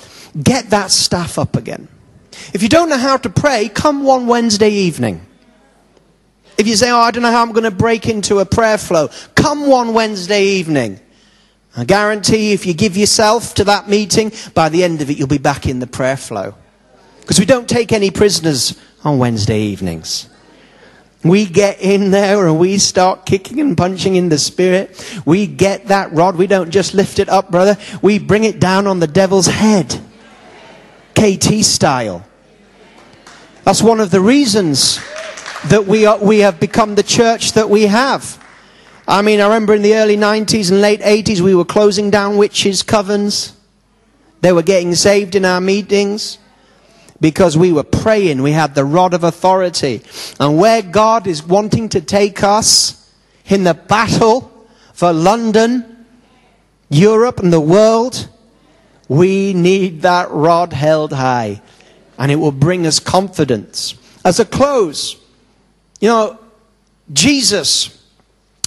Get 0.42 0.70
that 0.70 0.92
staff 0.92 1.38
up 1.38 1.58
again. 1.58 1.90
If 2.54 2.64
you 2.64 2.70
don't 2.70 2.90
know 2.90 2.98
how 2.98 3.18
to 3.18 3.30
pray, 3.30 3.68
come 3.68 4.04
one 4.04 4.26
Wednesday 4.26 4.72
evening. 4.72 5.26
If 6.58 6.68
you 6.68 6.76
say, 6.78 6.90
Oh, 6.90 7.00
I 7.00 7.12
don't 7.12 7.24
know 7.24 7.32
how 7.32 7.42
I'm 7.42 7.52
going 7.52 7.64
to 7.64 7.72
break 7.72 8.08
into 8.08 8.40
a 8.40 8.46
prayer 8.46 8.78
flow, 8.78 9.10
come 9.36 9.68
one 9.68 9.94
Wednesday 9.94 10.44
evening. 10.44 11.00
I 11.80 11.86
guarantee 11.86 12.50
you, 12.50 12.54
if 12.54 12.66
you 12.66 12.74
give 12.74 12.98
yourself 12.98 13.54
to 13.54 13.64
that 13.64 13.88
meeting, 13.88 14.34
by 14.54 14.68
the 14.68 14.84
end 14.84 15.02
of 15.02 15.10
it, 15.10 15.18
you'll 15.18 15.28
be 15.30 15.38
back 15.38 15.66
in 15.66 15.80
the 15.80 15.88
prayer 15.88 16.18
flow. 16.18 16.54
Because 17.22 17.40
we 17.40 17.46
don't 17.46 17.70
take 17.70 17.94
any 17.94 18.12
prisoners 18.12 18.78
on 19.06 19.18
Wednesday 19.18 19.62
evenings. 19.62 20.28
We 21.24 21.46
get 21.46 21.80
in 21.80 22.12
there 22.12 22.48
and 22.48 22.60
we 22.60 22.80
start 22.80 23.26
kicking 23.26 23.62
and 23.62 23.78
punching 23.78 24.16
in 24.16 24.28
the 24.28 24.38
spirit. 24.38 25.22
We 25.26 25.48
get 25.48 25.88
that 25.88 26.12
rod. 26.12 26.36
We 26.36 26.48
don't 26.48 26.70
just 26.70 26.94
lift 26.94 27.18
it 27.18 27.30
up, 27.30 27.50
brother. 27.50 27.78
We 28.02 28.20
bring 28.20 28.44
it 28.44 28.60
down 28.60 28.86
on 28.86 29.00
the 29.00 29.08
devil's 29.08 29.48
head. 29.48 30.02
KT 31.16 31.64
style. 31.64 32.26
That's 33.64 33.82
one 33.82 34.02
of 34.02 34.12
the 34.12 34.20
reasons 34.20 35.00
that 35.68 35.86
we, 35.86 36.06
are, 36.06 36.18
we 36.18 36.40
have 36.40 36.60
become 36.60 36.96
the 36.96 37.04
church 37.04 37.54
that 37.54 37.70
we 37.70 37.84
have. 37.84 38.38
I 39.10 39.24
mean, 39.24 39.42
I 39.42 39.46
remember 39.46 39.74
in 39.74 39.82
the 39.82 39.96
early 39.96 40.18
90s 40.18 40.70
and 40.70 40.82
late 40.82 41.02
80s, 41.02 41.42
we 41.42 41.56
were 41.56 41.66
closing 41.66 42.12
down 42.12 42.38
witches' 42.38 42.84
covens. 42.84 43.54
They 44.42 44.52
were 44.52 44.62
getting 44.62 44.94
saved 44.94 45.34
in 45.34 45.46
our 45.46 45.60
meetings 45.60 46.38
because 47.20 47.58
we 47.58 47.72
were 47.72 47.84
praying. 47.84 48.44
We 48.44 48.52
had 48.52 48.76
the 48.76 48.86
rod 48.86 49.16
of 49.16 49.24
authority. 49.24 50.04
And 50.40 50.60
where 50.60 50.84
God 50.84 51.26
is 51.26 51.44
wanting 51.44 51.90
to 51.90 52.02
take 52.02 52.44
us 52.44 53.12
in 53.48 53.64
the 53.64 53.74
battle 53.74 54.68
for 54.94 55.12
London, 55.12 56.06
Europe, 56.92 57.40
and 57.40 57.52
the 57.52 57.60
world, 57.60 58.30
we 59.08 59.56
need 59.56 60.04
that 60.04 60.30
rod 60.30 60.72
held 60.72 61.14
high. 61.14 61.64
And 62.20 62.32
it 62.32 62.36
will 62.36 62.52
bring 62.52 62.86
us 62.86 63.00
confidence. 63.00 63.96
As 64.24 64.40
a 64.40 64.46
close, 64.46 65.16
you 66.00 66.10
know, 66.10 66.38
Jesus, 67.12 67.99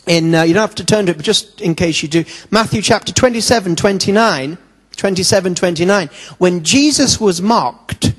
in, 0.07 0.35
uh, 0.35 0.43
you 0.43 0.55
don't 0.55 0.63
have 0.63 0.75
to 0.77 0.85
turn 0.85 1.07
to 1.07 1.13
it, 1.13 1.17
but 1.17 1.25
just 1.25 1.61
in 1.61 1.75
case 1.75 2.03
you 2.03 2.09
do, 2.09 2.25
Matthew 2.51 2.83
chapter 2.83 3.13
27, 3.13 3.77
29, 3.77 4.59
27, 4.97 5.55
29. 5.55 6.11
When 6.39 6.65
Jesus 6.65 7.21
was 7.21 7.41
mocked, 7.41 8.15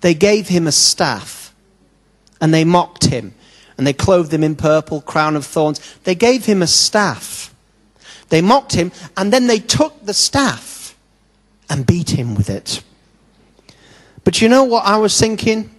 they 0.00 0.14
gave 0.14 0.48
him 0.48 0.66
a 0.66 0.72
staff 0.72 1.54
and 2.40 2.52
they 2.52 2.64
mocked 2.64 3.06
him 3.06 3.34
and 3.76 3.86
they 3.86 3.92
clothed 3.92 4.32
him 4.32 4.44
in 4.44 4.54
purple, 4.54 5.00
crown 5.00 5.34
of 5.36 5.44
thorns. 5.44 5.80
They 6.04 6.14
gave 6.14 6.44
him 6.46 6.62
a 6.62 6.66
staff. 6.66 7.54
They 8.28 8.40
mocked 8.40 8.72
him 8.72 8.92
and 9.16 9.32
then 9.32 9.46
they 9.46 9.58
took 9.58 10.04
the 10.04 10.14
staff 10.14 10.96
and 11.68 11.86
beat 11.86 12.10
him 12.10 12.34
with 12.34 12.50
it. 12.50 12.82
But 14.22 14.40
you 14.40 14.48
know 14.48 14.64
what 14.64 14.84
I 14.84 14.98
was 14.98 15.18
thinking? 15.18 15.70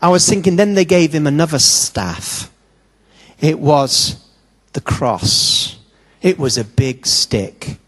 I 0.00 0.08
was 0.08 0.28
thinking 0.28 0.56
then 0.56 0.74
they 0.74 0.84
gave 0.84 1.12
him 1.12 1.26
another 1.26 1.58
staff 1.58 2.50
It 3.40 3.58
was 3.58 4.27
the 4.78 4.84
cross. 4.84 5.76
It 6.22 6.38
was 6.38 6.56
a 6.56 6.62
big 6.62 7.04
stick. 7.04 7.78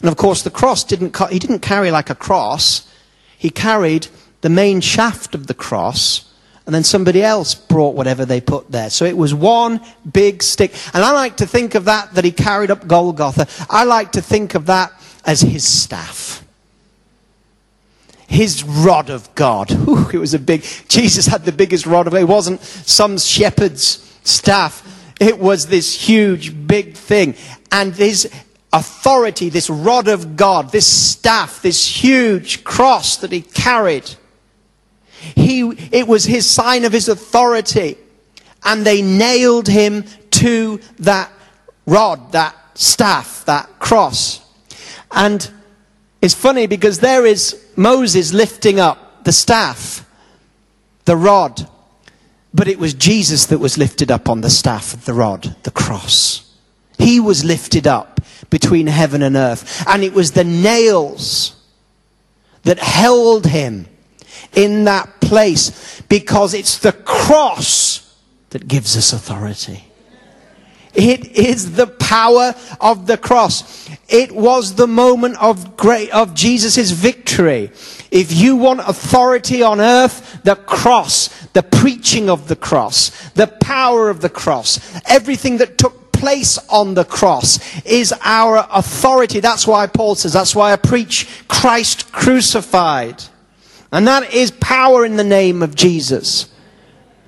And 0.00 0.08
of 0.08 0.16
course, 0.16 0.42
the 0.42 0.50
cross 0.50 0.82
didn't, 0.82 1.16
he 1.30 1.38
didn't 1.38 1.60
carry 1.60 1.92
like 1.92 2.10
a 2.10 2.16
cross. 2.16 2.92
He 3.38 3.50
carried 3.50 4.08
the 4.40 4.48
main 4.48 4.80
shaft 4.80 5.36
of 5.36 5.46
the 5.46 5.54
cross, 5.54 6.28
and 6.66 6.74
then 6.74 6.82
somebody 6.82 7.22
else 7.22 7.54
brought 7.54 7.94
whatever 7.94 8.24
they 8.24 8.40
put 8.40 8.68
there. 8.72 8.90
So 8.90 9.04
it 9.04 9.16
was 9.16 9.32
one 9.32 9.80
big 10.10 10.42
stick. 10.42 10.72
And 10.92 11.04
I 11.04 11.12
like 11.12 11.36
to 11.36 11.46
think 11.46 11.76
of 11.76 11.84
that, 11.84 12.14
that 12.14 12.24
he 12.24 12.32
carried 12.32 12.72
up 12.72 12.88
Golgotha. 12.88 13.46
I 13.70 13.84
like 13.84 14.10
to 14.12 14.20
think 14.20 14.56
of 14.56 14.66
that 14.66 14.90
as 15.24 15.42
his 15.42 15.64
staff. 15.64 16.44
His 18.26 18.64
rod 18.64 19.08
of 19.08 19.32
God. 19.36 19.70
It 20.12 20.18
was 20.18 20.34
a 20.34 20.38
big, 20.40 20.64
Jesus 20.88 21.26
had 21.26 21.44
the 21.44 21.52
biggest 21.52 21.86
rod 21.86 22.08
of 22.08 22.14
it. 22.14 22.22
It 22.22 22.28
wasn't 22.28 22.60
some 22.60 23.18
shepherd's 23.18 24.18
staff. 24.24 24.82
It 25.20 25.38
was 25.38 25.66
this 25.66 25.94
huge, 25.94 26.66
big 26.66 26.94
thing. 26.94 27.36
And 27.70 27.94
his 27.94 28.28
authority, 28.72 29.50
this 29.50 29.68
rod 29.68 30.08
of 30.08 30.34
God, 30.34 30.72
this 30.72 30.86
staff, 30.86 31.60
this 31.62 31.86
huge 31.86 32.64
cross 32.64 33.18
that 33.18 33.30
he 33.30 33.42
carried, 33.42 34.10
he, 35.36 35.60
it 35.92 36.08
was 36.08 36.24
his 36.24 36.48
sign 36.48 36.84
of 36.84 36.92
his 36.92 37.08
authority. 37.08 37.98
And 38.64 38.84
they 38.84 39.02
nailed 39.02 39.68
him 39.68 40.04
to 40.30 40.80
that 41.00 41.30
rod, 41.86 42.32
that 42.32 42.56
staff, 42.74 43.44
that 43.44 43.78
cross. 43.78 44.40
And 45.10 45.50
it's 46.22 46.34
funny 46.34 46.66
because 46.66 47.00
there 47.00 47.26
is 47.26 47.62
Moses 47.76 48.32
lifting 48.32 48.80
up 48.80 49.24
the 49.24 49.32
staff, 49.32 50.06
the 51.04 51.16
rod. 51.16 51.68
But 52.52 52.68
it 52.68 52.78
was 52.78 52.94
Jesus 52.94 53.46
that 53.46 53.58
was 53.58 53.78
lifted 53.78 54.10
up 54.10 54.28
on 54.28 54.40
the 54.40 54.50
staff 54.50 54.92
of 54.92 55.04
the 55.04 55.14
rod, 55.14 55.56
the 55.62 55.70
cross. 55.70 56.54
He 56.98 57.20
was 57.20 57.44
lifted 57.44 57.86
up 57.86 58.20
between 58.50 58.88
heaven 58.88 59.22
and 59.22 59.36
earth. 59.36 59.84
And 59.86 60.02
it 60.02 60.12
was 60.12 60.32
the 60.32 60.44
nails 60.44 61.56
that 62.64 62.78
held 62.78 63.46
him 63.46 63.86
in 64.54 64.84
that 64.84 65.20
place 65.20 66.02
because 66.08 66.54
it's 66.54 66.78
the 66.78 66.92
cross 66.92 68.16
that 68.50 68.66
gives 68.68 68.96
us 68.96 69.12
authority. 69.12 69.84
It 70.92 71.36
is 71.38 71.76
the 71.76 71.86
power 71.86 72.54
of 72.80 73.06
the 73.06 73.16
cross. 73.16 73.88
It 74.08 74.32
was 74.32 74.74
the 74.74 74.88
moment 74.88 75.40
of 75.40 75.76
great, 75.76 76.10
of 76.10 76.34
Jesus' 76.34 76.90
victory. 76.90 77.70
If 78.10 78.32
you 78.32 78.56
want 78.56 78.80
authority 78.80 79.62
on 79.62 79.80
earth, 79.80 80.42
the 80.42 80.56
cross, 80.56 81.28
the 81.52 81.62
preaching 81.62 82.28
of 82.28 82.48
the 82.48 82.56
cross, 82.56 83.30
the 83.30 83.46
power 83.46 84.10
of 84.10 84.20
the 84.20 84.28
cross, 84.28 84.80
everything 85.06 85.58
that 85.58 85.78
took 85.78 86.10
place 86.12 86.58
on 86.68 86.94
the 86.94 87.04
cross 87.04 87.58
is 87.84 88.12
our 88.22 88.66
authority. 88.70 89.40
That's 89.40 89.66
why 89.66 89.86
Paul 89.86 90.16
says, 90.16 90.32
that's 90.32 90.54
why 90.54 90.72
I 90.72 90.76
preach 90.76 91.44
Christ 91.48 92.12
crucified. 92.12 93.24
And 93.92 94.06
that 94.06 94.34
is 94.34 94.50
power 94.50 95.04
in 95.04 95.16
the 95.16 95.24
name 95.24 95.62
of 95.62 95.74
Jesus. 95.74 96.52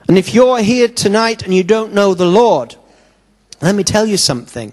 And 0.09 0.19
if 0.19 0.35
you're 0.35 0.61
here 0.61 0.89
tonight 0.89 1.43
and 1.43 1.55
you 1.55 1.65
don't 1.65 1.95
know 1.95 2.13
the 2.13 2.27
Lord, 2.27 2.77
let 3.61 3.75
me 3.75 3.85
tell 3.85 4.05
you 4.05 4.17
something. 4.17 4.73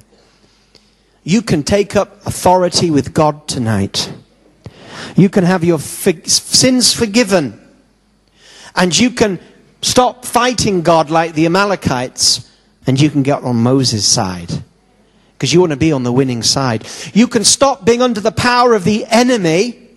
You 1.24 1.42
can 1.42 1.64
take 1.64 1.96
up 1.96 2.26
authority 2.26 2.90
with 2.90 3.14
God 3.14 3.48
tonight. 3.48 4.12
You 5.16 5.30
can 5.30 5.44
have 5.44 5.64
your 5.64 5.80
sins 5.80 6.94
forgiven. 6.94 7.60
And 8.76 8.98
you 8.98 9.12
can 9.12 9.40
stop 9.82 10.26
fighting 10.26 10.82
God 10.82 11.10
like 11.10 11.34
the 11.34 11.46
Amalekites 11.46 12.50
and 12.88 13.00
you 13.00 13.10
can 13.10 13.24
get 13.24 13.44
on 13.44 13.58
Moses' 13.58 14.06
side. 14.06 14.52
Because 15.34 15.54
you 15.54 15.60
want 15.60 15.72
to 15.72 15.78
be 15.78 15.92
on 15.92 16.04
the 16.04 16.12
winning 16.12 16.44
side. 16.44 16.86
You 17.14 17.28
can 17.28 17.44
stop 17.44 17.86
being 17.86 18.02
under 18.02 18.20
the 18.20 18.32
power 18.32 18.74
of 18.74 18.84
the 18.84 19.06
enemy 19.06 19.90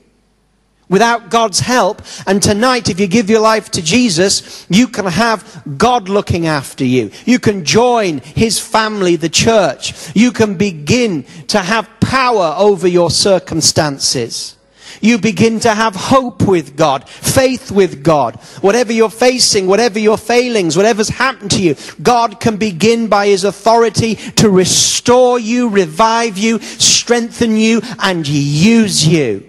without 0.88 1.30
God's 1.30 1.60
help. 1.60 2.02
And 2.26 2.42
tonight, 2.42 2.90
if 2.90 3.00
you 3.00 3.06
give 3.06 3.30
your 3.30 3.40
life 3.40 3.70
to 3.72 3.82
Jesus, 3.82 4.66
you 4.68 4.86
can 4.86 5.06
have 5.06 5.62
God 5.78 6.08
looking 6.08 6.46
after 6.46 6.84
you. 6.84 7.10
You 7.24 7.38
can 7.38 7.64
join 7.64 8.18
His 8.18 8.60
family, 8.60 9.16
the 9.16 9.30
church. 9.30 10.14
You 10.14 10.30
can 10.32 10.56
begin 10.56 11.24
to 11.48 11.60
have 11.60 11.88
power 11.98 12.54
over 12.58 12.86
your 12.86 13.10
circumstances. 13.10 14.56
You 15.00 15.18
begin 15.18 15.60
to 15.60 15.74
have 15.74 15.94
hope 15.94 16.42
with 16.42 16.76
God, 16.76 17.08
faith 17.08 17.70
with 17.70 18.02
God. 18.02 18.36
Whatever 18.60 18.92
you're 18.92 19.10
facing, 19.10 19.66
whatever 19.66 19.98
your 19.98 20.18
failings, 20.18 20.76
whatever's 20.76 21.08
happened 21.08 21.50
to 21.52 21.62
you, 21.62 21.76
God 22.02 22.40
can 22.40 22.56
begin 22.56 23.08
by 23.08 23.28
His 23.28 23.44
authority 23.44 24.16
to 24.16 24.50
restore 24.50 25.38
you, 25.38 25.68
revive 25.68 26.38
you, 26.38 26.58
strengthen 26.60 27.56
you, 27.56 27.80
and 28.00 28.26
use 28.26 29.06
you 29.06 29.48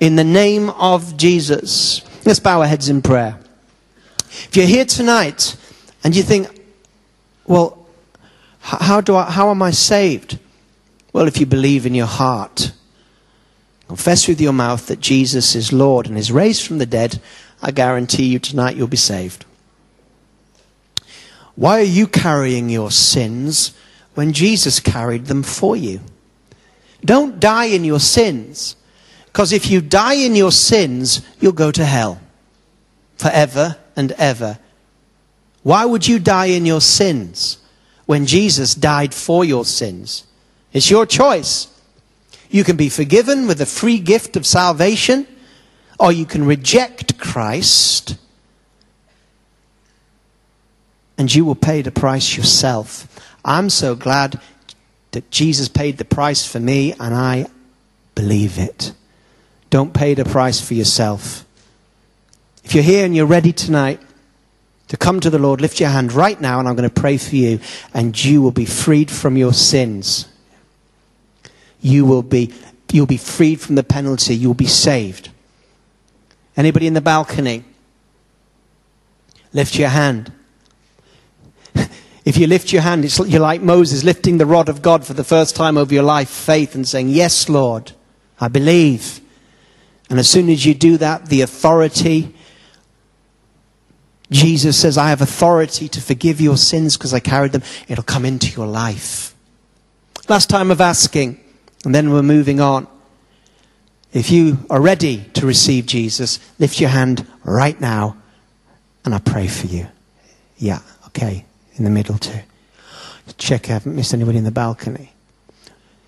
in 0.00 0.16
the 0.16 0.24
name 0.24 0.70
of 0.70 1.16
Jesus. 1.16 2.02
Let's 2.24 2.40
bow 2.40 2.60
our 2.60 2.66
heads 2.66 2.88
in 2.88 3.02
prayer. 3.02 3.38
If 4.28 4.56
you're 4.56 4.66
here 4.66 4.84
tonight 4.84 5.56
and 6.02 6.14
you 6.14 6.22
think, 6.22 6.48
well, 7.46 7.86
how, 8.60 9.00
do 9.00 9.14
I, 9.14 9.30
how 9.30 9.50
am 9.50 9.62
I 9.62 9.70
saved? 9.70 10.38
Well, 11.12 11.28
if 11.28 11.38
you 11.38 11.46
believe 11.46 11.86
in 11.86 11.94
your 11.94 12.06
heart, 12.06 12.72
confess 13.88 14.28
with 14.28 14.40
your 14.40 14.52
mouth 14.52 14.86
that 14.86 15.00
Jesus 15.00 15.54
is 15.54 15.72
Lord 15.72 16.06
and 16.06 16.18
is 16.18 16.32
raised 16.32 16.66
from 16.66 16.78
the 16.78 16.86
dead, 16.86 17.20
I 17.62 17.70
guarantee 17.70 18.26
you 18.26 18.38
tonight 18.38 18.76
you'll 18.76 18.86
be 18.86 18.96
saved. 18.96 19.44
Why 21.56 21.80
are 21.80 21.82
you 21.82 22.06
carrying 22.06 22.68
your 22.68 22.90
sins 22.90 23.74
when 24.14 24.32
Jesus 24.32 24.80
carried 24.80 25.26
them 25.26 25.42
for 25.42 25.76
you? 25.76 26.00
Don't 27.04 27.38
die 27.38 27.66
in 27.66 27.84
your 27.84 28.00
sins. 28.00 28.76
Because 29.26 29.52
if 29.52 29.70
you 29.70 29.80
die 29.80 30.14
in 30.14 30.34
your 30.34 30.52
sins, 30.52 31.20
you'll 31.40 31.52
go 31.52 31.72
to 31.72 31.84
hell 31.84 32.20
forever 33.16 33.76
and 33.96 34.12
ever. 34.12 34.58
Why 35.62 35.84
would 35.84 36.06
you 36.06 36.18
die 36.18 36.46
in 36.46 36.66
your 36.66 36.80
sins 36.80 37.58
when 38.06 38.26
Jesus 38.26 38.74
died 38.74 39.14
for 39.14 39.44
your 39.44 39.64
sins? 39.64 40.24
It's 40.72 40.90
your 40.90 41.06
choice. 41.06 41.68
You 42.50 42.64
can 42.64 42.76
be 42.76 42.88
forgiven 42.88 43.46
with 43.46 43.58
the 43.58 43.66
free 43.66 43.98
gift 43.98 44.36
of 44.36 44.46
salvation, 44.46 45.26
or 45.98 46.12
you 46.12 46.26
can 46.26 46.44
reject 46.44 47.18
Christ 47.18 48.16
and 51.16 51.32
you 51.34 51.44
will 51.44 51.54
pay 51.54 51.82
the 51.82 51.90
price 51.90 52.36
yourself. 52.36 53.08
I'm 53.44 53.70
so 53.70 53.94
glad 53.94 54.40
that 55.12 55.30
Jesus 55.30 55.68
paid 55.68 55.98
the 55.98 56.04
price 56.04 56.44
for 56.44 56.58
me, 56.58 56.92
and 56.92 57.14
I 57.14 57.46
believe 58.14 58.58
it. 58.58 58.92
Don't 59.70 59.94
pay 59.94 60.14
the 60.14 60.24
price 60.24 60.60
for 60.60 60.74
yourself. 60.74 61.44
If 62.64 62.74
you're 62.74 62.84
here 62.84 63.04
and 63.04 63.14
you're 63.14 63.26
ready 63.26 63.52
tonight 63.52 64.00
to 64.88 64.96
come 64.96 65.20
to 65.20 65.30
the 65.30 65.38
Lord, 65.38 65.60
lift 65.60 65.80
your 65.80 65.90
hand 65.90 66.12
right 66.12 66.40
now 66.40 66.58
and 66.58 66.68
I'm 66.68 66.76
going 66.76 66.88
to 66.88 67.00
pray 67.00 67.16
for 67.16 67.36
you 67.36 67.60
and 67.92 68.22
you 68.24 68.40
will 68.40 68.52
be 68.52 68.64
freed 68.64 69.10
from 69.10 69.36
your 69.36 69.52
sins. 69.52 70.26
You 71.84 72.06
will 72.06 72.22
be, 72.22 72.50
you'll 72.90 73.04
be 73.04 73.18
freed 73.18 73.60
from 73.60 73.74
the 73.74 73.82
penalty. 73.82 74.34
You'll 74.34 74.54
be 74.54 74.66
saved. 74.66 75.28
Anybody 76.56 76.86
in 76.86 76.94
the 76.94 77.02
balcony? 77.02 77.62
Lift 79.52 79.78
your 79.78 79.90
hand. 79.90 80.32
If 82.24 82.38
you 82.38 82.46
lift 82.46 82.72
your 82.72 82.80
hand, 82.80 83.04
it's, 83.04 83.18
you're 83.18 83.38
like 83.38 83.60
Moses 83.60 84.02
lifting 84.02 84.38
the 84.38 84.46
rod 84.46 84.70
of 84.70 84.80
God 84.80 85.04
for 85.04 85.12
the 85.12 85.24
first 85.24 85.54
time 85.54 85.76
over 85.76 85.92
your 85.92 86.02
life, 86.02 86.30
faith, 86.30 86.74
and 86.74 86.88
saying, 86.88 87.10
Yes, 87.10 87.50
Lord, 87.50 87.92
I 88.40 88.48
believe. 88.48 89.20
And 90.08 90.18
as 90.18 90.30
soon 90.30 90.48
as 90.48 90.64
you 90.64 90.72
do 90.72 90.96
that, 90.96 91.26
the 91.26 91.42
authority, 91.42 92.34
Jesus 94.30 94.80
says, 94.80 94.96
I 94.96 95.10
have 95.10 95.20
authority 95.20 95.86
to 95.86 96.00
forgive 96.00 96.40
your 96.40 96.56
sins 96.56 96.96
because 96.96 97.12
I 97.12 97.20
carried 97.20 97.52
them. 97.52 97.62
It'll 97.88 98.02
come 98.02 98.24
into 98.24 98.46
your 98.56 98.68
life. 98.68 99.34
Last 100.26 100.48
time 100.48 100.70
of 100.70 100.80
asking, 100.80 101.43
and 101.84 101.94
then 101.94 102.10
we're 102.10 102.22
moving 102.22 102.60
on. 102.60 102.86
If 104.12 104.30
you 104.30 104.58
are 104.70 104.80
ready 104.80 105.24
to 105.34 105.46
receive 105.46 105.86
Jesus, 105.86 106.38
lift 106.58 106.80
your 106.80 106.90
hand 106.90 107.26
right 107.44 107.80
now 107.80 108.16
and 109.04 109.14
I 109.14 109.18
pray 109.18 109.46
for 109.46 109.66
you. 109.66 109.86
Yeah, 110.56 110.80
okay, 111.08 111.44
in 111.74 111.84
the 111.84 111.90
middle 111.90 112.18
too. 112.18 112.40
Check 113.38 113.68
I 113.68 113.74
haven't 113.74 113.96
missed 113.96 114.14
anybody 114.14 114.38
in 114.38 114.44
the 114.44 114.50
balcony. 114.50 115.12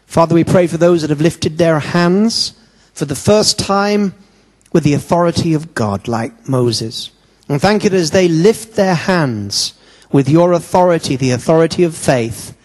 Father, 0.06 0.34
we 0.34 0.44
pray 0.44 0.66
for 0.66 0.76
those 0.76 1.00
that 1.02 1.10
have 1.10 1.20
lifted 1.20 1.58
their 1.58 1.78
hands 1.80 2.54
for 2.94 3.04
the 3.04 3.16
first 3.16 3.58
time 3.58 4.14
with 4.72 4.84
the 4.84 4.94
authority 4.94 5.52
of 5.54 5.74
God, 5.74 6.08
like 6.08 6.48
Moses. 6.48 7.10
And 7.48 7.60
thank 7.60 7.84
you 7.84 7.90
as 7.90 8.10
they 8.10 8.28
lift 8.28 8.76
their 8.76 8.94
hands 8.94 9.74
with 10.12 10.28
your 10.28 10.52
authority, 10.52 11.16
the 11.16 11.32
authority 11.32 11.82
of 11.82 11.96
faith, 11.96 12.56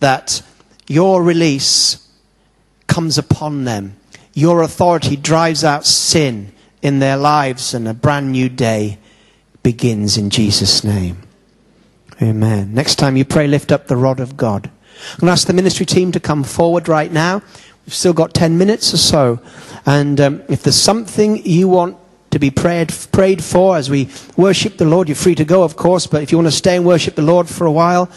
that 0.00 0.42
your 0.88 1.22
release 1.22 2.06
comes 2.90 3.16
upon 3.16 3.64
them. 3.64 3.96
Your 4.34 4.62
authority 4.62 5.16
drives 5.16 5.64
out 5.64 5.86
sin 5.86 6.52
in 6.82 6.98
their 6.98 7.16
lives, 7.16 7.72
and 7.72 7.86
a 7.86 7.94
brand 7.94 8.32
new 8.32 8.48
day 8.48 8.98
begins 9.62 10.18
in 10.18 10.28
Jesus' 10.28 10.82
name. 10.82 11.18
Amen. 12.20 12.74
Next 12.74 12.96
time 12.96 13.16
you 13.16 13.24
pray, 13.24 13.46
lift 13.46 13.72
up 13.72 13.86
the 13.86 13.96
rod 13.96 14.20
of 14.20 14.36
God. 14.36 14.66
I'm 15.12 15.20
going 15.20 15.28
to 15.28 15.32
ask 15.32 15.46
the 15.46 15.52
ministry 15.52 15.86
team 15.86 16.12
to 16.12 16.20
come 16.20 16.42
forward 16.42 16.88
right 16.88 17.10
now. 17.10 17.42
We've 17.86 17.94
still 17.94 18.12
got 18.12 18.34
10 18.34 18.58
minutes 18.58 18.92
or 18.92 18.98
so. 18.98 19.40
And 19.86 20.20
um, 20.20 20.42
if 20.48 20.62
there's 20.64 20.76
something 20.76 21.44
you 21.46 21.68
want 21.68 21.96
to 22.32 22.38
be 22.38 22.50
prayed, 22.50 22.92
prayed 23.12 23.42
for 23.42 23.76
as 23.76 23.88
we 23.88 24.08
worship 24.36 24.76
the 24.76 24.84
Lord, 24.84 25.08
you're 25.08 25.16
free 25.16 25.34
to 25.36 25.44
go, 25.44 25.62
of 25.62 25.76
course. 25.76 26.06
But 26.06 26.22
if 26.22 26.32
you 26.32 26.38
want 26.38 26.48
to 26.48 26.52
stay 26.52 26.76
and 26.76 26.84
worship 26.84 27.14
the 27.14 27.22
Lord 27.22 27.48
for 27.48 27.66
a 27.66 27.72
while, 27.72 28.10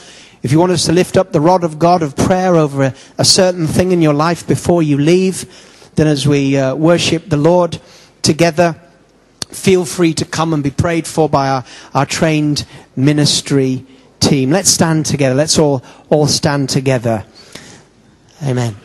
if 0.43 0.51
you 0.51 0.59
want 0.59 0.73
us 0.73 0.85
to 0.85 0.91
lift 0.91 1.17
up 1.17 1.31
the 1.31 1.41
rod 1.41 1.63
of 1.63 1.79
God 1.79 2.03
of 2.03 2.15
prayer 2.15 2.55
over 2.55 2.83
a, 2.83 2.95
a 3.17 3.25
certain 3.25 3.65
thing 3.65 3.91
in 3.93 4.01
your 4.01 4.13
life 4.13 4.45
before 4.45 4.83
you 4.83 4.97
leave, 4.97 5.45
then 5.95 6.05
as 6.05 6.27
we 6.27 6.57
uh, 6.57 6.75
worship 6.75 7.29
the 7.29 7.37
Lord 7.37 7.79
together, 8.21 8.75
feel 9.47 9.85
free 9.85 10.13
to 10.15 10.25
come 10.25 10.53
and 10.53 10.61
be 10.61 10.69
prayed 10.69 11.07
for 11.07 11.29
by 11.29 11.47
our, 11.47 11.65
our 11.93 12.05
trained 12.05 12.65
ministry 12.95 13.85
team. 14.19 14.51
Let's 14.51 14.69
stand 14.69 15.05
together. 15.05 15.33
Let's 15.33 15.57
all, 15.57 15.81
all 16.09 16.27
stand 16.27 16.69
together. 16.69 17.25
Amen. 18.43 18.75